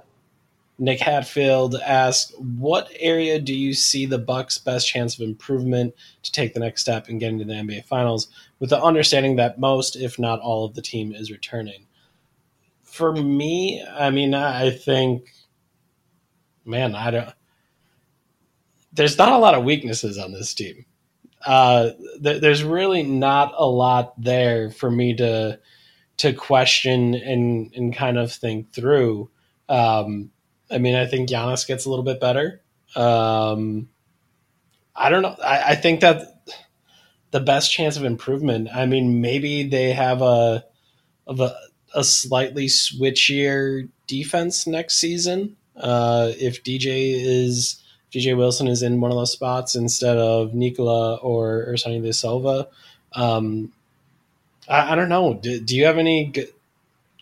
Nick 0.80 1.02
Hatfield 1.02 1.76
asked, 1.76 2.40
"What 2.40 2.90
area 2.98 3.40
do 3.40 3.54
you 3.54 3.74
see 3.74 4.06
the 4.06 4.18
Bucks' 4.18 4.58
best 4.58 4.88
chance 4.88 5.14
of 5.16 5.22
improvement 5.22 5.94
to 6.24 6.32
take 6.32 6.54
the 6.54 6.62
next 6.62 6.82
step 6.82 7.10
in 7.10 7.20
getting 7.20 7.38
to 7.40 7.46
the 7.46 7.54
NBA 7.54 7.82
Finals?" 7.82 8.30
With 8.60 8.70
the 8.70 8.82
understanding 8.82 9.36
that 9.36 9.60
most, 9.60 9.96
if 9.98 10.18
not 10.18 10.40
all, 10.40 10.66
of 10.66 10.76
the 10.76 10.82
team 10.82 11.14
is 11.14 11.30
returning. 11.32 11.86
For 12.90 13.14
me, 13.14 13.84
I 13.88 14.10
mean, 14.10 14.34
I 14.34 14.72
think, 14.72 15.30
man, 16.66 16.96
I 16.96 17.12
don't. 17.12 17.30
There's 18.94 19.18
not 19.18 19.32
a 19.32 19.38
lot 19.38 19.56
of 19.56 19.64
weaknesses 19.64 20.18
on 20.18 20.32
this 20.34 20.54
team 20.54 20.86
uh, 21.46 21.92
th- 22.22 22.42
there's 22.42 22.64
really 22.64 23.04
not 23.04 23.54
a 23.58 23.66
lot 23.66 24.22
there 24.22 24.72
for 24.72 24.90
me 24.92 25.16
to 25.16 25.60
to 26.18 26.34
question 26.34 27.16
and 27.16 27.74
and 27.76 27.96
kind 27.96 28.18
of 28.18 28.32
think 28.32 28.74
through. 28.74 29.30
Um, 29.70 30.32
I 30.70 30.78
mean, 30.78 30.96
I 30.96 31.06
think 31.06 31.30
Giannis 31.30 31.68
gets 31.68 31.86
a 31.86 31.90
little 31.90 32.04
bit 32.04 32.20
better. 32.20 32.62
Um, 32.96 33.90
I 34.96 35.10
don't 35.10 35.22
know. 35.22 35.36
I, 35.44 35.72
I 35.72 35.76
think 35.76 36.02
that 36.02 36.24
the 37.32 37.40
best 37.40 37.72
chance 37.72 37.96
of 37.96 38.04
improvement. 38.04 38.70
I 38.74 38.86
mean, 38.86 39.22
maybe 39.22 39.64
they 39.70 39.94
have 39.94 40.22
a 40.22 40.66
of 41.26 41.40
a, 41.40 41.56
a 41.94 42.04
slightly 42.04 42.68
switchier 42.68 43.88
defense 44.08 44.68
next 44.68 44.96
season. 44.96 45.56
Uh, 45.76 46.32
if 46.38 46.64
DJ 46.64 47.14
is 47.16 47.82
DJ 48.12 48.36
Wilson 48.36 48.68
is 48.68 48.82
in 48.82 49.02
one 49.02 49.12
of 49.12 49.18
those 49.18 49.32
spots 49.32 49.76
instead 49.76 50.18
of 50.18 50.54
Nikola 50.54 51.16
or, 51.18 51.66
or 51.68 51.78
Sonny 51.78 52.02
De 52.02 52.12
Silva. 52.12 52.68
Um, 53.14 53.72
I, 54.68 54.94
I, 54.94 54.96
don't 54.96 55.10
know. 55.10 55.36
Do, 55.36 55.60
do 55.60 55.76
you 55.76 55.86
have 55.86 55.98
any 55.98 56.28
g- 56.28 56.48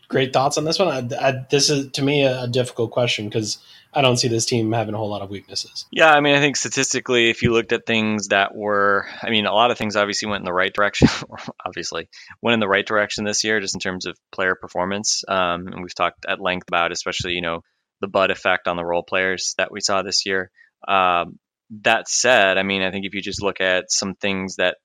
great 0.08 0.34
thoughts 0.34 0.58
on 0.58 0.65
this 0.65 0.80
one? 0.80 0.88
I, 0.88 1.28
I, 1.28 1.46
this 1.50 1.70
is 1.70 1.91
to 1.91 2.02
me 2.02 2.24
a, 2.24 2.43
a 2.43 2.48
difficult 2.48 2.91
question 2.91 3.26
because 3.26 3.60
I 3.93 4.02
don't 4.02 4.17
see 4.17 4.28
this 4.28 4.46
team 4.46 4.72
having 4.72 4.93
a 4.93 4.98
whole 4.98 5.10
lot 5.10 5.22
of 5.22 5.30
weaknesses. 5.30 5.86
Yeah, 5.91 6.12
I 6.12 6.20
mean, 6.20 6.36
I 6.36 6.39
think 6.39 6.56
statistically, 6.56 7.30
if 7.30 7.41
you 7.41 7.52
looked 7.52 7.72
at 7.72 7.86
things 7.86 8.28
that 8.30 8.56
were, 8.56 9.08
I 9.22 9.30
mean, 9.30 9.46
a 9.46 9.54
lot 9.54 9.72
of 9.72 9.78
things 9.78 9.96
obviously 9.96 10.30
went 10.30 10.41
in 10.41 10.46
the 10.46 10.54
right 10.54 10.74
direction. 10.74 11.08
obviously, 11.65 12.10
went 12.41 12.54
in 12.54 12.60
the 12.60 12.67
right 12.67 12.86
direction 12.86 13.24
this 13.24 13.43
year, 13.43 13.60
just 13.60 13.76
in 13.76 13.80
terms 13.80 14.06
of 14.06 14.17
player 14.32 14.56
performance. 14.56 15.24
Um, 15.28 15.67
and 15.67 15.82
we've 15.82 15.96
talked 15.96 16.26
at 16.28 16.41
length 16.41 16.67
about, 16.67 16.91
especially 16.91 17.34
you 17.34 17.41
know, 17.41 17.62
the 18.02 18.08
Bud 18.08 18.32
effect 18.32 18.67
on 18.67 18.78
the 18.78 18.86
role 18.86 19.04
players 19.04 19.56
that 19.58 19.72
we 19.72 19.82
saw 19.82 20.04
this 20.04 20.26
year. 20.26 20.52
Um, 20.88 21.39
that 21.82 22.08
said, 22.08 22.58
I 22.58 22.63
mean, 22.63 22.82
I 22.82 22.91
think 22.91 23.06
if 23.06 23.13
you 23.13 23.22
just 23.22 23.43
look 23.43 23.62
at 23.62 23.91
some 23.91 24.15
things 24.15 24.56
that 24.58 24.78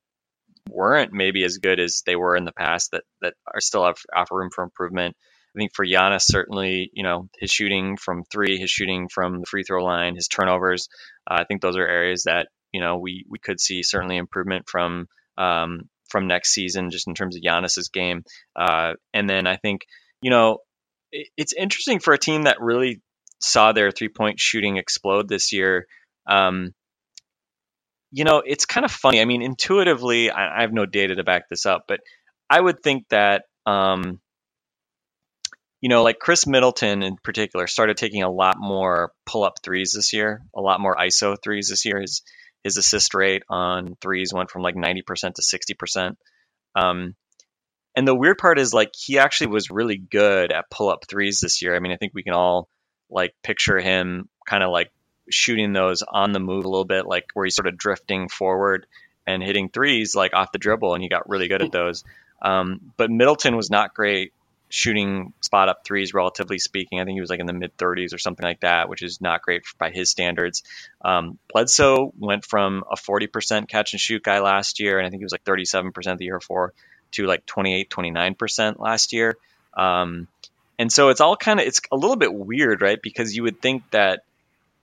weren't 0.69 1.13
maybe 1.13 1.45
as 1.45 1.59
good 1.59 1.81
as 1.81 2.03
they 2.07 2.17
were 2.17 2.37
in 2.37 2.45
the 2.45 2.53
past, 2.53 2.91
that 2.93 3.05
that 3.21 3.35
are 3.53 3.61
still 3.61 3.85
have, 3.85 3.97
offer 4.15 4.37
room 4.37 4.51
for 4.55 4.65
improvement. 4.65 5.17
I 5.55 5.59
think 5.59 5.75
for 5.75 5.85
Giannis, 5.85 6.23
certainly, 6.23 6.91
you 6.95 7.03
know, 7.03 7.29
his 7.39 7.51
shooting 7.51 7.99
from 7.99 8.25
three, 8.25 8.59
his 8.59 8.71
shooting 8.71 9.09
from 9.09 9.41
the 9.41 9.47
free 9.47 9.65
throw 9.65 9.85
line, 9.85 10.15
his 10.15 10.29
turnovers, 10.29 10.89
uh, 11.31 11.39
I 11.41 11.45
think 11.45 11.61
those 11.61 11.77
are 11.77 11.87
areas 11.87 12.23
that 12.25 12.49
you 12.73 12.81
know 12.81 12.99
we 12.99 13.25
we 13.29 13.39
could 13.39 13.61
see 13.61 13.83
certainly 13.83 14.17
improvement 14.17 14.65
from 14.69 15.07
um, 15.37 15.89
from 16.09 16.27
next 16.27 16.53
season, 16.53 16.91
just 16.91 17.09
in 17.09 17.15
terms 17.15 17.37
of 17.37 17.43
Giannis's 17.43 17.89
game. 17.89 18.23
Uh, 18.57 18.95
and 19.13 19.29
then 19.29 19.47
I 19.47 19.57
think 19.57 19.83
you 20.21 20.31
know 20.31 20.59
it, 21.11 21.29
it's 21.37 21.53
interesting 21.53 22.01
for 22.01 22.15
a 22.15 22.19
team 22.19 22.45
that 22.45 22.61
really 22.61 23.03
saw 23.41 23.73
their 23.73 23.91
three 23.91 24.09
point 24.09 24.41
shooting 24.41 24.77
explode 24.77 25.29
this 25.29 25.53
year. 25.53 25.87
Um, 26.27 26.73
you 28.13 28.25
know, 28.25 28.43
it's 28.45 28.67
kind 28.67 28.85
of 28.85 28.91
funny. 28.91 29.21
I 29.21 29.25
mean, 29.25 29.43
intuitively, 29.43 30.31
I, 30.31 30.59
I, 30.59 30.61
have 30.61 30.73
no 30.73 30.85
data 30.85 31.15
to 31.15 31.25
back 31.25 31.49
this 31.49 31.65
up, 31.65 31.85
but 31.89 32.01
I 32.49 32.61
would 32.61 32.83
think 32.83 33.09
that, 33.09 33.45
um, 33.65 34.21
you 35.81 35.89
know, 35.89 36.03
like 36.03 36.19
Khris 36.19 36.47
Middleton 36.47 37.03
in 37.03 37.17
particular 37.17 37.67
started 37.67 37.97
taking 37.97 38.23
a 38.23 38.31
lot 38.31 38.57
more 38.59 39.13
pull 39.25 39.45
up 39.45 39.55
threes 39.63 39.93
this 39.97 40.13
year, 40.13 40.43
a 40.55 40.61
lot 40.61 40.81
more 40.81 40.95
ISO 40.95 41.37
threes 41.43 41.71
this 41.71 41.85
year. 41.87 42.01
His 42.01 42.23
his 42.63 42.77
assist 42.77 43.15
rate 43.15 43.43
on 43.49 43.97
threes 44.01 44.33
went 44.33 44.51
from 44.51 44.63
like 44.63 44.77
90% 44.77 45.03
to 45.35 45.43
60%. 45.43 46.15
Um, 46.77 47.17
and 47.97 48.07
the 48.07 48.15
weird 48.15 48.39
part 48.39 48.61
is 48.61 48.73
like 48.73 48.91
he 48.97 49.19
actually 49.19 49.49
was 49.49 49.71
really 49.71 49.99
good 49.99 50.53
at 50.53 50.71
pull 50.71 50.89
up 50.89 51.05
threes 51.09 51.41
this 51.41 51.61
year. 51.61 51.75
I 51.75 51.81
mean, 51.81 51.91
I 51.91 51.97
think 51.97 52.13
we 52.15 52.23
can 52.23 52.35
all 52.35 52.69
like 53.11 53.35
picture 53.43 53.81
him 53.81 54.29
kind 54.49 54.63
of 54.63 54.71
like 54.71 54.93
shooting 55.31 55.73
those 55.73 56.03
on 56.03 56.33
the 56.33 56.41
move 56.41 56.65
a 56.65 56.69
little 56.69 56.85
bit, 56.85 57.07
like 57.07 57.27
where 57.35 57.45
he's 57.45 57.55
sort 57.55 57.69
of 57.69 57.77
drifting 57.77 58.29
forward 58.29 58.87
and 59.27 59.43
hitting 59.43 59.69
threes 59.69 60.15
like 60.15 60.35
off 60.35 60.53
the 60.53 60.59
dribble, 60.59 60.95
and 60.95 61.03
he 61.03 61.09
got 61.09 61.29
really 61.29 61.49
good 61.49 61.63
at 61.63 61.73
those. 61.73 62.05
Um, 62.41 62.93
but 62.97 63.11
Middleton 63.11 63.57
was 63.57 63.71
not 63.71 63.95
great 63.95 64.33
shooting 64.69 65.35
spot 65.43 65.69
up 65.69 65.85
threes, 65.85 66.15
relatively 66.15 66.59
speaking. 66.59 66.99
I 66.99 67.05
think 67.05 67.15
he 67.15 67.21
was 67.21 67.29
like 67.29 67.41
in 67.41 67.47
the 67.47 67.53
mid 67.53 67.77
30s 67.77 68.15
or 68.15 68.19
something 68.19 68.43
like 68.43 68.61
that, 68.61 68.89
which 68.89 69.03
is 69.03 69.21
not 69.21 69.43
great 69.43 69.63
by 69.79 69.91
his 69.91 70.11
standards. 70.11 70.63
Um, 71.05 71.39
Bledsoe 71.53 72.13
went 72.19 72.47
from 72.47 72.83
a 72.91 72.97
40% 72.97 73.69
catch 73.69 73.93
and 73.93 74.01
shoot 74.01 74.23
guy 74.23 74.41
last 74.41 74.81
year, 74.81 74.99
and 74.99 75.07
I 75.07 75.11
think 75.11 75.21
he 75.21 75.25
was 75.27 75.33
like 75.33 75.45
37% 75.45 76.17
the 76.17 76.25
year 76.25 76.39
before, 76.39 76.73
to 77.13 77.27
like 77.27 77.45
28, 77.45 77.91
29% 77.91 78.79
last 78.79 79.13
year. 79.13 79.37
Um, 79.75 80.27
and 80.79 80.91
so 80.91 81.11
it's 81.11 81.21
all 81.21 81.37
kind 81.37 81.61
of 81.61 81.67
it's 81.67 81.83
a 81.93 81.97
little 81.97 82.17
bit 82.17 82.33
weird, 82.33 82.81
right? 82.81 83.01
Because 83.01 83.37
you 83.37 83.43
would 83.43 83.61
think 83.61 83.83
that 83.91 84.25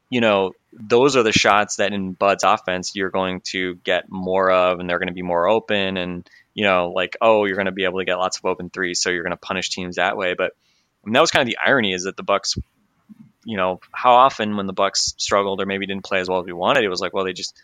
you 0.09 0.21
know 0.21 0.53
those 0.73 1.15
are 1.15 1.23
the 1.23 1.31
shots 1.31 1.77
that 1.77 1.93
in 1.93 2.13
Bud's 2.13 2.43
offense 2.43 2.95
you're 2.95 3.09
going 3.09 3.41
to 3.51 3.75
get 3.75 4.09
more 4.09 4.51
of, 4.51 4.79
and 4.79 4.89
they're 4.89 4.99
going 4.99 5.07
to 5.07 5.13
be 5.13 5.21
more 5.21 5.47
open, 5.47 5.97
and 5.97 6.29
you 6.53 6.63
know 6.63 6.91
like 6.95 7.17
oh 7.21 7.45
you're 7.45 7.55
going 7.55 7.65
to 7.65 7.71
be 7.71 7.85
able 7.85 7.99
to 7.99 8.05
get 8.05 8.17
lots 8.17 8.37
of 8.37 8.45
open 8.45 8.69
threes, 8.69 9.01
so 9.01 9.09
you're 9.09 9.23
going 9.23 9.31
to 9.31 9.37
punish 9.37 9.69
teams 9.69 9.95
that 9.95 10.17
way. 10.17 10.33
But 10.33 10.53
that 11.05 11.21
was 11.21 11.31
kind 11.31 11.41
of 11.41 11.47
the 11.47 11.59
irony 11.63 11.93
is 11.93 12.03
that 12.03 12.17
the 12.17 12.23
Bucks, 12.23 12.55
you 13.45 13.57
know, 13.57 13.79
how 13.91 14.13
often 14.13 14.57
when 14.57 14.67
the 14.67 14.73
Bucks 14.73 15.13
struggled 15.17 15.61
or 15.61 15.65
maybe 15.65 15.85
didn't 15.85 16.03
play 16.03 16.19
as 16.19 16.29
well 16.29 16.39
as 16.39 16.45
we 16.45 16.53
wanted, 16.53 16.83
it 16.83 16.89
was 16.89 17.01
like 17.01 17.13
well 17.13 17.25
they 17.25 17.33
just 17.33 17.55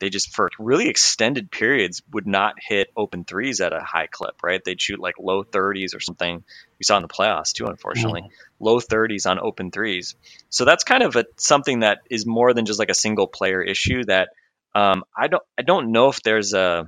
they 0.00 0.10
just 0.10 0.34
for 0.34 0.50
really 0.58 0.88
extended 0.88 1.50
periods 1.50 2.02
would 2.12 2.26
not 2.26 2.54
hit 2.60 2.90
open 2.96 3.24
threes 3.24 3.60
at 3.60 3.72
a 3.72 3.80
high 3.80 4.06
clip, 4.06 4.42
right? 4.42 4.62
They'd 4.64 4.80
shoot 4.80 4.98
like 4.98 5.14
low 5.18 5.44
30s 5.44 5.94
or 5.94 6.00
something. 6.00 6.44
We 6.78 6.84
saw 6.84 6.96
in 6.96 7.02
the 7.02 7.08
playoffs 7.08 7.52
too, 7.52 7.66
unfortunately, 7.66 8.22
mm-hmm. 8.22 8.64
low 8.64 8.80
30s 8.80 9.30
on 9.30 9.38
open 9.38 9.70
threes. 9.70 10.16
So 10.50 10.64
that's 10.64 10.84
kind 10.84 11.02
of 11.02 11.16
a, 11.16 11.24
something 11.36 11.80
that 11.80 11.98
is 12.10 12.26
more 12.26 12.52
than 12.52 12.66
just 12.66 12.78
like 12.78 12.90
a 12.90 12.94
single 12.94 13.28
player 13.28 13.62
issue. 13.62 14.04
That 14.04 14.30
um, 14.74 15.04
I 15.16 15.28
don't 15.28 15.42
I 15.58 15.62
don't 15.62 15.92
know 15.92 16.08
if 16.08 16.22
there's 16.22 16.52
a 16.52 16.86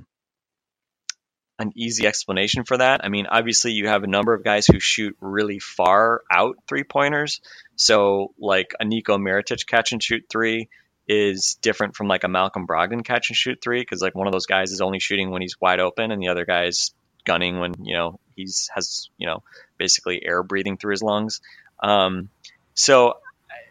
an 1.59 1.71
easy 1.75 2.05
explanation 2.05 2.65
for 2.65 2.77
that. 2.77 3.03
I 3.03 3.09
mean, 3.09 3.25
obviously 3.25 3.71
you 3.71 3.87
have 3.87 4.03
a 4.03 4.07
number 4.07 4.33
of 4.33 4.43
guys 4.43 4.67
who 4.67 4.79
shoot 4.79 5.17
really 5.19 5.59
far 5.59 6.21
out 6.31 6.57
three 6.67 6.83
pointers. 6.83 7.41
So 7.75 8.33
like 8.37 8.75
a 8.79 8.85
Nico 8.85 9.17
Mirotic 9.17 9.65
catch 9.65 9.91
and 9.91 10.03
shoot 10.03 10.25
three 10.29 10.69
is 11.07 11.57
different 11.61 11.95
from 11.95 12.07
like 12.07 12.23
a 12.23 12.27
Malcolm 12.27 12.67
Brogdon 12.67 13.03
catch 13.03 13.29
and 13.29 13.37
shoot 13.37 13.59
three 13.61 13.81
because 13.81 14.01
like 14.01 14.15
one 14.15 14.27
of 14.27 14.33
those 14.33 14.45
guys 14.45 14.71
is 14.71 14.81
only 14.81 14.99
shooting 14.99 15.31
when 15.31 15.41
he's 15.41 15.59
wide 15.59 15.79
open 15.79 16.11
and 16.11 16.21
the 16.21 16.27
other 16.27 16.45
guy's 16.45 16.91
gunning 17.25 17.59
when 17.59 17.73
you 17.83 17.95
know 17.95 18.19
he's 18.35 18.69
has 18.73 19.09
you 19.17 19.27
know 19.27 19.43
basically 19.77 20.25
air 20.25 20.43
breathing 20.43 20.77
through 20.77 20.91
his 20.91 21.01
lungs. 21.01 21.41
Um, 21.81 22.29
so 22.73 23.17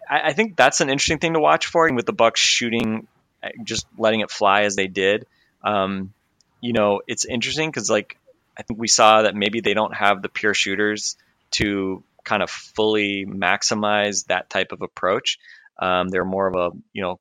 I, 0.09 0.29
I, 0.29 0.33
think 0.33 0.57
that's 0.57 0.81
an 0.81 0.91
interesting 0.91 1.19
thing 1.19 1.33
to 1.33 1.41
watch 1.41 1.67
for. 1.67 1.87
And 1.87 1.97
with 1.97 2.07
the 2.07 2.13
Bucks 2.13 2.41
shooting, 2.41 3.09
uh, 3.43 3.49
just 3.65 3.87
letting 3.99 4.21
it 4.21 4.31
fly 4.31 4.63
as 4.63 4.77
they 4.77 4.87
did, 4.87 5.27
um, 5.65 6.13
you 6.61 6.73
know, 6.73 7.01
it's 7.09 7.25
interesting 7.25 7.69
because 7.69 7.91
like 7.91 8.17
I 8.57 8.63
think 8.63 8.79
we 8.79 8.89
saw 8.89 9.23
that 9.23 9.35
maybe 9.35 9.61
they 9.61 9.75
don't 9.75 9.95
have 9.95 10.23
the 10.23 10.29
pure 10.29 10.55
shooters 10.55 11.17
to 11.53 12.03
kind 12.25 12.43
of 12.43 12.51
fully 12.51 13.27
maximize 13.27 14.27
that 14.27 14.49
type 14.51 14.73
of 14.73 14.83
approach. 14.83 15.39
Um, 15.79 16.09
they're 16.09 16.25
more 16.25 16.47
of 16.47 16.55
a 16.55 16.77
you 16.93 17.03
know 17.03 17.21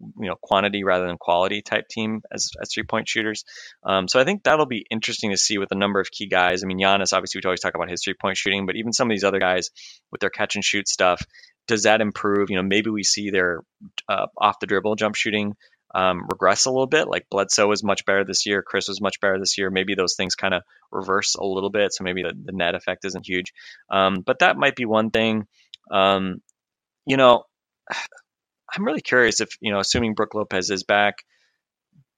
you 0.00 0.28
know 0.28 0.36
quantity 0.40 0.84
rather 0.84 1.06
than 1.06 1.16
quality 1.18 1.62
type 1.62 1.88
team 1.88 2.22
as, 2.32 2.50
as 2.60 2.72
three 2.72 2.84
point 2.84 3.08
shooters. 3.08 3.44
Um, 3.84 4.08
so 4.08 4.20
I 4.20 4.24
think 4.24 4.42
that'll 4.42 4.66
be 4.66 4.86
interesting 4.90 5.30
to 5.30 5.36
see 5.36 5.58
with 5.58 5.72
a 5.72 5.76
number 5.76 6.00
of 6.00 6.10
key 6.10 6.26
guys. 6.26 6.62
I 6.62 6.66
mean, 6.66 6.78
Giannis 6.78 7.12
obviously 7.12 7.40
we 7.42 7.48
always 7.48 7.60
talk 7.60 7.74
about 7.74 7.90
his 7.90 8.02
three 8.04 8.14
point 8.14 8.36
shooting, 8.36 8.66
but 8.66 8.76
even 8.76 8.92
some 8.92 9.08
of 9.08 9.14
these 9.14 9.24
other 9.24 9.40
guys 9.40 9.70
with 10.10 10.20
their 10.20 10.30
catch 10.30 10.54
and 10.54 10.64
shoot 10.64 10.88
stuff, 10.88 11.22
does 11.66 11.84
that 11.84 12.00
improve? 12.00 12.50
You 12.50 12.56
know, 12.56 12.62
maybe 12.62 12.90
we 12.90 13.02
see 13.02 13.30
their 13.30 13.60
uh, 14.08 14.26
off 14.36 14.60
the 14.60 14.66
dribble 14.66 14.96
jump 14.96 15.14
shooting 15.14 15.56
um, 15.94 16.26
regress 16.30 16.66
a 16.66 16.70
little 16.70 16.86
bit. 16.86 17.08
Like 17.08 17.28
Bledsoe 17.30 17.68
was 17.68 17.82
much 17.82 18.04
better 18.04 18.24
this 18.24 18.44
year, 18.46 18.62
Khris 18.62 18.88
was 18.88 19.00
much 19.00 19.20
better 19.20 19.38
this 19.38 19.56
year. 19.56 19.70
Maybe 19.70 19.94
those 19.94 20.14
things 20.14 20.34
kind 20.34 20.52
of 20.52 20.62
reverse 20.92 21.34
a 21.36 21.44
little 21.44 21.70
bit, 21.70 21.92
so 21.92 22.04
maybe 22.04 22.22
the, 22.22 22.32
the 22.44 22.52
net 22.52 22.74
effect 22.74 23.04
isn't 23.04 23.26
huge. 23.26 23.52
Um, 23.90 24.20
but 24.20 24.40
that 24.40 24.58
might 24.58 24.76
be 24.76 24.84
one 24.84 25.10
thing. 25.10 25.46
Um, 25.90 26.42
you 27.06 27.16
know, 27.16 27.44
I'm 28.74 28.84
really 28.84 29.00
curious 29.00 29.40
if, 29.40 29.50
you 29.60 29.72
know, 29.72 29.80
assuming 29.80 30.14
Brook 30.14 30.34
Lopez 30.34 30.70
is 30.70 30.84
back, 30.84 31.16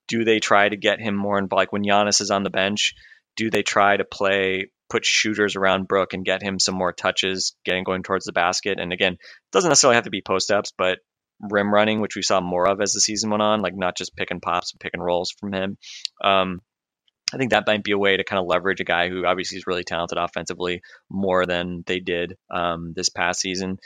do 0.08 0.24
they 0.24 0.40
try 0.40 0.68
to 0.68 0.76
get 0.76 1.00
him 1.00 1.14
more 1.14 1.38
involved? 1.38 1.58
Like 1.58 1.72
when 1.72 1.84
Giannis 1.84 2.20
is 2.20 2.30
on 2.30 2.42
the 2.42 2.50
bench, 2.50 2.94
do 3.37 3.50
they 3.50 3.62
try 3.62 3.96
to 3.96 4.04
play, 4.04 4.70
put 4.88 5.04
shooters 5.04 5.54
around 5.54 5.87
Brook 5.87 6.14
and 6.14 6.24
get 6.24 6.42
him 6.42 6.58
some 6.58 6.74
more 6.74 6.92
touches, 6.92 7.54
getting 7.64 7.84
going 7.84 8.02
towards 8.02 8.24
the 8.24 8.32
basket? 8.32 8.80
And 8.80 8.92
again, 8.92 9.14
it 9.14 9.18
doesn't 9.52 9.68
necessarily 9.68 9.96
have 9.96 10.04
to 10.04 10.11
be 10.11 10.22
post 10.22 10.50
ups, 10.50 10.72
but 10.76 10.98
rim 11.40 11.72
running, 11.72 12.00
which 12.00 12.16
we 12.16 12.22
saw 12.22 12.40
more 12.40 12.68
of 12.68 12.80
as 12.80 12.92
the 12.92 13.00
season 13.00 13.30
went 13.30 13.42
on, 13.42 13.62
like 13.62 13.76
not 13.76 13.96
just 13.96 14.16
pick 14.16 14.30
and 14.30 14.42
pops, 14.42 14.72
but 14.72 14.80
pick 14.80 14.94
and 14.94 15.04
rolls 15.04 15.30
from 15.38 15.52
him. 15.52 15.78
Um, 16.24 16.61
I 17.32 17.37
think 17.37 17.50
that 17.50 17.66
might 17.66 17.84
be 17.84 17.92
a 17.92 17.98
way 17.98 18.16
to 18.16 18.24
kind 18.24 18.40
of 18.40 18.46
leverage 18.46 18.80
a 18.80 18.84
guy 18.84 19.11
who 19.11 19.26
obviously 19.26 19.58
is 19.58 19.66
really 19.66 19.84
talented 19.84 20.16
offensively 20.18 20.80
more 21.11 21.44
than 21.44 21.84
they 21.87 22.00
did 22.00 22.37
um, 22.50 22.94
this 22.96 23.11
past 23.11 23.40
season. 23.40 23.78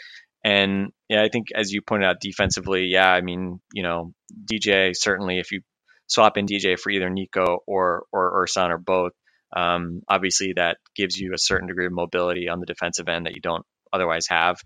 And 0.44 0.92
yeah, 1.08 1.22
I 1.22 1.28
think 1.28 1.48
as 1.54 1.72
you 1.72 1.82
pointed 1.82 2.06
out 2.06 2.20
defensively, 2.20 2.86
yeah, 2.86 3.08
I 3.08 3.20
mean, 3.20 3.60
you 3.72 3.82
know, 3.82 4.12
DJ 4.50 4.92
certainly 4.94 5.38
if 5.38 5.52
you 5.52 5.60
swap 6.06 6.36
in 6.36 6.46
DJ 6.46 6.78
for 6.78 6.90
either 6.90 7.08
Nico 7.10 7.58
or 7.66 8.04
or 8.12 8.44
Ersan 8.44 8.70
or 8.70 8.78
both, 8.78 9.12
um, 9.54 10.02
obviously 10.08 10.54
that 10.56 10.78
gives 10.96 11.16
you 11.16 11.32
a 11.32 11.38
certain 11.38 11.68
degree 11.68 11.86
of 11.86 11.92
mobility 11.92 12.48
on 12.48 12.60
the 12.60 12.66
defensive 12.66 13.08
end 13.08 13.26
that 13.26 13.34
you 13.34 13.40
don't 13.40 13.64
otherwise 13.92 14.26
have. 14.28 14.56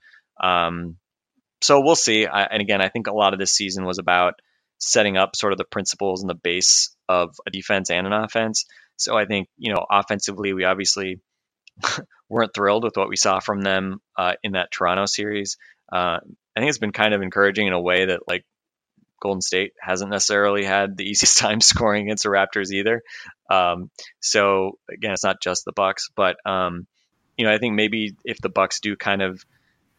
Um, 0.43 0.97
so 1.63 1.81
we'll 1.81 1.97
see. 1.97 2.27
I, 2.27 2.45
and 2.45 2.63
again, 2.63 2.81
I 2.81 2.89
think 2.89 3.07
a 3.07 3.15
lot 3.15 3.33
of 3.33 3.39
this 3.39 3.53
season 3.53 3.85
was 3.85 3.99
about 3.99 4.35
setting 4.79 5.17
up 5.17 5.37
sort 5.37 5.53
of 5.53 5.59
the 5.59 5.65
principles 5.65 6.23
and 6.23 6.31
the 6.31 6.35
base 6.35 6.95
of 7.09 7.35
a 7.47 7.51
defense 7.51 7.91
and 7.91 8.07
an 8.07 8.13
offense. 8.13 8.67
So 8.97 9.17
I 9.17 9.27
think 9.27 9.49
you 9.59 9.75
know, 9.75 9.85
offensively, 9.91 10.53
we 10.53 10.65
obviously 10.65 11.21
weren't 12.29 12.55
thrilled 12.55 12.85
with 12.85 12.97
what 12.97 13.09
we 13.09 13.17
saw 13.17 13.41
from 13.41 13.63
them 13.63 14.01
uh, 14.17 14.35
in 14.43 14.53
that 14.53 14.71
Toronto 14.71 15.07
series. 15.07 15.59
Uh, 15.93 16.19
I 16.57 16.61
think 16.61 16.69
it's 16.69 16.79
been 16.79 16.93
kind 16.93 17.15
of 17.15 17.23
encouraging 17.23 17.67
in 17.67 17.73
a 17.73 17.81
way 17.81 18.07
that 18.07 18.21
like 18.27 18.45
Golden 19.21 19.41
State 19.41 19.73
hasn't 19.81 20.11
necessarily 20.11 20.65
had 20.65 20.97
the 20.97 21.05
easiest 21.11 21.39
time 21.39 21.61
scoring 21.61 22.05
against 22.05 22.25
the 22.25 22.31
Raptors 22.31 22.71
either. 22.71 23.03
Um, 23.51 23.91
so 24.21 24.79
again, 24.91 25.13
it's 25.13 25.25
not 25.25 25.41
just 25.41 25.65
the 25.65 25.73
Bucks, 25.73 26.11
but 26.15 26.37
um, 26.45 26.87
you 27.37 27.47
know, 27.47 27.53
I 27.53 27.59
think 27.59 27.75
maybe 27.75 28.17
if 28.25 28.39
the 28.41 28.49
Bucks 28.49 28.81
do 28.81 28.97
kind 28.97 29.23
of 29.23 29.45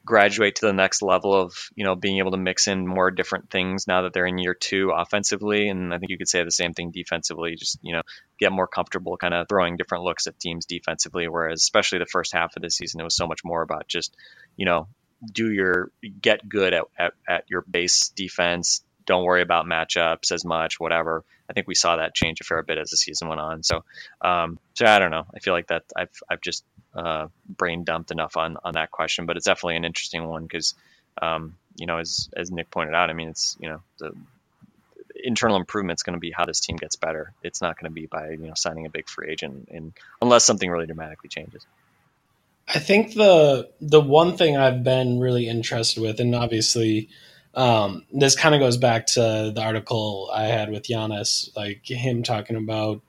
graduate 0.07 0.55
to 0.55 0.65
the 0.65 0.73
next 0.73 1.01
level 1.01 1.35
of 1.35 1.69
you 1.75 1.83
know 1.83 1.93
being 1.93 2.17
able 2.17 2.31
to 2.31 2.37
mix 2.37 2.67
in 2.67 2.87
more 2.87 3.11
different 3.11 3.49
things 3.49 3.87
now 3.87 4.03
that 4.03 4.13
they're 4.13 4.25
in 4.25 4.37
year 4.37 4.55
two 4.55 4.91
offensively. 4.95 5.67
And 5.67 5.93
i 5.93 5.99
think 5.99 6.09
you 6.09 6.17
could 6.17 6.29
say 6.29 6.43
the 6.43 6.49
same 6.49 6.73
thing 6.73 6.91
defensively 6.91 7.55
just 7.55 7.77
you 7.83 7.93
know 7.93 8.01
get 8.39 8.51
more 8.51 8.67
comfortable 8.67 9.17
kind 9.17 9.33
of 9.33 9.47
throwing 9.47 9.75
different 9.75 10.05
looks 10.05 10.25
at 10.25 10.39
teams 10.39 10.65
defensively. 10.65 11.27
Whereas 11.27 11.61
especially 11.61 11.99
the 11.99 12.05
first 12.05 12.33
half 12.33 12.55
of 12.55 12.61
the 12.61 12.71
season 12.71 13.01
it 13.01 13.03
was 13.03 13.15
so 13.15 13.27
much 13.27 13.43
more 13.43 13.61
about 13.61 13.87
just 13.87 14.15
you 14.55 14.65
know 14.65 14.87
do 15.31 15.51
your 15.51 15.91
get 16.21 16.47
good 16.47 16.73
at, 16.73 16.83
at, 16.97 17.13
at 17.27 17.43
your 17.49 17.63
base 17.69 18.09
defense. 18.09 18.83
Don't 19.05 19.25
worry 19.25 19.41
about 19.41 19.65
matchups 19.65 20.31
as 20.31 20.45
much 20.45 20.79
whatever. 20.79 21.25
I 21.49 21.53
think 21.53 21.67
we 21.67 21.75
saw 21.75 21.97
that 21.97 22.15
change 22.15 22.41
a 22.41 22.45
fair 22.45 22.63
bit 22.63 22.77
as 22.77 22.89
the 22.91 22.97
season 22.97 23.27
went 23.27 23.41
on. 23.41 23.61
So 23.61 23.83
um 24.21 24.57
so 24.73 24.85
i 24.85 24.99
don't 24.99 25.11
know. 25.11 25.25
I 25.35 25.39
feel 25.39 25.53
like 25.53 25.67
that 25.67 25.83
i've 25.95 26.17
i've 26.29 26.41
just 26.41 26.63
uh, 26.97 27.27
brain 27.47 27.83
dumped 27.83 28.11
enough 28.11 28.35
on 28.37 28.57
on 28.63 28.73
that 28.73 28.91
question, 28.91 29.25
but 29.25 29.37
it's 29.37 29.45
definitely 29.45 29.77
an 29.77 29.85
interesting 29.85 30.27
one 30.27 30.43
because, 30.43 30.73
um, 31.21 31.55
you 31.75 31.85
know, 31.85 31.99
as 31.99 32.29
as 32.35 32.51
Nick 32.51 32.71
pointed 32.71 32.95
out, 32.95 33.09
I 33.09 33.13
mean, 33.13 33.29
it's 33.29 33.55
you 33.59 33.69
know 33.69 33.81
the 33.99 34.13
internal 35.23 35.57
improvement's 35.57 36.03
going 36.03 36.15
to 36.15 36.19
be 36.19 36.31
how 36.31 36.45
this 36.45 36.59
team 36.59 36.75
gets 36.75 36.95
better. 36.95 37.33
It's 37.43 37.61
not 37.61 37.79
going 37.79 37.91
to 37.91 37.93
be 37.93 38.07
by 38.07 38.31
you 38.31 38.47
know 38.47 38.53
signing 38.55 38.85
a 38.85 38.89
big 38.89 39.07
free 39.07 39.31
agent, 39.31 39.69
and 39.71 39.93
unless 40.21 40.43
something 40.43 40.69
really 40.69 40.87
dramatically 40.87 41.29
changes. 41.29 41.65
I 42.67 42.79
think 42.79 43.13
the 43.13 43.69
the 43.79 44.01
one 44.01 44.35
thing 44.35 44.57
I've 44.57 44.83
been 44.83 45.19
really 45.19 45.47
interested 45.47 46.01
with, 46.01 46.19
and 46.19 46.35
obviously 46.35 47.09
um, 47.53 48.05
this 48.11 48.35
kind 48.35 48.53
of 48.53 48.59
goes 48.59 48.77
back 48.77 49.07
to 49.07 49.51
the 49.53 49.61
article 49.61 50.29
I 50.33 50.43
had 50.43 50.69
with 50.69 50.83
Giannis, 50.83 51.55
like 51.55 51.85
him 51.85 52.23
talking 52.23 52.55
about 52.55 53.01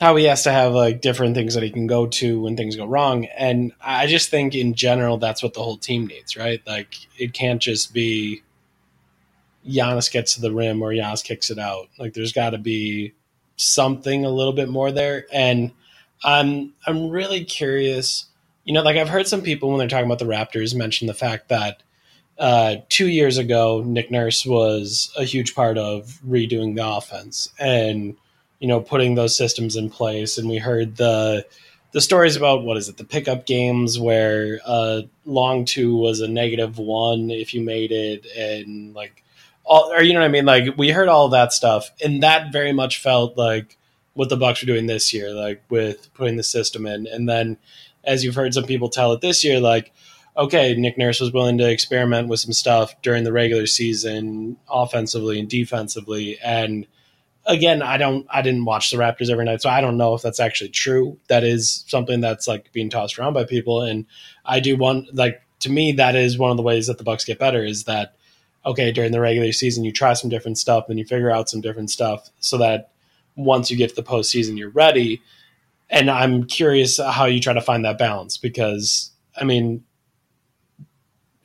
how 0.00 0.14
he 0.16 0.24
has 0.24 0.42
to 0.42 0.52
have 0.52 0.74
like 0.74 1.00
different 1.00 1.34
things 1.34 1.54
that 1.54 1.62
he 1.62 1.70
can 1.70 1.86
go 1.86 2.06
to 2.06 2.40
when 2.40 2.56
things 2.56 2.76
go 2.76 2.86
wrong. 2.86 3.24
And 3.36 3.72
I 3.80 4.06
just 4.06 4.30
think 4.30 4.54
in 4.54 4.74
general 4.74 5.16
that's 5.16 5.42
what 5.42 5.54
the 5.54 5.62
whole 5.62 5.78
team 5.78 6.06
needs, 6.06 6.36
right? 6.36 6.60
Like 6.66 6.94
it 7.18 7.32
can't 7.32 7.62
just 7.62 7.94
be 7.94 8.42
Giannis 9.66 10.12
gets 10.12 10.34
to 10.34 10.40
the 10.40 10.52
rim 10.52 10.82
or 10.82 10.90
Giannis 10.90 11.24
kicks 11.24 11.50
it 11.50 11.58
out. 11.58 11.88
Like 11.98 12.12
there's 12.12 12.32
got 12.32 12.50
to 12.50 12.58
be 12.58 13.14
something 13.56 14.24
a 14.24 14.30
little 14.30 14.52
bit 14.52 14.68
more 14.68 14.92
there. 14.92 15.26
And 15.32 15.72
I'm 16.22 16.74
I'm 16.86 17.08
really 17.08 17.44
curious. 17.44 18.26
You 18.64 18.74
know, 18.74 18.82
like 18.82 18.96
I've 18.96 19.08
heard 19.08 19.26
some 19.26 19.42
people 19.42 19.70
when 19.70 19.78
they're 19.78 19.88
talking 19.88 20.06
about 20.06 20.18
the 20.18 20.24
Raptors 20.26 20.74
mention 20.74 21.06
the 21.06 21.14
fact 21.14 21.48
that 21.48 21.82
uh, 22.38 22.76
two 22.90 23.08
years 23.08 23.38
ago 23.38 23.82
Nick 23.84 24.10
Nurse 24.10 24.44
was 24.44 25.10
a 25.16 25.24
huge 25.24 25.54
part 25.54 25.78
of 25.78 26.20
redoing 26.26 26.76
the 26.76 26.86
offense 26.86 27.48
and 27.58 28.16
you 28.58 28.68
know 28.68 28.80
putting 28.80 29.14
those 29.14 29.36
systems 29.36 29.76
in 29.76 29.90
place. 29.90 30.38
And 30.38 30.48
we 30.48 30.58
heard 30.58 30.96
the 30.96 31.46
the 31.92 32.00
stories 32.00 32.36
about 32.36 32.62
what 32.62 32.76
is 32.76 32.88
it 32.88 32.96
the 32.96 33.04
pickup 33.04 33.46
games 33.46 33.98
where 33.98 34.60
uh, 34.66 35.02
long 35.24 35.64
two 35.64 35.96
was 35.96 36.20
a 36.20 36.28
negative 36.28 36.78
one 36.78 37.30
if 37.30 37.54
you 37.54 37.62
made 37.62 37.92
it. 37.92 38.26
And 38.36 38.94
like 38.94 39.22
all 39.64 39.92
or 39.92 40.02
you 40.02 40.12
know 40.12 40.20
what 40.20 40.26
I 40.26 40.30
mean? 40.30 40.46
Like 40.46 40.76
we 40.76 40.90
heard 40.90 41.08
all 41.08 41.28
that 41.30 41.52
stuff. 41.52 41.90
And 42.04 42.22
that 42.22 42.52
very 42.52 42.72
much 42.72 43.00
felt 43.00 43.36
like 43.36 43.78
what 44.14 44.28
the 44.28 44.36
Bucks 44.36 44.62
were 44.62 44.66
doing 44.66 44.86
this 44.86 45.12
year 45.12 45.32
like 45.32 45.62
with 45.68 46.12
putting 46.14 46.36
the 46.36 46.42
system 46.42 46.86
in. 46.86 47.06
And 47.06 47.28
then 47.28 47.58
as 48.04 48.24
you've 48.24 48.34
heard 48.34 48.54
some 48.54 48.64
people 48.64 48.88
tell 48.88 49.12
it 49.12 49.20
this 49.20 49.42
year 49.42 49.58
like 49.58 49.92
okay 50.36 50.74
Nick 50.74 50.96
Nurse 50.96 51.20
was 51.20 51.32
willing 51.32 51.58
to 51.58 51.70
experiment 51.70 52.28
with 52.28 52.40
some 52.40 52.52
stuff 52.52 52.94
during 53.02 53.24
the 53.24 53.32
regular 53.32 53.66
season 53.66 54.56
offensively 54.68 55.38
and 55.38 55.48
defensively. 55.48 56.38
And 56.40 56.86
again 57.46 57.82
I 57.82 57.96
don't 57.96 58.26
I 58.30 58.42
didn't 58.42 58.64
watch 58.64 58.90
the 58.90 58.96
Raptors 58.96 59.30
every 59.30 59.44
night 59.44 59.62
so 59.62 59.70
I 59.70 59.80
don't 59.80 59.96
know 59.96 60.14
if 60.14 60.22
that's 60.22 60.40
actually 60.40 60.70
true 60.70 61.18
that 61.28 61.44
is 61.44 61.84
something 61.86 62.20
that's 62.20 62.48
like 62.48 62.72
being 62.72 62.90
tossed 62.90 63.18
around 63.18 63.34
by 63.34 63.44
people 63.44 63.82
and 63.82 64.06
I 64.44 64.60
do 64.60 64.76
want 64.76 65.14
like 65.14 65.42
to 65.60 65.70
me 65.70 65.92
that 65.92 66.16
is 66.16 66.38
one 66.38 66.50
of 66.50 66.56
the 66.56 66.62
ways 66.62 66.86
that 66.86 66.98
the 66.98 67.04
Bucks 67.04 67.24
get 67.24 67.38
better 67.38 67.64
is 67.64 67.84
that 67.84 68.16
okay, 68.66 68.90
during 68.90 69.12
the 69.12 69.20
regular 69.20 69.52
season, 69.52 69.84
you 69.84 69.92
try 69.92 70.12
some 70.12 70.28
different 70.28 70.58
stuff 70.58 70.86
and 70.88 70.98
you 70.98 71.04
figure 71.04 71.30
out 71.30 71.48
some 71.48 71.60
different 71.60 71.90
stuff 71.90 72.28
so 72.40 72.58
that 72.58 72.90
once 73.36 73.70
you 73.70 73.76
get 73.76 73.90
to 73.90 73.94
the 73.94 74.02
postseason, 74.02 74.58
you're 74.58 74.70
ready. 74.70 75.22
And 75.88 76.10
I'm 76.10 76.44
curious 76.44 76.98
how 76.98 77.26
you 77.26 77.40
try 77.40 77.52
to 77.52 77.60
find 77.60 77.84
that 77.84 77.96
balance 77.96 78.36
because, 78.36 79.12
I 79.40 79.44
mean, 79.44 79.84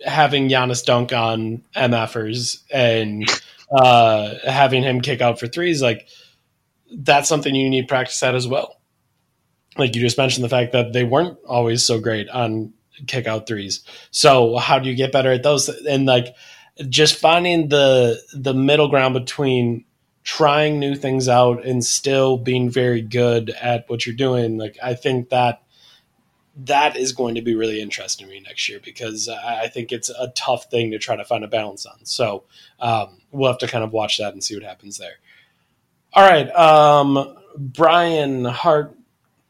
having 0.04 0.50
Giannis 0.50 0.84
dunk 0.84 1.14
on 1.14 1.64
MFers 1.76 2.64
and 2.72 3.30
uh, 3.72 4.36
having 4.46 4.84
him 4.84 5.02
kick 5.02 5.22
out 5.22 5.40
for 5.40 5.48
threes, 5.48 5.82
like, 5.82 6.08
that's 6.94 7.30
something 7.30 7.56
you 7.56 7.70
need 7.70 7.88
practice 7.88 8.22
at 8.24 8.36
as 8.36 8.48
well. 8.48 8.82
Like 9.78 9.96
you 9.96 10.02
just 10.02 10.18
mentioned 10.18 10.44
the 10.44 10.50
fact 10.50 10.74
that 10.74 10.92
they 10.92 11.06
weren't 11.06 11.38
always 11.48 11.84
so 11.84 12.00
great 12.00 12.28
on 12.30 12.74
kick 13.08 13.28
out 13.28 13.48
threes. 13.48 13.84
So 14.12 14.58
how 14.58 14.80
do 14.80 14.90
you 14.90 14.96
get 14.96 15.14
better 15.14 15.32
at 15.32 15.44
those? 15.44 15.70
And 15.70 16.06
like, 16.06 16.36
just 16.90 17.20
finding 17.20 17.70
the 17.70 18.22
the 18.34 18.54
middle 18.54 18.88
ground 18.88 19.14
between 19.14 19.86
trying 20.24 20.80
new 20.80 20.96
things 20.96 21.28
out 21.28 21.66
and 21.66 21.84
still 21.84 22.38
being 22.38 22.70
very 22.70 23.02
good 23.02 23.50
at 23.62 23.86
what 23.90 24.06
you're 24.06 24.16
doing 24.16 24.58
like 24.58 24.78
i 24.84 24.94
think 24.94 25.30
that 25.30 25.64
that 26.56 26.98
is 26.98 27.14
going 27.14 27.36
to 27.36 27.42
be 27.42 27.56
really 27.56 27.82
interesting 27.82 28.28
to 28.28 28.34
me 28.34 28.40
next 28.42 28.68
year 28.68 28.80
because 28.84 29.30
i 29.30 29.68
think 29.68 29.92
it's 29.92 30.10
a 30.10 30.28
tough 30.36 30.66
thing 30.70 30.92
to 30.92 31.00
try 31.00 31.16
to 31.16 31.24
find 31.24 31.44
a 31.44 31.48
balance 31.48 31.86
on 31.86 31.98
so 32.04 32.44
um, 32.80 33.22
we'll 33.32 33.52
have 33.52 33.60
to 33.60 33.68
kind 33.68 33.84
of 33.84 33.92
watch 33.92 34.18
that 34.18 34.34
and 34.34 34.44
see 34.44 34.56
what 34.56 34.64
happens 34.64 34.98
there 34.98 35.16
all 36.14 36.30
right 36.30 36.50
um, 36.56 37.38
brian 37.56 38.46
hart 38.46 38.96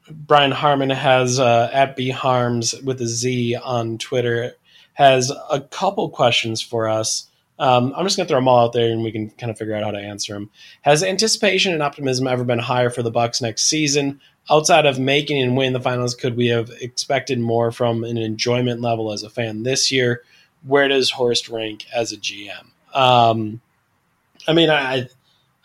brian 0.10 0.52
harmon 0.52 0.90
has 0.90 1.40
uh, 1.40 1.70
at 1.74 1.96
b 1.96 2.10
harms 2.10 2.76
with 2.82 3.02
a 3.02 3.08
z 3.08 3.56
on 3.56 3.98
twitter 3.98 4.56
has 4.94 5.32
a 5.50 5.62
couple 5.62 6.10
questions 6.10 6.62
for 6.62 6.88
us. 6.88 7.28
Um, 7.60 7.94
I'm 7.96 8.06
just 8.06 8.18
going 8.18 8.28
to 8.28 8.32
throw 8.32 8.40
them 8.40 8.48
all 8.48 8.66
out 8.66 8.74
there, 8.74 8.92
and 8.92 9.04
we 9.04 9.12
can 9.12 9.30
kind 9.32 9.52
of 9.52 9.58
figure 9.58 9.76
out 9.76 9.84
how 9.84 9.92
to 9.92 10.00
answer 10.00 10.34
them. 10.34 10.50
Has 10.82 11.04
anticipation 11.04 11.74
and 11.74 11.84
optimism 11.84 12.28
ever 12.28 12.44
been 12.44 12.60
higher 12.60 12.90
for 12.90 13.04
the 13.04 13.12
Bucks 13.12 13.42
next 13.42 13.64
season? 13.64 14.20
Outside 14.50 14.86
of 14.86 15.00
making 15.00 15.42
and 15.42 15.56
winning 15.56 15.74
the 15.74 15.80
finals, 15.80 16.16
could 16.16 16.36
we 16.36 16.48
have 16.48 16.70
expected 16.82 17.40
more 17.40 17.72
from 17.72 18.04
an 18.04 18.18
enjoyment 18.18 18.82
level 18.82 19.12
as 19.12 19.24
a 19.24 19.30
fan 19.30 19.64
this 19.64 19.92
year? 19.92 20.24
Where 20.66 20.88
does 20.88 21.12
Horst 21.12 21.50
rank 21.50 21.86
as 21.94 22.12
a 22.12 22.18
GM? 22.18 22.66
Um, 22.94 23.62
I 24.48 24.54
mean, 24.54 24.70
I 24.70 25.08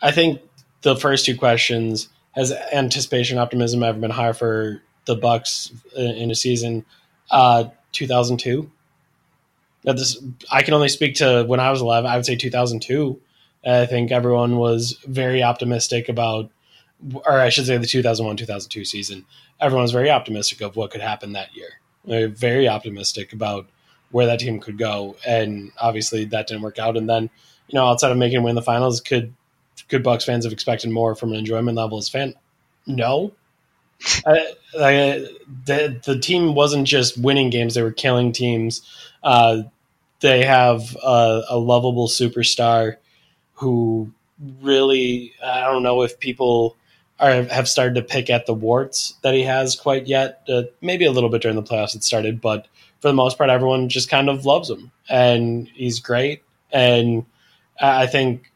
I 0.01 0.11
think 0.11 0.41
the 0.83 0.95
first 0.95 1.25
two 1.25 1.37
questions 1.37 2.09
has 2.31 2.51
anticipation 2.71 3.37
optimism 3.37 3.83
ever 3.83 3.99
been 3.99 4.11
higher 4.11 4.33
for 4.33 4.81
the 5.05 5.15
Bucks 5.15 5.71
in 5.95 6.31
a 6.31 6.35
season? 6.35 6.85
Uh, 7.29 7.65
2002 7.91 8.71
that 9.87 9.95
this 9.95 10.21
I 10.51 10.63
can 10.63 10.73
only 10.73 10.89
speak 10.89 11.15
to 11.15 11.45
when 11.47 11.59
I 11.59 11.71
was 11.71 11.81
11. 11.81 12.09
I 12.09 12.15
would 12.15 12.25
say 12.25 12.35
2002. 12.35 13.19
I 13.65 13.85
think 13.85 14.11
everyone 14.11 14.57
was 14.57 14.97
very 15.07 15.43
optimistic 15.43 16.09
about, 16.09 16.51
or 17.13 17.39
I 17.39 17.49
should 17.49 17.65
say, 17.65 17.77
the 17.77 17.87
2001 17.87 18.37
2002 18.37 18.85
season. 18.85 19.25
Everyone 19.59 19.83
was 19.83 19.91
very 19.91 20.09
optimistic 20.09 20.61
of 20.61 20.75
what 20.75 20.91
could 20.91 21.01
happen 21.01 21.33
that 21.33 21.55
year. 21.55 21.79
They 22.05 22.23
were 22.23 22.33
very 22.33 22.67
optimistic 22.67 23.33
about 23.33 23.67
where 24.11 24.25
that 24.25 24.39
team 24.39 24.59
could 24.59 24.77
go, 24.77 25.15
and 25.25 25.71
obviously 25.79 26.25
that 26.25 26.47
didn't 26.47 26.63
work 26.63 26.79
out. 26.79 26.97
And 26.97 27.09
then, 27.09 27.29
you 27.67 27.77
know, 27.77 27.85
outside 27.85 28.11
of 28.11 28.17
making 28.17 28.39
a 28.39 28.41
win 28.41 28.55
the 28.55 28.61
finals, 28.61 29.01
could 29.01 29.33
could 29.89 30.03
Bucks 30.03 30.25
fans 30.25 30.45
have 30.45 30.53
expected 30.53 30.89
more 30.89 31.15
from 31.15 31.31
an 31.31 31.39
enjoyment 31.39 31.77
level 31.77 31.97
as 31.97 32.09
fan? 32.09 32.33
No. 32.85 33.33
I, 34.25 34.53
I, 34.79 35.27
the 35.65 35.99
the 36.05 36.19
team 36.19 36.55
wasn't 36.55 36.87
just 36.87 37.17
winning 37.17 37.49
games; 37.49 37.73
they 37.73 37.81
were 37.81 37.91
killing 37.91 38.31
teams. 38.31 38.81
Uh, 39.23 39.63
they 40.19 40.45
have 40.45 40.95
a, 41.03 41.43
a 41.49 41.57
lovable 41.57 42.07
superstar 42.07 42.97
who 43.53 44.11
really 44.61 45.33
I 45.43 45.61
don't 45.61 45.83
know 45.83 46.03
if 46.03 46.19
people 46.19 46.75
have 47.19 47.67
started 47.67 47.95
to 47.95 48.01
pick 48.01 48.29
at 48.29 48.45
the 48.45 48.53
warts 48.53 49.15
that 49.23 49.33
he 49.33 49.43
has 49.43 49.75
quite 49.75 50.07
yet. 50.07 50.43
Uh, 50.47 50.63
maybe 50.81 51.05
a 51.05 51.11
little 51.11 51.29
bit 51.29 51.41
during 51.41 51.55
the 51.55 51.63
playoffs 51.63 51.95
it 51.95 52.03
started, 52.03 52.41
but 52.41 52.67
for 52.99 53.07
the 53.07 53.13
most 53.13 53.37
part, 53.37 53.49
everyone 53.49 53.89
just 53.89 54.09
kind 54.09 54.29
of 54.29 54.45
loves 54.45 54.69
him, 54.69 54.91
and 55.09 55.67
he's 55.73 55.99
great. 55.99 56.43
And 56.71 57.25
I 57.79 58.07
think 58.07 58.51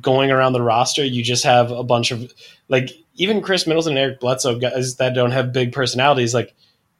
going 0.00 0.30
around 0.30 0.52
the 0.52 0.62
roster, 0.62 1.04
you 1.04 1.22
just 1.22 1.44
have 1.44 1.70
a 1.70 1.82
bunch 1.82 2.10
of 2.10 2.32
like 2.68 2.90
even 3.16 3.42
Khris 3.42 3.66
Middleton 3.66 3.92
and 3.92 3.98
Eric 3.98 4.20
Bledsoe 4.20 4.58
guys 4.58 4.96
that 4.96 5.14
don't 5.14 5.32
have 5.32 5.52
big 5.52 5.72
personalities. 5.72 6.34
Like 6.34 6.54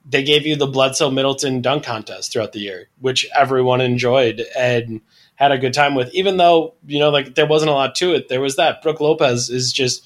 they 0.09 0.23
gave 0.23 0.47
you 0.47 0.57
the 0.57 0.67
Bledsoe 0.67 1.11
Middleton 1.11 1.63
dunk 1.63 1.85
contest 1.85 2.33
throughout 2.33 2.53
the 2.53 2.61
year, 2.61 2.89
which 3.01 3.29
everyone 3.37 3.81
enjoyed 3.81 4.45
and 4.57 5.01
had 5.37 5.53
a 5.53 5.59
good 5.59 5.75
time 5.75 5.95
with. 5.95 6.13
Even 6.15 6.37
though 6.37 6.75
you 6.87 6.99
know, 6.99 7.11
like 7.11 7.35
there 7.35 7.47
wasn't 7.47 7.71
a 7.71 7.75
lot 7.75 7.95
to 7.97 8.15
it, 8.15 8.29
there 8.29 8.41
was 8.41 8.57
that. 8.57 8.83
Brook 8.83 9.01
Lopez 9.01 9.51
is 9.51 9.73
just 9.73 10.05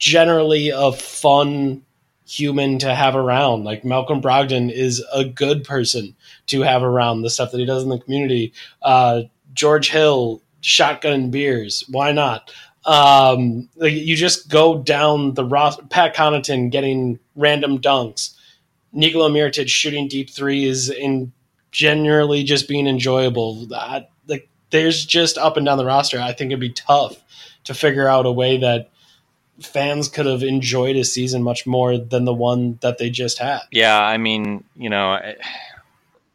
generally 0.00 0.70
a 0.70 0.90
fun 0.90 1.82
human 2.26 2.78
to 2.78 2.94
have 2.94 3.14
around. 3.14 3.64
Like 3.64 3.84
Malcolm 3.84 4.20
Brogdon 4.20 4.72
is 4.72 5.04
a 5.12 5.24
good 5.24 5.62
person 5.62 6.16
to 6.46 6.62
have 6.62 6.82
around. 6.82 7.22
The 7.22 7.30
stuff 7.30 7.52
that 7.52 7.58
he 7.58 7.66
does 7.66 7.84
in 7.84 7.88
the 7.90 7.98
community. 7.98 8.52
Uh, 8.82 9.22
George 9.52 9.90
Hill, 9.90 10.42
shotgun 10.60 11.30
beers. 11.30 11.84
Why 11.88 12.12
not? 12.12 12.52
Um, 12.84 13.68
like 13.76 13.92
you 13.92 14.16
just 14.16 14.48
go 14.48 14.78
down 14.78 15.34
the 15.34 15.44
roster. 15.44 15.84
Pat 15.90 16.16
Connaughton 16.16 16.70
getting 16.70 17.18
random 17.36 17.78
dunks. 17.78 18.34
Nikola 18.92 19.30
Mirotic 19.30 19.68
shooting 19.68 20.08
deep 20.08 20.30
threes 20.30 20.88
and 20.88 21.30
generally 21.72 22.42
just 22.42 22.68
being 22.68 22.86
enjoyable. 22.86 23.66
Like 23.66 24.48
there's 24.70 25.04
just 25.04 25.36
up 25.36 25.56
and 25.56 25.66
down 25.66 25.78
the 25.78 25.84
roster. 25.84 26.20
I 26.20 26.32
think 26.32 26.50
it'd 26.50 26.60
be 26.60 26.70
tough 26.70 27.22
to 27.64 27.74
figure 27.74 28.08
out 28.08 28.24
a 28.24 28.32
way 28.32 28.56
that 28.58 28.90
fans 29.62 30.08
could 30.08 30.26
have 30.26 30.42
enjoyed 30.42 30.96
a 30.96 31.04
season 31.04 31.42
much 31.42 31.66
more 31.66 31.98
than 31.98 32.24
the 32.24 32.32
one 32.34 32.78
that 32.82 32.98
they 32.98 33.10
just 33.10 33.38
had. 33.38 33.60
Yeah, 33.70 33.98
I 33.98 34.16
mean, 34.18 34.64
you 34.76 34.90
know, 34.90 35.10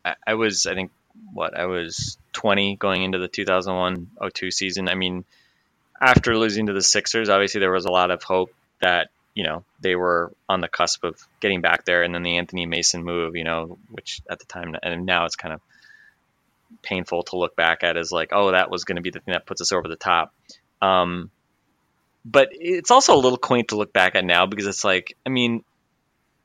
I, 0.05 0.15
I- 0.25 0.33
was, 0.35 0.65
I 0.65 0.73
think, 0.75 0.91
what 1.33 1.57
I 1.57 1.65
was 1.65 2.17
20 2.33 2.75
going 2.77 3.03
into 3.03 3.17
the 3.17 3.27
2001-02 3.27 4.53
season. 4.53 4.87
I 4.87 4.95
mean, 4.95 5.25
after 5.99 6.37
losing 6.37 6.67
to 6.67 6.73
the 6.73 6.81
Sixers, 6.81 7.29
obviously 7.29 7.59
there 7.59 7.71
was 7.71 7.85
a 7.85 7.91
lot 7.91 8.11
of 8.11 8.23
hope 8.23 8.53
that 8.81 9.09
you 9.33 9.43
know 9.43 9.63
they 9.81 9.95
were 9.95 10.31
on 10.47 10.61
the 10.61 10.67
cusp 10.67 11.03
of 11.03 11.19
getting 11.41 11.61
back 11.61 11.83
there, 11.85 12.03
and 12.03 12.13
then 12.15 12.23
the 12.23 12.37
Anthony 12.37 12.65
Mason 12.65 13.03
move, 13.03 13.35
you 13.35 13.43
know, 13.43 13.77
which 13.89 14.21
at 14.29 14.39
the 14.39 14.45
time 14.45 14.75
and 14.81 15.05
now 15.05 15.25
it's 15.25 15.35
kind 15.35 15.53
of 15.53 15.61
painful 16.81 17.23
to 17.23 17.37
look 17.37 17.55
back 17.55 17.83
at 17.83 17.97
as 17.97 18.11
like, 18.11 18.29
oh, 18.31 18.51
that 18.51 18.69
was 18.69 18.83
going 18.85 18.95
to 18.97 19.01
be 19.01 19.09
the 19.09 19.19
thing 19.19 19.33
that 19.33 19.45
puts 19.45 19.61
us 19.61 19.71
over 19.71 19.87
the 19.87 19.95
top. 19.95 20.33
Um, 20.81 21.31
but 22.25 22.49
it's 22.51 22.89
also 22.89 23.15
a 23.15 23.21
little 23.21 23.37
quaint 23.37 23.69
to 23.69 23.77
look 23.77 23.93
back 23.93 24.15
at 24.15 24.25
now 24.25 24.47
because 24.47 24.65
it's 24.65 24.83
like, 24.83 25.15
I 25.25 25.29
mean, 25.29 25.63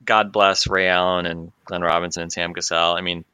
God 0.05 0.31
bless 0.31 0.67
Ray 0.67 0.87
Allen 0.87 1.25
and 1.25 1.51
Glenn 1.65 1.81
Robinson 1.81 2.21
and 2.21 2.31
Sam 2.31 2.53
Cassell. 2.53 2.95
I 2.95 3.01
mean, 3.01 3.25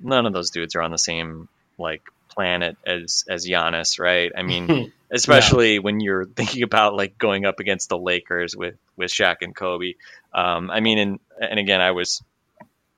none 0.00 0.26
of 0.26 0.32
those 0.32 0.50
dudes 0.50 0.74
are 0.74 0.82
on 0.82 0.90
the 0.90 0.98
same 0.98 1.48
like 1.78 2.02
planet 2.28 2.76
as 2.84 3.24
as 3.28 3.46
Giannis, 3.46 4.00
right? 4.00 4.32
I 4.36 4.42
mean, 4.42 4.92
especially 5.10 5.78
when 5.78 6.00
you're 6.00 6.24
thinking 6.24 6.64
about 6.64 6.94
like 6.94 7.16
going 7.16 7.46
up 7.46 7.60
against 7.60 7.88
the 7.88 7.98
Lakers 7.98 8.56
with 8.56 8.76
with 8.96 9.10
Shaq 9.10 9.36
and 9.42 9.54
Kobe. 9.54 9.94
Um, 10.32 10.70
I 10.70 10.80
mean, 10.80 10.98
and 10.98 11.20
and 11.40 11.60
again, 11.60 11.80
I 11.80 11.92
was 11.92 12.22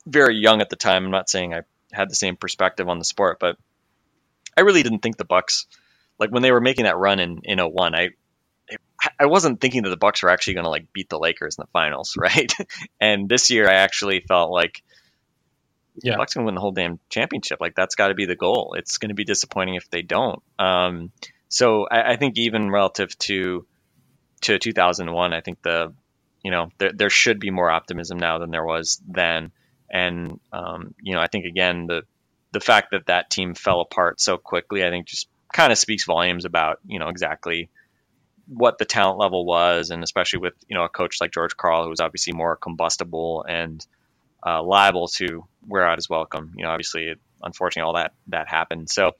very 0.07 0.37
young 0.37 0.63
at 0.63 0.71
the 0.71 0.77
time. 0.77 1.05
I'm 1.05 1.11
not 1.11 1.29
saying 1.29 1.55
I 1.55 1.63
had 1.93 2.11
the 2.11 2.15
same 2.15 2.37
perspective 2.37 2.89
on 2.89 2.99
the 2.99 3.05
sport, 3.05 3.39
but 3.41 3.57
I 4.57 4.63
really 4.63 4.83
didn't 4.83 5.01
think 5.01 5.17
the 5.17 5.25
Bucks, 5.25 5.67
like 6.19 6.31
when 6.31 6.43
they 6.43 6.53
were 6.53 6.61
making 6.61 6.85
that 6.85 6.97
run 6.97 7.21
in 7.21 7.41
in 7.45 7.59
01, 7.59 7.95
I 7.95 8.11
I 9.19 9.27
wasn't 9.27 9.61
thinking 9.61 9.83
that 9.85 9.91
the 9.91 9.97
Bucks 9.97 10.23
were 10.23 10.31
actually 10.31 10.55
going 10.55 10.65
to 10.65 10.71
like 10.71 10.93
beat 10.93 11.09
the 11.09 11.19
Lakers 11.19 11.57
in 11.59 11.63
the 11.63 11.69
finals, 11.73 12.15
right? 12.19 12.53
and 13.01 13.29
this 13.29 13.51
year, 13.51 13.69
I 13.69 13.75
actually 13.75 14.21
felt 14.21 14.51
like 14.51 14.83
Yeah. 16.03 16.13
the 16.13 16.19
Bucks 16.19 16.35
going 16.35 16.45
to 16.45 16.47
win 16.47 16.55
the 16.55 16.61
whole 16.61 16.73
damn 16.73 16.99
championship. 17.09 17.61
Like 17.61 17.75
that's 17.75 17.95
got 17.95 18.09
to 18.09 18.15
be 18.15 18.27
the 18.27 18.37
goal. 18.37 18.75
It's 18.79 18.99
going 18.99 19.09
to 19.11 19.15
be 19.15 19.25
disappointing 19.25 19.75
if 19.75 19.89
they 19.91 20.03
don't. 20.03 20.43
Um, 20.59 21.13
so 21.49 21.87
I, 21.91 22.13
I 22.13 22.17
think 22.17 22.39
even 22.39 22.71
relative 22.71 23.17
to 23.21 23.67
to 24.43 24.59
2001, 24.59 25.33
I 25.35 25.41
think 25.41 25.63
the 25.63 25.93
you 26.43 26.51
know 26.51 26.71
there 26.79 26.93
there 26.95 27.11
should 27.11 27.41
be 27.41 27.51
more 27.51 27.71
optimism 27.71 28.19
now 28.19 28.39
than 28.39 28.51
there 28.51 28.65
was 28.65 29.01
then. 29.09 29.53
And 29.93 30.39
um, 30.53 30.95
you 31.03 31.15
know, 31.15 31.21
I 31.21 31.27
think 31.27 31.45
again 31.47 31.87
the 31.87 32.03
the 32.53 32.61
fact 32.61 32.93
that 32.93 33.07
that 33.07 33.31
team 33.31 33.55
fell 33.55 33.81
apart 33.81 34.21
so 34.21 34.37
quickly, 34.39 34.85
I 34.85 34.91
think 34.91 35.07
just 35.07 35.29
kind 35.53 35.73
of 35.73 35.79
speaks 35.79 36.05
volumes 36.05 36.45
about 36.45 36.79
you 36.87 36.99
know 37.01 37.09
exactly 37.09 37.69
what 38.53 38.79
the 38.79 38.85
talent 38.85 39.19
level 39.19 39.45
was, 39.45 39.91
and 39.91 40.03
especially 40.03 40.41
with 40.41 40.55
you 40.69 40.77
know 40.77 40.85
a 40.85 40.89
coach 40.89 41.21
like 41.21 41.33
George 41.33 41.57
Karl, 41.57 41.85
who 41.85 41.91
was 41.91 42.01
obviously 42.01 42.33
more 42.33 42.57
combustible 42.57 43.45
and 43.49 43.85
uh, 44.45 44.63
liable 44.63 45.09
to 45.09 45.45
wear 45.67 45.87
out 45.87 45.99
his 45.99 46.09
welcome. 46.11 46.53
You 46.57 46.65
know, 46.65 46.71
obviously, 46.71 47.05
it, 47.05 47.19
unfortunately, 47.43 47.87
all 47.87 47.95
that 47.95 48.13
that 48.29 48.49
happened. 48.49 48.91
So, 48.91 49.13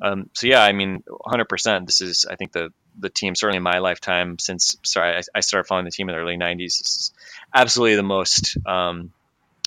um, 0.00 0.30
so 0.34 0.46
yeah, 0.46 0.62
I 0.62 0.72
mean, 0.72 1.02
100%. 1.08 1.86
This 1.86 2.00
is, 2.00 2.26
I 2.30 2.36
think, 2.36 2.52
the 2.52 2.70
the 2.98 3.10
team 3.10 3.34
certainly 3.34 3.58
in 3.58 3.62
my 3.62 3.78
lifetime 3.78 4.38
since 4.38 4.76
sorry, 4.82 5.16
I, 5.16 5.20
I 5.34 5.40
started 5.40 5.66
following 5.68 5.84
the 5.84 5.90
team 5.90 6.08
in 6.08 6.14
the 6.14 6.20
early 6.20 6.36
90s. 6.38 6.78
This 6.78 6.80
is 6.80 7.12
absolutely 7.52 7.96
the 7.96 8.02
most. 8.02 8.56
Um, 8.66 9.12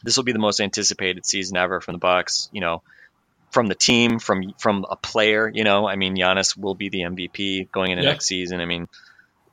this 0.04 0.16
will 0.16 0.24
be 0.24 0.32
the 0.32 0.40
most 0.40 0.62
anticipated 0.62 1.26
season 1.26 1.58
ever 1.58 1.82
from 1.82 1.94
the 1.96 2.00
Bucks. 2.00 2.50
You 2.54 2.62
know, 2.62 2.84
from 3.52 3.68
the 3.68 3.76
team, 3.76 4.20
from 4.20 4.54
from 4.60 4.86
a 4.90 4.96
player. 4.96 5.52
You 5.54 5.64
know, 5.64 5.88
I 5.88 5.96
mean, 5.96 6.16
Giannis 6.16 6.56
will 6.58 6.76
be 6.76 6.90
the 6.90 7.02
MVP 7.02 7.72
going 7.72 7.92
into 7.92 8.04
Yeah. 8.04 8.12
next 8.12 8.26
season. 8.28 8.62
I 8.62 8.66
mean, 8.66 8.88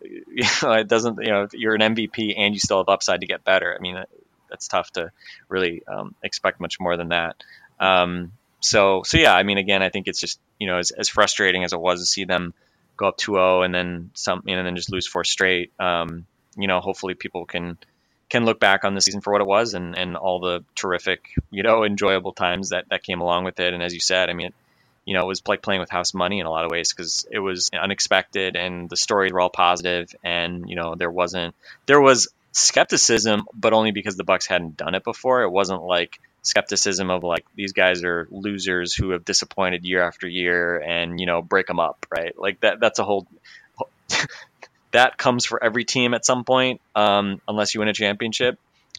you 0.28 0.44
know, 0.62 0.72
it 0.72 0.88
doesn't. 0.88 1.18
You 1.20 1.30
know, 1.30 1.48
you're 1.52 1.74
an 1.74 1.94
MVP 1.94 2.34
and 2.36 2.54
you 2.54 2.60
still 2.60 2.78
have 2.78 2.88
upside 2.88 3.20
to 3.20 3.26
get 3.26 3.44
better. 3.44 3.74
I 3.76 3.80
mean, 3.80 4.02
that's 4.48 4.68
tough 4.68 4.90
to 4.92 5.10
really 5.48 5.82
um, 5.86 6.14
expect 6.22 6.60
much 6.60 6.78
more 6.80 6.96
than 6.96 7.08
that. 7.08 7.36
Um, 7.80 8.32
so, 8.60 9.02
so 9.04 9.18
yeah, 9.18 9.34
I 9.34 9.42
mean, 9.42 9.58
again, 9.58 9.82
I 9.82 9.90
think 9.90 10.08
it's 10.08 10.20
just 10.20 10.40
you 10.58 10.66
know 10.66 10.78
as, 10.78 10.90
as 10.90 11.08
frustrating 11.08 11.64
as 11.64 11.72
it 11.72 11.80
was 11.80 12.00
to 12.00 12.06
see 12.06 12.24
them 12.24 12.54
go 12.96 13.08
up 13.08 13.18
2-0 13.18 13.64
and 13.64 13.74
then 13.74 14.10
some, 14.14 14.42
you 14.46 14.54
know, 14.54 14.60
and 14.60 14.66
then 14.66 14.76
just 14.76 14.90
lose 14.90 15.06
four 15.06 15.24
straight. 15.24 15.70
Um, 15.78 16.26
you 16.56 16.66
know, 16.66 16.80
hopefully 16.80 17.14
people 17.14 17.44
can 17.44 17.76
can 18.28 18.44
look 18.44 18.58
back 18.58 18.84
on 18.84 18.94
the 18.94 19.00
season 19.00 19.20
for 19.20 19.32
what 19.32 19.40
it 19.40 19.46
was 19.46 19.74
and, 19.74 19.96
and 19.96 20.16
all 20.16 20.40
the 20.40 20.64
terrific, 20.74 21.32
you 21.50 21.62
know, 21.62 21.84
enjoyable 21.84 22.32
times 22.32 22.70
that 22.70 22.86
that 22.88 23.02
came 23.02 23.20
along 23.20 23.44
with 23.44 23.60
it. 23.60 23.72
And 23.72 23.82
as 23.82 23.94
you 23.94 24.00
said, 24.00 24.30
I 24.30 24.32
mean, 24.32 24.52
you 25.06 25.14
know, 25.14 25.22
it 25.22 25.26
was 25.26 25.42
like 25.46 25.62
playing 25.62 25.80
with 25.80 25.88
house 25.88 26.12
money 26.12 26.40
in 26.40 26.46
a 26.46 26.50
lot 26.50 26.64
of 26.66 26.70
ways 26.70 26.92
because 26.92 27.26
it 27.30 27.38
was 27.38 27.70
unexpected 27.72 28.56
and 28.56 28.90
the 28.90 28.96
stories 28.96 29.32
were 29.32 29.40
all 29.40 29.48
positive 29.48 30.14
and 30.22 30.68
you 30.68 30.76
know 30.76 30.96
there 30.96 31.10
wasn't 31.10 31.54
there 31.86 32.00
was 32.00 32.28
skepticism, 32.52 33.46
but 33.54 33.72
only 33.72 33.92
because 33.92 34.16
the 34.16 34.24
Bucks 34.24 34.46
hadn't 34.46 34.76
done 34.76 34.94
it 34.94 35.04
before. 35.04 35.42
It 35.42 35.50
wasn't 35.50 35.82
like 35.82 36.18
skepticism 36.42 37.10
of 37.10 37.22
like 37.22 37.44
these 37.54 37.72
guys 37.72 38.02
are 38.04 38.26
losers 38.30 38.94
who 38.94 39.10
have 39.10 39.24
disappointed 39.24 39.84
year 39.84 40.02
after 40.02 40.28
year 40.28 40.78
and 40.78 41.20
you 41.20 41.26
know 41.26 41.40
break 41.40 41.66
them 41.66 41.78
up, 41.78 42.04
right? 42.10 42.36
Like 42.38 42.60
that 42.60 42.80
that's 42.80 42.98
a 42.98 43.04
whole 43.04 43.26
that 44.92 45.18
comes 45.18 45.44
for 45.44 45.62
every 45.62 45.84
team 45.84 46.14
at 46.14 46.24
some 46.24 46.44
point, 46.44 46.80
um, 46.96 47.40
unless 47.46 47.74
you 47.74 47.80
win 47.80 47.88
a 47.88 47.94
championship. 47.94 48.58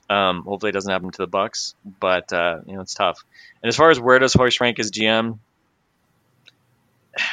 Um, 0.09 0.43
hopefully, 0.43 0.69
it 0.69 0.73
doesn't 0.73 0.91
happen 0.91 1.11
to 1.11 1.17
the 1.17 1.27
Bucks, 1.27 1.75
but 1.99 2.31
uh, 2.31 2.59
you 2.65 2.75
know 2.75 2.81
it's 2.81 2.93
tough. 2.93 3.25
And 3.61 3.67
as 3.67 3.75
far 3.75 3.89
as 3.89 3.99
where 3.99 4.19
does 4.19 4.33
Horst 4.33 4.61
rank 4.61 4.79
as 4.79 4.91
GM, 4.91 5.39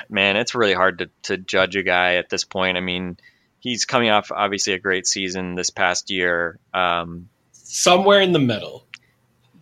man, 0.08 0.36
it's 0.36 0.54
really 0.54 0.74
hard 0.74 0.98
to, 0.98 1.10
to 1.22 1.36
judge 1.36 1.76
a 1.76 1.82
guy 1.82 2.16
at 2.16 2.28
this 2.28 2.44
point. 2.44 2.76
I 2.76 2.80
mean, 2.80 3.16
he's 3.60 3.84
coming 3.86 4.10
off 4.10 4.30
obviously 4.30 4.74
a 4.74 4.78
great 4.78 5.06
season 5.06 5.54
this 5.54 5.70
past 5.70 6.10
year. 6.10 6.58
Um, 6.72 7.28
Somewhere 7.52 8.20
in 8.20 8.32
the 8.32 8.38
middle. 8.38 8.84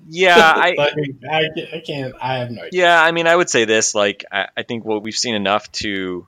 yeah, 0.08 0.36
I, 0.56 0.74
I, 0.78 1.48
I 1.74 1.82
can't. 1.86 2.14
I 2.20 2.38
have 2.38 2.50
no 2.50 2.62
idea. 2.62 2.82
Yeah, 2.82 3.02
I 3.02 3.12
mean, 3.12 3.26
I 3.26 3.34
would 3.34 3.48
say 3.48 3.64
this. 3.64 3.94
Like, 3.94 4.24
I, 4.30 4.48
I 4.56 4.62
think 4.64 4.84
what 4.84 5.02
we've 5.02 5.14
seen 5.14 5.34
enough 5.34 5.70
to, 5.72 6.26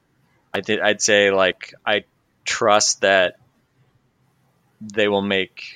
I 0.53 0.61
did, 0.61 0.81
I'd 0.81 1.03
say 1.03 1.31
like 1.31 1.75
I 1.85 2.05
trust 2.45 3.01
that 3.01 3.39
they 4.81 5.09
will 5.09 5.23
make. 5.23 5.75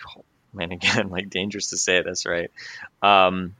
Man, 0.52 0.72
again, 0.78 1.10
like 1.10 1.30
dangerous 1.30 1.70
to 1.70 1.76
say 1.76 2.02
this, 2.02 2.24
right? 2.26 2.50
Um, 3.02 3.54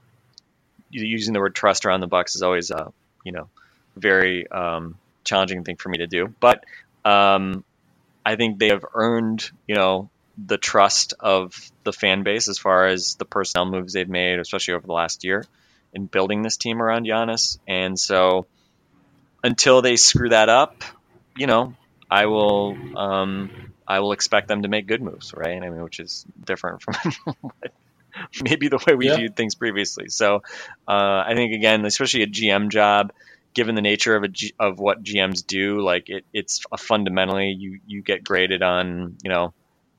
using 0.91 1.35
the 1.35 1.41
word 1.41 1.55
trust 1.55 1.85
around 1.85 2.01
the 2.01 2.07
Bucks 2.07 2.35
is 2.35 2.43
always 2.43 2.71
a, 2.71 2.93
you 3.25 3.33
know, 3.33 3.49
very 3.99 4.49
um, 4.51 4.99
challenging 5.25 5.65
thing 5.65 5.77
for 5.77 5.89
me 5.91 5.99
to 5.99 6.07
do. 6.07 6.35
But 6.41 6.65
um, 7.05 7.65
I 8.25 8.37
think 8.37 8.59
they 8.59 8.69
have 8.69 8.85
earned, 8.95 9.51
you 9.67 9.75
know, 9.75 10.11
the 10.37 10.59
trust 10.59 11.15
of 11.21 11.53
the 11.85 11.93
fan 11.93 12.23
base 12.23 12.49
as 12.49 12.59
far 12.59 12.87
as 12.87 13.17
the 13.19 13.25
personnel 13.27 13.67
moves 13.67 13.93
they've 13.93 14.09
made, 14.09 14.39
especially 14.39 14.75
over 14.75 14.87
the 14.87 14.93
last 14.93 15.25
year 15.25 15.49
in 15.93 16.07
building 16.07 16.43
this 16.43 16.57
team 16.57 16.83
around 16.83 17.07
Giannis. 17.07 17.59
And 17.67 17.99
so 17.99 18.49
until 19.43 19.83
they 19.83 19.97
screw 19.97 20.31
that 20.31 20.49
up, 20.49 20.85
you 21.37 21.47
know, 21.47 21.77
I 22.11 22.27
will 22.27 22.81
um, 22.95 23.53
I 23.87 24.01
will 24.01 24.13
expect 24.13 24.49
them 24.49 24.63
to 24.63 24.69
make 24.69 24.87
good 24.87 25.03
moves, 25.03 25.33
right? 25.37 25.63
I 25.63 25.69
mean, 25.71 25.83
which 25.83 26.01
is 26.01 26.25
different 26.45 26.83
from 26.83 26.95
maybe 28.41 28.69
the 28.69 28.79
way 28.87 28.95
we 28.95 29.09
Yeah. 29.09 29.11
viewed 29.11 29.37
things 29.37 29.55
previously. 29.55 30.09
So 30.09 30.37
uh, 30.89 31.23
I 31.27 31.33
think 31.35 31.55
again, 31.55 31.85
especially 31.85 32.23
a 32.23 32.27
GM 32.27 32.69
job, 32.71 33.13
given 33.55 33.75
the 33.75 33.83
nature 33.83 34.15
of 34.15 34.23
a 34.23 34.29
G, 34.29 34.53
of 34.59 34.79
what 34.79 35.03
GMs 35.03 35.47
do, 35.47 35.81
like 35.81 36.09
it, 36.09 36.25
it's 36.33 36.63
fundamentally 36.79 37.51
you 37.59 37.81
you 37.87 38.03
get 38.03 38.25
graded 38.25 38.63
on 38.63 39.17
you 39.23 39.31
know 39.31 39.53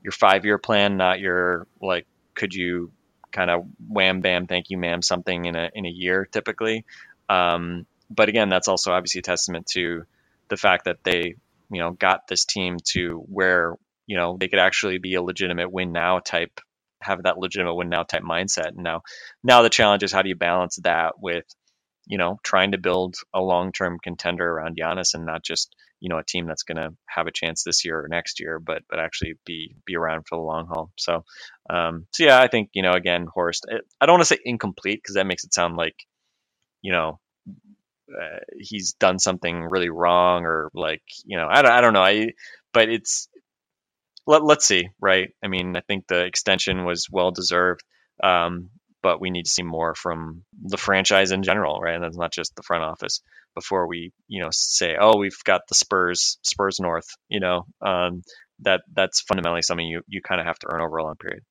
your 0.04 0.12
five 0.12 0.46
year 0.46 0.58
plan, 0.58 0.98
not 0.98 1.20
your 1.20 1.68
like 1.82 2.06
could 2.36 2.54
you 2.54 2.92
kind 3.32 3.52
of 3.52 3.66
wham 3.88 4.22
bam 4.22 4.48
thank 4.48 4.70
you 4.70 4.78
ma'am 4.78 5.02
something 5.02 5.46
in 5.46 5.56
a 5.56 5.70
in 5.74 5.86
a 5.86 5.90
year 5.90 6.28
typically. 6.32 6.86
Um, 7.28 7.86
but 8.10 8.30
again, 8.30 8.50
that's 8.50 8.68
also 8.68 8.92
obviously 8.92 9.20
a 9.20 9.24
testament 9.24 9.68
to 9.68 10.04
the 10.48 10.58
fact 10.58 10.86
that 10.86 11.04
they 11.04 11.36
you 11.70 11.80
know 11.80 11.92
got 11.92 12.28
this 12.28 12.46
team 12.46 12.78
to 12.92 13.24
where 13.30 13.76
you 14.08 14.18
know 14.18 14.38
they 14.38 14.48
could 14.48 14.60
actually 14.60 14.98
be 14.98 15.16
a 15.16 15.22
legitimate 15.22 15.72
win 15.72 15.92
now 15.92 16.20
type 16.20 16.60
have 17.02 17.24
that 17.24 17.38
legitimate 17.38 17.76
win 17.76 17.90
now 17.90 18.04
type 18.04 18.24
mindset. 18.24 18.70
And 18.70 18.84
now 18.84 19.04
now 19.44 19.62
the 19.62 19.70
challenge 19.70 20.04
is 20.04 20.12
how 20.12 20.22
do 20.22 20.30
you 20.30 20.36
balance 20.36 20.78
that 20.84 21.20
with 21.20 21.46
you 22.10 22.18
know 22.18 22.40
trying 22.44 22.74
to 22.74 22.78
build 22.78 23.16
a 23.34 23.40
long 23.40 23.72
term 23.72 24.00
contender 24.04 24.46
around 24.46 24.78
Giannis 24.78 25.14
and 25.14 25.26
not 25.26 25.44
just 25.44 25.74
you 26.02 26.10
know 26.10 26.18
a 26.18 26.24
team 26.24 26.48
that's 26.48 26.64
going 26.64 26.78
to 26.78 26.90
have 27.08 27.28
a 27.28 27.32
chance 27.32 27.64
this 27.64 27.86
year 27.86 28.04
or 28.04 28.08
next 28.10 28.40
year, 28.42 28.60
but 28.60 28.82
but 28.90 29.00
actually 29.00 29.36
be 29.46 29.76
be 29.86 29.96
around 29.96 30.24
for 30.28 30.38
the 30.38 30.42
long 30.42 30.68
haul. 30.68 30.92
So 30.98 31.24
um, 31.70 32.08
so 32.12 32.26
yeah, 32.26 32.42
I 32.42 32.48
think 32.48 32.72
you 32.74 32.82
know 32.84 32.92
again 32.92 33.28
Horst. 33.32 33.66
It, 33.70 33.86
I 34.02 34.06
don't 34.06 34.14
want 34.14 34.28
to 34.28 34.36
say 34.36 34.40
incomplete 34.44 35.00
because 35.02 35.16
that 35.16 35.28
makes 35.28 35.46
it 35.46 35.54
sound 35.54 35.78
like 35.78 35.96
you 36.82 36.92
know 36.92 37.20
uh, 38.10 38.40
he's 38.58 38.94
done 38.94 39.20
something 39.20 39.68
really 39.70 39.90
wrong 39.90 40.46
or 40.46 40.72
like 40.74 41.04
you 41.26 41.38
know 41.38 41.48
I 41.50 41.62
don't, 41.62 41.72
I 41.72 41.82
don't 41.82 41.94
know 41.94 42.02
I 42.02 42.32
but 42.74 42.90
it's 42.90 43.30
let, 44.26 44.44
let's 44.44 44.66
see 44.66 44.90
right 45.00 45.30
I 45.44 45.48
mean 45.48 45.76
I 45.76 45.82
think 45.82 46.08
the 46.08 46.26
extension 46.26 46.86
was 46.86 47.08
well 47.12 47.30
deserved 47.32 47.84
um, 48.24 48.72
but 49.02 49.22
we 49.22 49.30
need 49.30 49.46
to 49.46 49.52
see 49.52 49.64
more 49.64 49.96
from 49.96 50.44
the 50.62 50.78
franchise 50.78 51.32
in 51.32 51.44
general 51.44 51.80
right? 51.80 51.96
And 51.96 52.04
that's 52.04 52.18
not 52.18 52.34
just 52.34 52.56
the 52.56 52.64
front 52.64 52.84
office. 52.84 53.22
Before 53.56 53.88
we 53.88 54.12
you 54.28 54.42
know 54.42 54.50
say 54.52 54.96
oh 55.00 55.18
we've 55.18 55.44
got 55.44 55.62
the 55.68 55.76
Spurs 55.76 56.38
Spurs 56.44 56.80
North 56.80 57.08
you 57.30 57.40
know 57.40 57.66
um, 57.86 58.22
that 58.60 58.82
that's 58.94 59.22
fundamentally 59.22 59.64
something 59.64 59.86
you 59.86 60.02
you 60.08 60.22
kind 60.22 60.40
of 60.40 60.48
have 60.48 60.60
to 60.60 60.68
earn 60.72 60.82
over 60.82 60.98
a 60.98 61.04
long 61.04 61.16
period 61.16 61.44